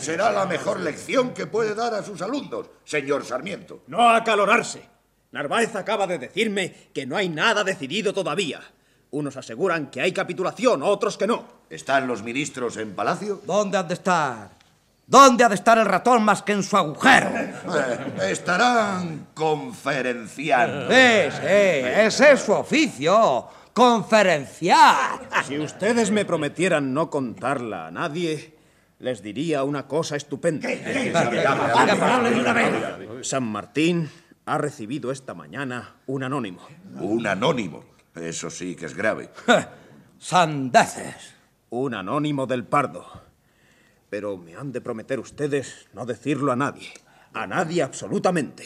Será 0.00 0.32
la 0.32 0.46
mejor 0.46 0.80
lección 0.80 1.34
que 1.34 1.46
puede 1.46 1.74
dar 1.74 1.94
a 1.94 2.02
sus 2.02 2.22
alumnos, 2.22 2.66
señor 2.84 3.24
Sarmiento. 3.24 3.82
No 3.88 4.08
acalorarse. 4.08 4.82
Narváez 5.32 5.74
acaba 5.74 6.06
de 6.06 6.18
decirme 6.18 6.90
que 6.94 7.06
no 7.06 7.16
hay 7.16 7.28
nada 7.28 7.64
decidido 7.64 8.12
todavía. 8.14 8.60
Unos 9.10 9.36
aseguran 9.36 9.90
que 9.90 10.00
hay 10.00 10.12
capitulación, 10.12 10.82
otros 10.82 11.18
que 11.18 11.26
no. 11.26 11.44
¿Están 11.68 12.06
los 12.06 12.22
ministros 12.22 12.76
en 12.76 12.94
palacio? 12.94 13.40
¿Dónde 13.44 13.78
han 13.78 13.88
de 13.88 13.94
estar? 13.94 14.50
¿Dónde 15.06 15.44
ha 15.44 15.48
de 15.48 15.54
estar 15.54 15.76
el 15.76 15.84
ratón 15.84 16.22
más 16.24 16.42
que 16.42 16.52
en 16.52 16.62
su 16.62 16.76
agujero? 16.76 17.28
Eh, 17.28 18.30
estarán 18.30 19.28
conferenciando. 19.34 20.88
Sí, 20.88 21.30
sí, 21.30 21.46
ese 21.46 22.32
es 22.32 22.40
su 22.40 22.52
oficio. 22.52 23.46
Conferenciar. 23.74 25.28
Si 25.46 25.58
ustedes 25.58 26.10
me 26.10 26.24
prometieran 26.24 26.94
no 26.94 27.10
contarla 27.10 27.88
a 27.88 27.90
nadie, 27.90 28.56
les 29.00 29.22
diría 29.22 29.64
una 29.64 29.86
cosa 29.86 30.16
estupenda. 30.16 30.68
San 33.22 33.42
Martín 33.42 34.10
ha 34.46 34.58
recibido 34.58 35.10
esta 35.10 35.34
mañana 35.34 35.96
un 36.06 36.22
anónimo. 36.22 36.60
Un 37.00 37.26
anónimo. 37.26 37.84
Eso 38.14 38.48
sí 38.48 38.74
que 38.76 38.86
es 38.86 38.94
grave. 38.94 39.28
Sandeces. 40.18 41.34
Un 41.70 41.94
anónimo 41.94 42.46
del 42.46 42.64
Pardo. 42.64 43.23
Pero 44.14 44.36
me 44.36 44.54
han 44.54 44.70
de 44.70 44.80
prometer 44.80 45.18
ustedes 45.18 45.88
no 45.92 46.06
decirlo 46.06 46.52
a 46.52 46.54
nadie. 46.54 46.86
A 47.32 47.48
nadie 47.48 47.82
absolutamente. 47.82 48.62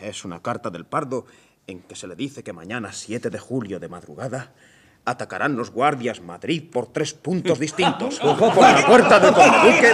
Es 0.00 0.24
una 0.24 0.40
carta 0.40 0.70
del 0.70 0.86
Pardo 0.86 1.26
en 1.66 1.82
que 1.82 1.96
se 1.96 2.06
le 2.06 2.14
dice 2.14 2.44
que 2.44 2.52
mañana, 2.52 2.92
7 2.92 3.30
de 3.30 3.38
julio 3.40 3.80
de 3.80 3.88
madrugada, 3.88 4.54
atacarán 5.06 5.54
los 5.54 5.70
guardias 5.70 6.20
Madrid 6.20 6.64
por 6.72 6.86
tres 6.92 7.12
puntos 7.14 7.58
distintos. 7.60 8.18
por 8.18 8.40
la 8.56 8.86
puerta 8.86 9.20
del 9.20 9.32
Conde 9.34 9.92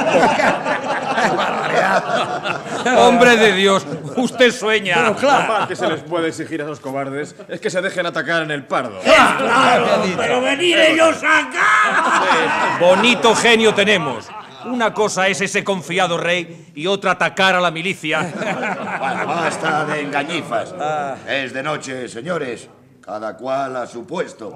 Hombre 2.97 3.37
de 3.37 3.53
Dios, 3.53 3.87
usted 4.17 4.53
sueña. 4.53 4.95
Pero 4.97 5.17
claro. 5.17 5.53
Lo 5.53 5.59
más 5.59 5.69
que 5.69 5.77
se 5.77 5.87
les 5.89 6.03
puede 6.03 6.29
exigir 6.29 6.61
a 6.61 6.65
esos 6.65 6.81
cobardes 6.81 7.35
es 7.49 7.61
que 7.61 7.71
se 7.71 7.81
dejen 7.83 8.07
atacar 8.07 8.43
en 8.43 8.51
el 8.51 8.65
pardo. 8.65 8.99
¡Claro! 9.01 9.87
¡Pero 10.17 10.41
venir 10.41 10.79
ellos 10.79 11.17
acá! 11.19 12.79
Bonito 12.81 13.35
genio 13.35 13.75
tenemos. 13.75 14.29
Una 14.65 14.93
cosa 14.93 15.27
es 15.29 15.41
ese 15.41 15.65
confiado 15.65 16.19
rey 16.19 16.71
y 16.75 16.87
otra 16.87 17.13
atacar 17.13 17.55
a 17.55 17.61
la 17.61 17.71
milicia. 17.71 18.21
Bueno, 18.99 19.27
basta 19.27 19.85
de 19.87 20.01
engañifas. 20.03 20.75
Es 21.27 21.53
de 21.53 21.63
noche, 21.63 22.09
señores. 22.09 22.69
Cada 23.01 23.37
cual 23.37 23.77
a 23.77 23.87
su 23.87 24.07
puesto. 24.07 24.53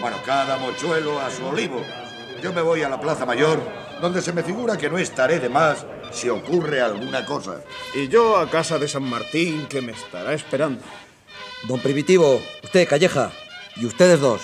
Bueno, 0.00 0.18
cada 0.24 0.58
mochuelo 0.58 1.18
a 1.20 1.30
su 1.30 1.46
olivo. 1.46 1.82
Yo 2.42 2.52
me 2.52 2.60
voy 2.60 2.82
a 2.82 2.88
la 2.88 3.00
Plaza 3.00 3.24
Mayor, 3.24 3.60
donde 4.00 4.20
se 4.20 4.32
me 4.32 4.42
figura 4.42 4.76
que 4.76 4.90
no 4.90 4.98
estaré 4.98 5.40
de 5.40 5.48
más 5.48 5.86
si 6.12 6.28
ocurre 6.28 6.82
alguna 6.82 7.24
cosa. 7.24 7.62
Y 7.94 8.08
yo 8.08 8.36
a 8.36 8.50
casa 8.50 8.78
de 8.78 8.88
San 8.88 9.04
Martín, 9.04 9.66
que 9.66 9.80
me 9.80 9.92
estará 9.92 10.34
esperando. 10.34 10.82
Don 11.66 11.80
Primitivo, 11.80 12.40
usted, 12.62 12.86
Calleja, 12.86 13.32
y 13.74 13.86
ustedes 13.86 14.20
dos, 14.20 14.42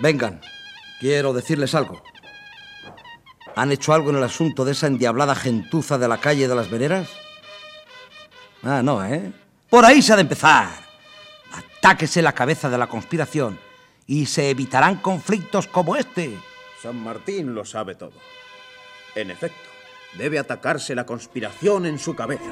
vengan. 0.00 0.40
Quiero 0.98 1.32
decirles 1.32 1.76
algo. 1.76 2.02
¿Han 3.54 3.70
hecho 3.70 3.94
algo 3.94 4.10
en 4.10 4.16
el 4.16 4.24
asunto 4.24 4.64
de 4.64 4.72
esa 4.72 4.88
endiablada 4.88 5.36
gentuza 5.36 5.96
de 5.96 6.08
la 6.08 6.18
calle 6.18 6.48
de 6.48 6.54
las 6.56 6.70
Veneras? 6.70 7.08
Ah, 8.64 8.82
no, 8.82 9.04
¿eh? 9.04 9.32
Por 9.70 9.84
ahí 9.84 10.02
se 10.02 10.12
ha 10.12 10.16
de 10.16 10.22
empezar. 10.22 10.68
Atáquese 11.52 12.20
la 12.20 12.32
cabeza 12.32 12.68
de 12.68 12.78
la 12.78 12.88
conspiración 12.88 13.67
y 14.08 14.24
se 14.26 14.48
evitarán 14.48 14.96
conflictos 14.96 15.68
como 15.68 15.94
este. 15.94 16.36
San 16.82 16.96
Martín 16.96 17.54
lo 17.54 17.64
sabe 17.64 17.94
todo. 17.94 18.14
En 19.14 19.30
efecto, 19.30 19.68
debe 20.16 20.38
atacarse 20.38 20.94
la 20.94 21.04
conspiración 21.04 21.84
en 21.84 21.98
su 21.98 22.16
cabeza. 22.16 22.50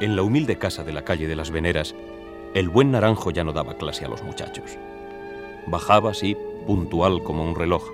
En 0.00 0.16
la 0.16 0.22
humilde 0.22 0.56
casa 0.56 0.82
de 0.82 0.92
la 0.92 1.04
calle 1.04 1.26
de 1.26 1.36
las 1.36 1.50
Veneras, 1.50 1.94
el 2.54 2.70
buen 2.70 2.92
naranjo 2.92 3.30
ya 3.30 3.44
no 3.44 3.52
daba 3.52 3.76
clase 3.76 4.06
a 4.06 4.08
los 4.08 4.22
muchachos. 4.22 4.78
Bajaba, 5.66 6.14
sí, 6.14 6.36
puntual 6.66 7.22
como 7.22 7.44
un 7.44 7.54
reloj, 7.54 7.84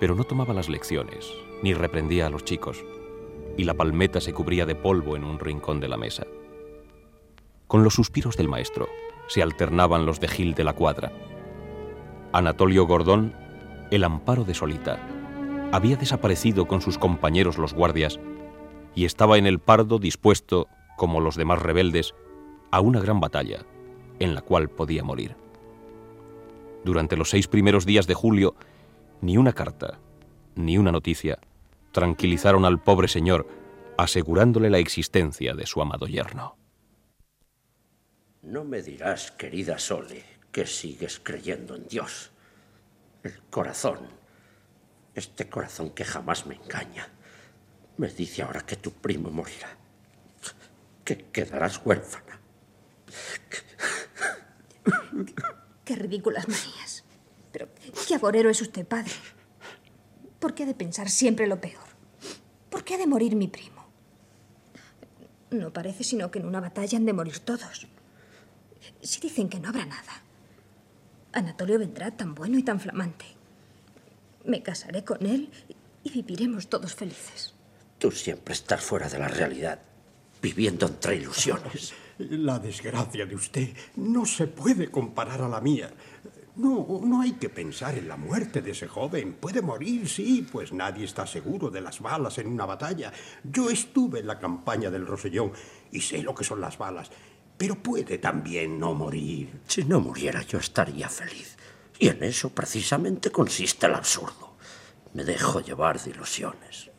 pero 0.00 0.14
no 0.14 0.24
tomaba 0.24 0.54
las 0.54 0.68
lecciones, 0.68 1.32
ni 1.62 1.74
reprendía 1.74 2.26
a 2.26 2.30
los 2.30 2.44
chicos, 2.44 2.84
y 3.56 3.64
la 3.64 3.74
palmeta 3.74 4.20
se 4.20 4.32
cubría 4.32 4.66
de 4.66 4.74
polvo 4.74 5.16
en 5.16 5.24
un 5.24 5.38
rincón 5.38 5.80
de 5.80 5.88
la 5.88 5.96
mesa. 5.96 6.26
Con 7.66 7.84
los 7.84 7.94
suspiros 7.94 8.36
del 8.36 8.48
maestro 8.48 8.88
se 9.26 9.42
alternaban 9.42 10.06
los 10.06 10.20
de 10.20 10.28
Gil 10.28 10.54
de 10.54 10.64
la 10.64 10.74
Cuadra. 10.74 11.12
Anatolio 12.32 12.86
Gordón, 12.86 13.34
el 13.90 14.04
amparo 14.04 14.44
de 14.44 14.54
Solita, 14.54 14.98
había 15.72 15.96
desaparecido 15.96 16.66
con 16.66 16.80
sus 16.80 16.98
compañeros 16.98 17.58
los 17.58 17.74
guardias 17.74 18.20
y 18.94 19.04
estaba 19.06 19.38
en 19.38 19.46
el 19.46 19.58
pardo 19.58 19.98
dispuesto, 19.98 20.68
como 20.96 21.20
los 21.20 21.36
demás 21.36 21.60
rebeldes, 21.60 22.14
a 22.70 22.80
una 22.80 23.00
gran 23.00 23.20
batalla, 23.20 23.64
en 24.18 24.34
la 24.34 24.42
cual 24.42 24.68
podía 24.68 25.02
morir. 25.02 25.36
Durante 26.84 27.16
los 27.16 27.30
seis 27.30 27.48
primeros 27.48 27.86
días 27.86 28.06
de 28.06 28.14
julio, 28.14 28.54
ni 29.20 29.38
una 29.38 29.52
carta, 29.52 29.98
ni 30.54 30.78
una 30.78 30.92
noticia 30.92 31.38
tranquilizaron 31.92 32.64
al 32.64 32.82
pobre 32.82 33.08
señor, 33.08 33.46
asegurándole 33.96 34.68
la 34.68 34.78
existencia 34.78 35.54
de 35.54 35.64
su 35.64 35.80
amado 35.80 36.06
yerno. 36.06 36.58
No 38.42 38.64
me 38.64 38.82
dirás, 38.82 39.30
querida 39.30 39.78
Sole, 39.78 40.24
que 40.52 40.66
sigues 40.66 41.20
creyendo 41.22 41.76
en 41.76 41.86
Dios. 41.86 42.32
El 43.22 43.40
corazón, 43.48 44.00
este 45.14 45.48
corazón 45.48 45.90
que 45.90 46.04
jamás 46.04 46.46
me 46.46 46.56
engaña, 46.56 47.08
me 47.96 48.08
dice 48.08 48.42
ahora 48.42 48.60
que 48.60 48.76
tu 48.76 48.92
primo 48.92 49.30
morirá. 49.30 49.78
que 51.04 51.18
quedarás 51.30 51.80
huérfana. 51.84 52.40
Qué 55.84 55.96
ridículas 55.96 56.48
manías. 56.48 57.04
Pero 57.52 57.68
qué 58.08 58.14
agorero 58.14 58.50
es 58.50 58.60
usted, 58.60 58.86
padre. 58.86 59.12
¿Por 60.40 60.54
qué 60.54 60.64
ha 60.64 60.66
de 60.66 60.74
pensar 60.74 61.08
siempre 61.08 61.46
lo 61.46 61.60
peor? 61.60 61.84
¿Por 62.70 62.84
qué 62.84 62.94
ha 62.94 62.98
de 62.98 63.06
morir 63.06 63.36
mi 63.36 63.48
primo? 63.48 63.86
No 65.50 65.72
parece 65.72 66.02
sino 66.04 66.30
que 66.30 66.40
en 66.40 66.46
una 66.46 66.60
batalla 66.60 66.98
han 66.98 67.06
de 67.06 67.12
morir 67.12 67.38
todos. 67.38 67.86
Si 69.00 69.20
dicen 69.20 69.48
que 69.48 69.60
no 69.60 69.68
habrá 69.68 69.86
nada, 69.86 70.22
Anatolio 71.32 71.78
vendrá 71.78 72.10
tan 72.10 72.34
bueno 72.34 72.58
y 72.58 72.62
tan 72.62 72.80
flamante. 72.80 73.24
Me 74.44 74.62
casaré 74.62 75.04
con 75.04 75.24
él 75.26 75.50
y 76.02 76.10
viviremos 76.10 76.68
todos 76.68 76.94
felices. 76.94 77.54
Tú 77.98 78.10
siempre 78.10 78.54
estás 78.54 78.82
fuera 78.82 79.08
de 79.08 79.18
la 79.18 79.28
realidad, 79.28 79.80
viviendo 80.42 80.86
entre 80.86 81.16
ilusiones. 81.16 81.94
La 82.18 82.58
desgracia 82.58 83.26
de 83.26 83.34
usted 83.34 83.68
no 83.96 84.24
se 84.24 84.46
puede 84.46 84.90
comparar 84.90 85.42
a 85.42 85.48
la 85.48 85.60
mía. 85.60 85.92
No, 86.56 87.00
no 87.02 87.20
hay 87.20 87.32
que 87.32 87.48
pensar 87.48 87.98
en 87.98 88.06
la 88.06 88.16
muerte 88.16 88.62
de 88.62 88.70
ese 88.70 88.86
joven. 88.86 89.34
Puede 89.34 89.60
morir, 89.60 90.08
sí, 90.08 90.46
pues 90.50 90.72
nadie 90.72 91.04
está 91.04 91.26
seguro 91.26 91.68
de 91.68 91.80
las 91.80 92.00
balas 92.00 92.38
en 92.38 92.46
una 92.46 92.64
batalla. 92.64 93.12
Yo 93.42 93.68
estuve 93.68 94.20
en 94.20 94.28
la 94.28 94.38
campaña 94.38 94.90
del 94.90 95.06
Rosellón 95.06 95.50
y 95.90 96.00
sé 96.00 96.22
lo 96.22 96.34
que 96.34 96.44
son 96.44 96.60
las 96.60 96.78
balas. 96.78 97.10
Pero 97.56 97.82
puede 97.82 98.18
también 98.18 98.78
no 98.78 98.94
morir. 98.94 99.60
Si 99.66 99.82
no 99.82 99.98
muriera 99.98 100.42
yo 100.42 100.58
estaría 100.58 101.08
feliz. 101.08 101.56
Y 101.98 102.08
en 102.08 102.22
eso 102.22 102.50
precisamente 102.50 103.30
consiste 103.30 103.86
el 103.86 103.94
absurdo. 103.94 104.54
Me 105.12 105.24
dejo 105.24 105.60
llevar 105.60 106.00
de 106.00 106.10
ilusiones. 106.10 106.90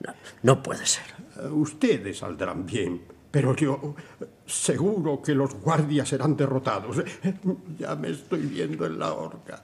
No, 0.00 0.14
no 0.42 0.62
puede 0.62 0.84
ser. 0.84 1.04
Ustedes 1.50 2.18
saldrán 2.18 2.66
bien, 2.66 3.02
pero 3.30 3.54
yo 3.56 3.94
seguro 4.48 5.20
que 5.22 5.34
los 5.34 5.54
guardias 5.54 6.08
serán 6.08 6.36
derrotados. 6.36 6.96
Ya 7.78 7.94
me 7.94 8.10
estoy 8.10 8.40
viendo 8.40 8.86
en 8.86 8.98
la 8.98 9.12
horca. 9.12 9.62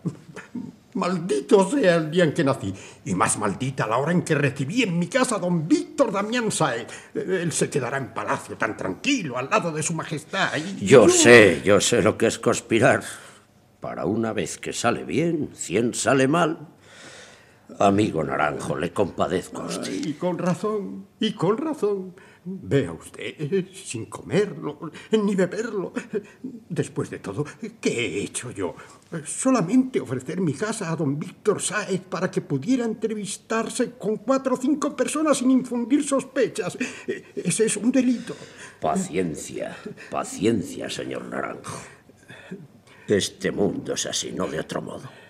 Maldito 0.94 1.68
sea 1.68 1.96
el 1.96 2.10
día 2.10 2.22
en 2.22 2.32
que 2.32 2.44
nací, 2.44 2.72
y 3.04 3.14
más 3.16 3.36
maldita 3.36 3.84
la 3.86 3.96
hora 3.96 4.12
en 4.12 4.22
que 4.22 4.36
recibí 4.36 4.84
en 4.84 4.96
mi 4.96 5.08
casa 5.08 5.36
a 5.36 5.38
don 5.40 5.66
Víctor 5.66 6.12
Damián 6.12 6.52
Saez. 6.52 6.86
Él 7.14 7.50
se 7.50 7.68
quedará 7.68 7.98
en 7.98 8.14
palacio 8.14 8.56
tan 8.56 8.76
tranquilo, 8.76 9.36
al 9.36 9.50
lado 9.50 9.72
de 9.72 9.82
su 9.82 9.92
majestad. 9.92 10.50
y 10.56 10.86
Yo 10.86 11.08
sé, 11.08 11.62
yo 11.64 11.80
sé 11.80 12.00
lo 12.00 12.16
que 12.16 12.26
es 12.26 12.38
conspirar. 12.38 13.02
Para 13.80 14.06
una 14.06 14.32
vez 14.32 14.56
que 14.56 14.72
sale 14.72 15.04
bien, 15.04 15.50
cien 15.54 15.94
sale 15.94 16.28
mal. 16.28 16.68
Amigo 17.80 18.22
Naranjo, 18.22 18.76
le 18.76 18.92
compadezco 18.92 19.62
a 19.62 19.66
usted. 19.66 19.92
Y 19.92 20.12
con 20.14 20.38
razón, 20.38 21.06
y 21.18 21.32
con 21.32 21.58
razón. 21.58 22.14
Vea 22.46 22.92
usted, 22.92 23.66
sin 23.72 24.06
comerlo, 24.06 24.90
ni 25.12 25.34
beberlo. 25.34 25.92
Después 26.68 27.08
de 27.08 27.18
todo, 27.18 27.44
¿qué 27.80 27.90
he 27.90 28.22
hecho 28.22 28.50
yo? 28.50 28.74
Solamente 29.24 30.00
ofrecer 30.00 30.40
mi 30.40 30.52
casa 30.52 30.92
a 30.92 30.96
don 30.96 31.18
Víctor 31.18 31.62
Sáez 31.62 32.02
para 32.02 32.30
que 32.30 32.42
pudiera 32.42 32.84
entrevistarse 32.84 33.92
con 33.92 34.18
cuatro 34.18 34.54
o 34.54 34.58
cinco 34.58 34.94
personas 34.94 35.38
sin 35.38 35.50
infundir 35.50 36.04
sospechas. 36.04 36.76
Ese 37.34 37.64
es 37.64 37.76
un 37.78 37.90
delito. 37.90 38.36
Paciencia, 38.80 39.76
paciencia, 40.10 40.90
señor 40.90 41.24
Naranjo. 41.24 41.78
Este 43.08 43.52
mundo 43.52 43.94
es 43.94 44.04
así, 44.06 44.32
no 44.32 44.46
de 44.46 44.60
otro 44.60 44.82
modo. 44.82 45.23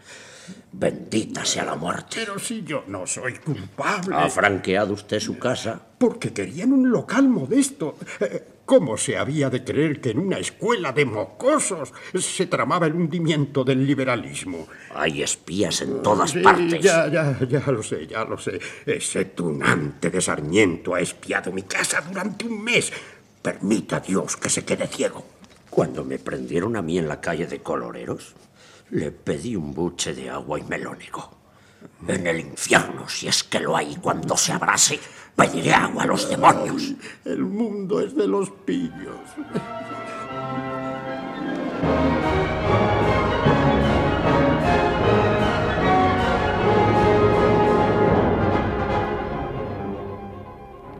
Bendita 0.72 1.44
sea 1.44 1.64
la 1.64 1.76
muerte. 1.76 2.16
Pero 2.16 2.38
si 2.38 2.62
yo 2.64 2.84
no 2.88 3.06
soy 3.06 3.34
culpable. 3.34 4.14
¿Ha 4.16 4.28
franqueado 4.28 4.92
usted 4.94 5.20
su 5.20 5.38
casa? 5.38 5.80
Porque 5.98 6.32
querían 6.32 6.72
un 6.72 6.90
local 6.90 7.28
modesto. 7.28 7.96
Eh, 8.20 8.44
¿Cómo 8.64 8.96
se 8.96 9.18
había 9.18 9.50
de 9.50 9.62
creer 9.62 10.00
que 10.00 10.10
en 10.10 10.18
una 10.18 10.38
escuela 10.38 10.90
de 10.92 11.04
mocosos 11.04 11.92
se 12.18 12.46
tramaba 12.46 12.86
el 12.86 12.94
hundimiento 12.94 13.62
del 13.62 13.86
liberalismo? 13.86 14.66
Hay 14.94 15.22
espías 15.22 15.82
en 15.82 16.02
todas 16.02 16.30
Sí, 16.30 16.40
partes. 16.40 16.80
Ya, 16.82 17.06
ya, 17.08 17.38
ya 17.46 17.60
lo 17.70 17.82
sé, 17.82 18.06
ya 18.06 18.24
lo 18.24 18.38
sé. 18.38 18.58
Ese 18.86 19.26
tunante 19.26 20.10
de 20.10 20.20
Sarmiento 20.20 20.94
ha 20.94 21.00
espiado 21.00 21.52
mi 21.52 21.62
casa 21.62 22.00
durante 22.00 22.46
un 22.46 22.64
mes. 22.64 22.90
Permita 23.42 24.00
Dios 24.00 24.36
que 24.38 24.48
se 24.48 24.64
quede 24.64 24.86
ciego. 24.86 25.26
Cuando 25.68 26.02
me 26.04 26.18
prendieron 26.18 26.74
a 26.76 26.82
mí 26.82 26.98
en 26.98 27.06
la 27.08 27.20
calle 27.20 27.46
de 27.46 27.58
Coloreros, 27.60 28.34
le 28.94 29.10
pedí 29.10 29.56
un 29.56 29.74
buche 29.74 30.14
de 30.14 30.30
agua 30.30 30.60
y 30.60 30.62
me 30.62 30.78
lo 30.78 30.94
negó. 30.94 31.28
En 32.06 32.28
el 32.28 32.38
infierno, 32.38 33.08
si 33.08 33.26
es 33.26 33.42
que 33.42 33.58
lo 33.58 33.76
hay 33.76 33.96
cuando 33.96 34.36
se 34.36 34.52
abrase, 34.52 35.00
pediré 35.34 35.74
agua 35.74 36.04
a 36.04 36.06
los 36.06 36.28
demonios. 36.28 36.92
El 37.24 37.44
mundo 37.44 38.00
es 38.00 38.14
de 38.14 38.28
los 38.28 38.50
pillos. 38.50 39.18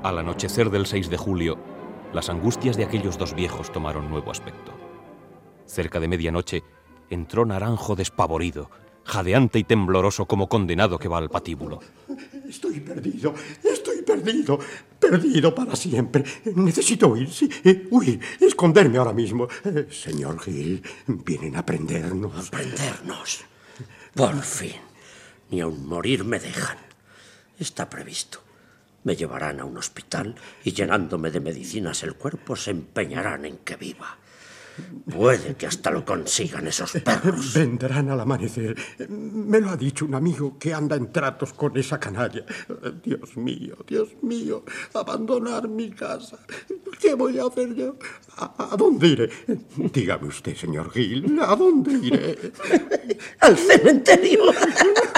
Al 0.02 0.18
anochecer 0.18 0.68
del 0.68 0.86
6 0.86 1.10
de 1.10 1.16
julio, 1.16 1.58
las 2.12 2.28
angustias 2.28 2.76
de 2.76 2.84
aquellos 2.84 3.18
dos 3.18 3.34
viejos 3.34 3.70
tomaron 3.70 4.10
nuevo 4.10 4.32
aspecto. 4.32 4.72
Cerca 5.64 6.00
de 6.00 6.08
medianoche 6.08 6.64
entró 7.10 7.44
Naranjo 7.44 7.96
despavorido, 7.96 8.70
jadeante 9.04 9.58
y 9.58 9.64
tembloroso 9.64 10.26
como 10.26 10.48
condenado 10.48 10.98
que 10.98 11.08
va 11.08 11.18
al 11.18 11.30
patíbulo. 11.30 11.80
Estoy 12.48 12.80
perdido, 12.80 13.34
estoy 13.62 14.02
perdido, 14.02 14.58
perdido 14.98 15.54
para 15.54 15.76
siempre. 15.76 16.24
Necesito 16.54 17.08
huir, 17.08 17.30
sí, 17.30 17.48
eh, 17.64 17.86
huir, 17.90 18.20
esconderme 18.40 18.98
ahora 18.98 19.12
mismo. 19.12 19.48
Eh, 19.64 19.88
señor 19.90 20.40
Gil, 20.40 20.82
vienen 21.06 21.56
a 21.56 21.64
prendernos. 21.64 22.50
Prendernos. 22.50 23.44
Por 24.14 24.42
fin. 24.42 24.76
Ni 25.50 25.60
aun 25.60 25.86
morir 25.86 26.24
me 26.24 26.38
dejan. 26.38 26.78
Está 27.58 27.88
previsto. 27.88 28.40
Me 29.04 29.16
llevarán 29.16 29.60
a 29.60 29.64
un 29.64 29.76
hospital 29.76 30.34
y 30.64 30.72
llenándome 30.72 31.30
de 31.30 31.40
medicinas 31.40 32.02
el 32.02 32.14
cuerpo 32.14 32.56
se 32.56 32.70
empeñarán 32.70 33.44
en 33.44 33.58
que 33.58 33.76
viva. 33.76 34.18
Puede 35.10 35.54
que 35.54 35.66
hasta 35.66 35.90
lo 35.90 36.04
consigan 36.04 36.66
esos 36.66 36.92
perros. 36.92 37.54
Vendrán 37.54 38.10
al 38.10 38.20
amanecer. 38.20 38.76
Me 39.08 39.60
lo 39.60 39.70
ha 39.70 39.76
dicho 39.76 40.04
un 40.04 40.14
amigo 40.14 40.58
que 40.58 40.72
anda 40.72 40.96
en 40.96 41.12
tratos 41.12 41.52
con 41.52 41.76
esa 41.76 42.00
canalla. 42.00 42.44
Dios 43.02 43.36
mío, 43.36 43.76
Dios 43.86 44.08
mío, 44.22 44.64
abandonar 44.94 45.68
mi 45.68 45.90
casa. 45.90 46.38
¿Qué 47.00 47.14
voy 47.14 47.38
a 47.38 47.44
hacer 47.44 47.74
yo? 47.74 47.96
¿A, 48.36 48.74
dónde 48.76 49.08
iré? 49.08 49.30
Dígame 49.76 50.28
usted, 50.28 50.56
señor 50.56 50.90
Gil, 50.90 51.38
¿a 51.40 51.54
dónde 51.54 51.92
iré? 51.92 52.38
Al 53.40 53.56
cementerio. 53.56 54.44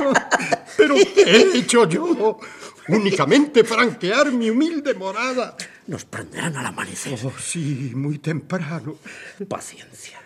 ¿Pero 0.76 0.94
qué 0.94 1.22
he 1.22 1.59
hecho 1.59 1.88
yo? 1.88 2.38
Únicamente 2.89 3.64
franquear 3.64 4.30
mi 4.32 4.51
humilde 4.51 4.95
morada. 4.95 5.57
Nos 5.87 6.05
prenderán 6.05 6.57
al 6.57 6.66
amanecer. 6.66 7.18
Oh, 7.24 7.32
sí, 7.39 7.93
muy 7.95 8.18
temprano. 8.18 8.97
Paciencia. 9.49 10.18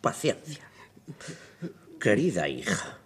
Paciencia. 0.00 0.64
Querida 2.00 2.48
hija, 2.48 2.98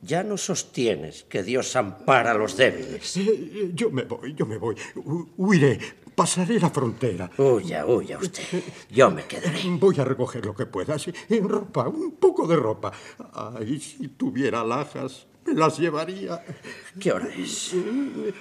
ya 0.00 0.22
no 0.22 0.36
sostienes 0.38 1.24
que 1.24 1.42
Dios 1.42 1.76
ampara 1.76 2.30
a 2.30 2.34
los 2.34 2.56
débiles. 2.56 3.16
Eh, 3.18 3.70
Yo 3.74 3.90
me 3.90 4.02
voy, 4.04 4.34
yo 4.34 4.46
me 4.46 4.56
voy. 4.56 4.76
Hu- 4.94 5.28
Huiré, 5.36 5.78
pasaré 6.14 6.58
la 6.58 6.70
frontera. 6.70 7.30
Huya, 7.36 7.84
huya 7.84 8.16
usted. 8.18 8.62
Yo 8.90 9.10
me 9.10 9.24
quedaré. 9.24 9.60
Voy 9.78 9.98
a 10.00 10.04
recoger 10.04 10.44
lo 10.46 10.54
que 10.54 10.64
pueda, 10.66 10.96
en 11.28 11.48
ropa, 11.48 11.88
un 11.88 12.12
poco 12.12 12.46
de 12.46 12.56
ropa. 12.56 12.92
Ay, 13.34 13.78
si 13.80 14.08
tuviera 14.08 14.60
alhajas, 14.62 15.26
me 15.46 15.54
las 15.54 15.78
llevaría. 15.78 16.42
¿Qué 16.98 17.12
hora 17.12 17.28
es? 17.28 17.74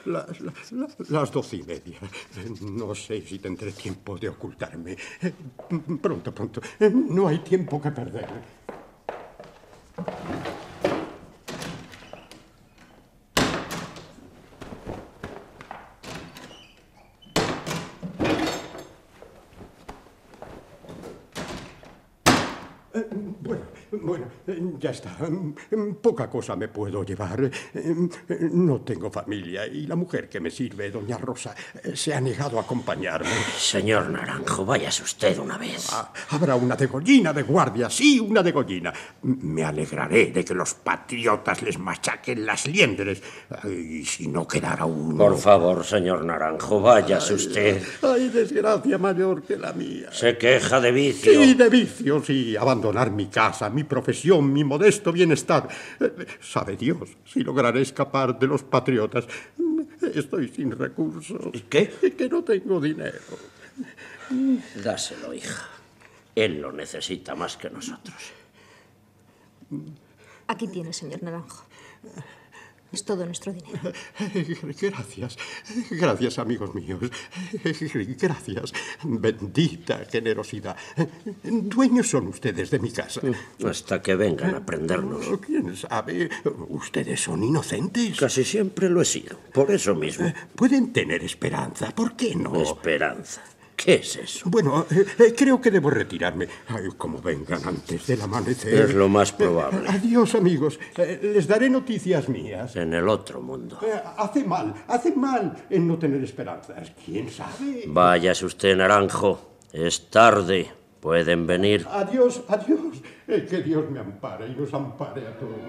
Las, 0.05 0.39
las- 0.41 0.71
las- 0.71 1.09
las 1.09 1.31
doce 1.31 1.57
y 1.57 1.63
media. 1.63 1.99
No 2.61 2.93
sé 2.95 3.21
si 3.21 3.39
tendré 3.39 3.71
tiempo 3.71 4.17
de 4.17 4.29
ocultarme. 4.29 4.95
Pronto, 6.01 6.33
pronto. 6.33 6.61
No 6.91 7.27
hay 7.27 7.39
tiempo 7.39 7.81
que 7.81 7.91
perder. 7.91 8.27
Bueno, 22.93 23.33
bueno, 23.41 23.65
Bueno, 23.91 24.25
ya 24.79 24.91
está. 24.91 25.17
Poca 26.01 26.29
cosa 26.29 26.55
me 26.55 26.67
puedo 26.67 27.03
llevar. 27.03 27.49
No 28.51 28.81
tengo 28.81 29.09
familia 29.11 29.65
y 29.65 29.87
la 29.87 29.95
mujer 29.95 30.29
que 30.29 30.39
me 30.39 30.51
sirve, 30.51 30.91
doña 30.91 31.17
Rosa, 31.17 31.55
se 31.93 32.13
ha 32.13 32.21
negado 32.21 32.57
a 32.57 32.61
acompañarme. 32.61 33.29
Señor 33.57 34.09
Naranjo, 34.09 34.65
váyase 34.65 35.03
usted 35.03 35.37
una 35.37 35.57
vez. 35.57 35.89
Ah, 35.91 36.11
habrá 36.29 36.55
una 36.55 36.75
degollina 36.75 37.33
de 37.33 37.43
guardia, 37.43 37.89
sí, 37.89 38.19
una 38.19 38.43
degollina. 38.43 38.93
Me 39.21 39.63
alegraré 39.63 40.27
de 40.27 40.43
que 40.43 40.53
los 40.53 40.73
patriotas 40.73 41.61
les 41.61 41.77
machaquen 41.79 42.45
las 42.45 42.67
liendres. 42.67 43.21
Y 43.65 44.03
si 44.05 44.27
no 44.27 44.47
quedara 44.47 44.85
uno... 44.85 45.17
Por 45.17 45.37
favor, 45.37 45.85
señor 45.85 46.25
Naranjo, 46.25 46.81
váyase 46.81 47.33
usted. 47.35 47.81
Ay, 48.01 48.29
desgracia 48.29 48.97
mayor 48.97 49.43
que 49.43 49.57
la 49.57 49.73
mía. 49.73 50.09
Se 50.11 50.37
queja 50.37 50.81
de 50.81 50.91
vicio. 50.91 51.31
Sí, 51.31 51.53
de 51.53 51.69
vicio, 51.69 52.23
sí. 52.23 52.55
Abandonar 52.57 53.11
mi 53.11 53.27
casa, 53.27 53.69
mi 53.69 53.83
profesión, 53.83 54.32
mi 54.41 54.63
modesto 54.63 55.11
bienestar. 55.11 55.67
Sabe 56.41 56.77
Dios 56.77 57.09
si 57.25 57.43
lograré 57.43 57.81
escapar 57.81 58.37
de 58.37 58.47
los 58.47 58.63
patriotas. 58.63 59.27
Estoy 60.13 60.49
sin 60.49 60.71
recursos. 60.71 61.49
¿Y 61.53 61.61
qué? 61.61 61.89
Que 62.17 62.29
no 62.29 62.43
tengo 62.43 62.79
dinero. 62.79 63.19
Dáselo, 64.83 65.33
hija. 65.33 65.69
Él 66.35 66.61
lo 66.61 66.71
necesita 66.71 67.35
más 67.35 67.57
que 67.57 67.69
nosotros. 67.69 68.33
Aquí 70.47 70.67
tiene, 70.67 70.93
señor 70.93 71.23
Naranjo. 71.23 71.65
Es 72.93 73.03
todo 73.03 73.25
nuestro 73.25 73.51
dinero. 73.51 73.91
Gracias. 74.81 75.37
Gracias, 75.89 76.37
amigos 76.37 76.75
míos. 76.75 76.99
Gracias. 78.19 78.71
Bendita 79.03 80.05
generosidad. 80.05 80.77
Dueños 81.43 82.07
son 82.07 82.27
ustedes 82.27 82.69
de 82.69 82.77
mi 82.77 82.91
casa. 82.91 83.21
Hasta 83.67 83.99
que 83.99 84.15
vengan 84.15 84.53
a 84.53 84.63
prendernos. 84.63 85.25
¿Quién 85.39 85.75
sabe? 85.75 86.29
¿Ustedes 86.69 87.19
son 87.19 87.43
inocentes? 87.43 88.19
Casi 88.19 88.43
siempre 88.43 88.89
lo 88.89 89.01
he 89.01 89.05
sido. 89.05 89.39
Por 89.51 89.71
eso 89.71 89.95
mismo. 89.95 90.31
Pueden 90.55 90.93
tener 90.93 91.23
esperanza. 91.23 91.89
¿Por 91.95 92.15
qué 92.15 92.35
no? 92.35 92.61
Esperanza. 92.61 93.41
¿Qué 93.75 93.95
es 93.95 94.15
eso? 94.15 94.49
Bueno, 94.49 94.85
eh, 94.91 95.33
creo 95.35 95.59
que 95.59 95.71
debo 95.71 95.89
retirarme. 95.89 96.47
Ay, 96.67 96.89
como 96.97 97.21
vengan 97.21 97.61
antes 97.65 98.07
del 98.07 98.21
amanecer. 98.21 98.73
Es 98.73 98.93
lo 98.93 99.09
más 99.09 99.31
probable. 99.31 99.87
adiós, 99.87 100.35
amigos. 100.35 100.79
Eh, 100.97 101.19
les 101.33 101.47
daré 101.47 101.69
noticias 101.69 102.29
mías. 102.29 102.75
En 102.75 102.93
el 102.93 103.07
otro 103.07 103.41
mundo. 103.41 103.79
Eh, 103.81 104.01
hace 104.17 104.43
mal, 104.43 104.73
hace 104.87 105.13
mal 105.15 105.65
en 105.69 105.87
no 105.87 105.97
tener 105.97 106.23
esperanzas. 106.23 106.93
¿Quién 107.05 107.29
sabe? 107.29 107.83
Váyase 107.87 108.45
usted, 108.45 108.77
Naranjo. 108.77 109.57
Es 109.71 110.09
tarde. 110.09 110.71
Pueden 110.99 111.45
venir. 111.45 111.85
Adiós, 111.91 112.43
adiós. 112.47 113.01
que 113.27 113.61
Dios 113.61 113.89
me 113.89 113.99
ampare 113.99 114.47
y 114.47 114.55
nos 114.55 114.73
ampare 114.73 115.27
a 115.27 115.37
todos. 115.37 115.59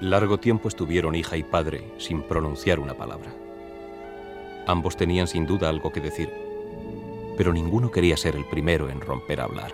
Largo 0.00 0.38
tiempo 0.38 0.68
estuvieron 0.68 1.14
hija 1.14 1.38
y 1.38 1.42
padre 1.42 1.90
sin 1.96 2.22
pronunciar 2.22 2.80
una 2.80 2.92
palabra. 2.92 3.32
Ambos 4.66 4.94
tenían 4.94 5.26
sin 5.26 5.46
duda 5.46 5.70
algo 5.70 5.90
que 5.90 6.02
decir, 6.02 6.30
pero 7.38 7.54
ninguno 7.54 7.90
quería 7.90 8.18
ser 8.18 8.36
el 8.36 8.44
primero 8.44 8.90
en 8.90 9.00
romper 9.00 9.40
a 9.40 9.44
hablar. 9.44 9.72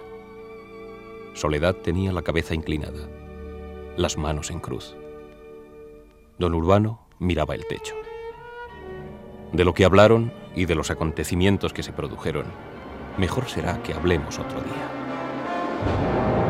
Soledad 1.35 1.75
tenía 1.75 2.12
la 2.12 2.23
cabeza 2.23 2.55
inclinada, 2.55 3.09
las 3.97 4.16
manos 4.16 4.53
en 4.53 4.61
cruz. 4.61 4.95
Don 6.39 6.55
Urbano 6.55 7.01
miraba 7.18 7.57
el 7.57 7.66
techo. 7.66 7.97
De 9.53 9.64
lo 9.64 9.75
que 9.75 9.85
hablaron 9.85 10.33
y 10.55 10.66
de 10.66 10.77
los 10.77 10.93
acontecimientos 10.93 11.73
que 11.73 11.83
se 11.83 11.93
produjeron, 11.93 12.47
mejor 13.18 13.49
será 13.49 13.83
que 13.83 13.93
hablemos 13.93 14.39
otro 14.39 14.61
día. 14.61 16.41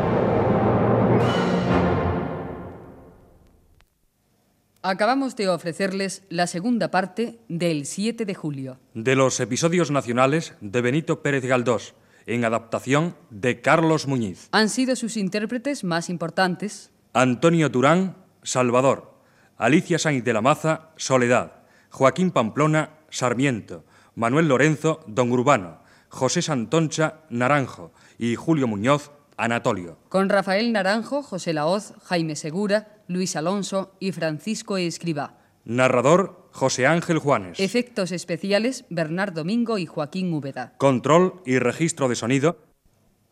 Acabamos 4.93 5.35
de 5.35 5.49
ofrecerles 5.49 6.21
la 6.29 6.45
segunda 6.45 6.91
parte 6.91 7.39
del 7.49 7.87
7 7.87 8.25
de 8.25 8.35
julio. 8.35 8.77
De 8.93 9.15
los 9.15 9.39
episodios 9.39 9.89
nacionales 9.89 10.53
de 10.61 10.81
Benito 10.81 11.23
Pérez 11.23 11.43
Galdós, 11.43 11.95
en 12.27 12.45
adaptación 12.45 13.15
de 13.31 13.59
Carlos 13.59 14.05
Muñiz. 14.05 14.49
Han 14.51 14.69
sido 14.69 14.95
sus 14.95 15.17
intérpretes 15.17 15.83
más 15.83 16.11
importantes. 16.11 16.91
Antonio 17.11 17.69
Durán, 17.69 18.17
Salvador, 18.43 19.17
Alicia 19.57 19.97
Sainz 19.97 20.23
de 20.23 20.33
la 20.33 20.41
Maza, 20.41 20.91
Soledad, 20.95 21.63
Joaquín 21.89 22.29
Pamplona, 22.29 22.91
Sarmiento, 23.09 23.85
Manuel 24.13 24.47
Lorenzo, 24.47 24.99
Don 25.07 25.31
Urbano, 25.31 25.79
José 26.09 26.43
Santoncha, 26.43 27.21
Naranjo. 27.31 27.93
Y 28.19 28.35
Julio 28.35 28.67
Muñoz, 28.67 29.09
Anatolio. 29.37 29.97
Con 30.09 30.29
Rafael 30.29 30.71
Naranjo, 30.71 31.23
José 31.23 31.53
Laoz, 31.53 31.93
Jaime 32.03 32.35
Segura, 32.35 33.03
Luis 33.07 33.35
Alonso 33.35 33.95
y 33.99 34.11
Francisco 34.11 34.77
Escribá. 34.77 35.37
Narrador, 35.65 36.49
José 36.51 36.87
Ángel 36.87 37.19
Juanes. 37.19 37.59
Efectos 37.59 38.11
especiales, 38.11 38.85
Bernardo 38.89 39.41
Domingo 39.41 39.77
y 39.77 39.85
Joaquín 39.85 40.33
Úbeda. 40.33 40.73
Control 40.77 41.41
y 41.45 41.59
registro 41.59 42.09
de 42.09 42.15
sonido, 42.15 42.57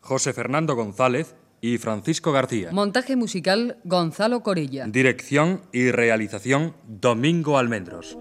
José 0.00 0.32
Fernando 0.32 0.74
González 0.74 1.36
y 1.60 1.78
Francisco 1.78 2.32
García. 2.32 2.70
Montaje 2.72 3.16
musical, 3.16 3.78
Gonzalo 3.84 4.42
Corella. 4.42 4.86
Dirección 4.86 5.62
y 5.72 5.90
realización, 5.90 6.74
Domingo 6.88 7.56
Almendros. 7.56 8.18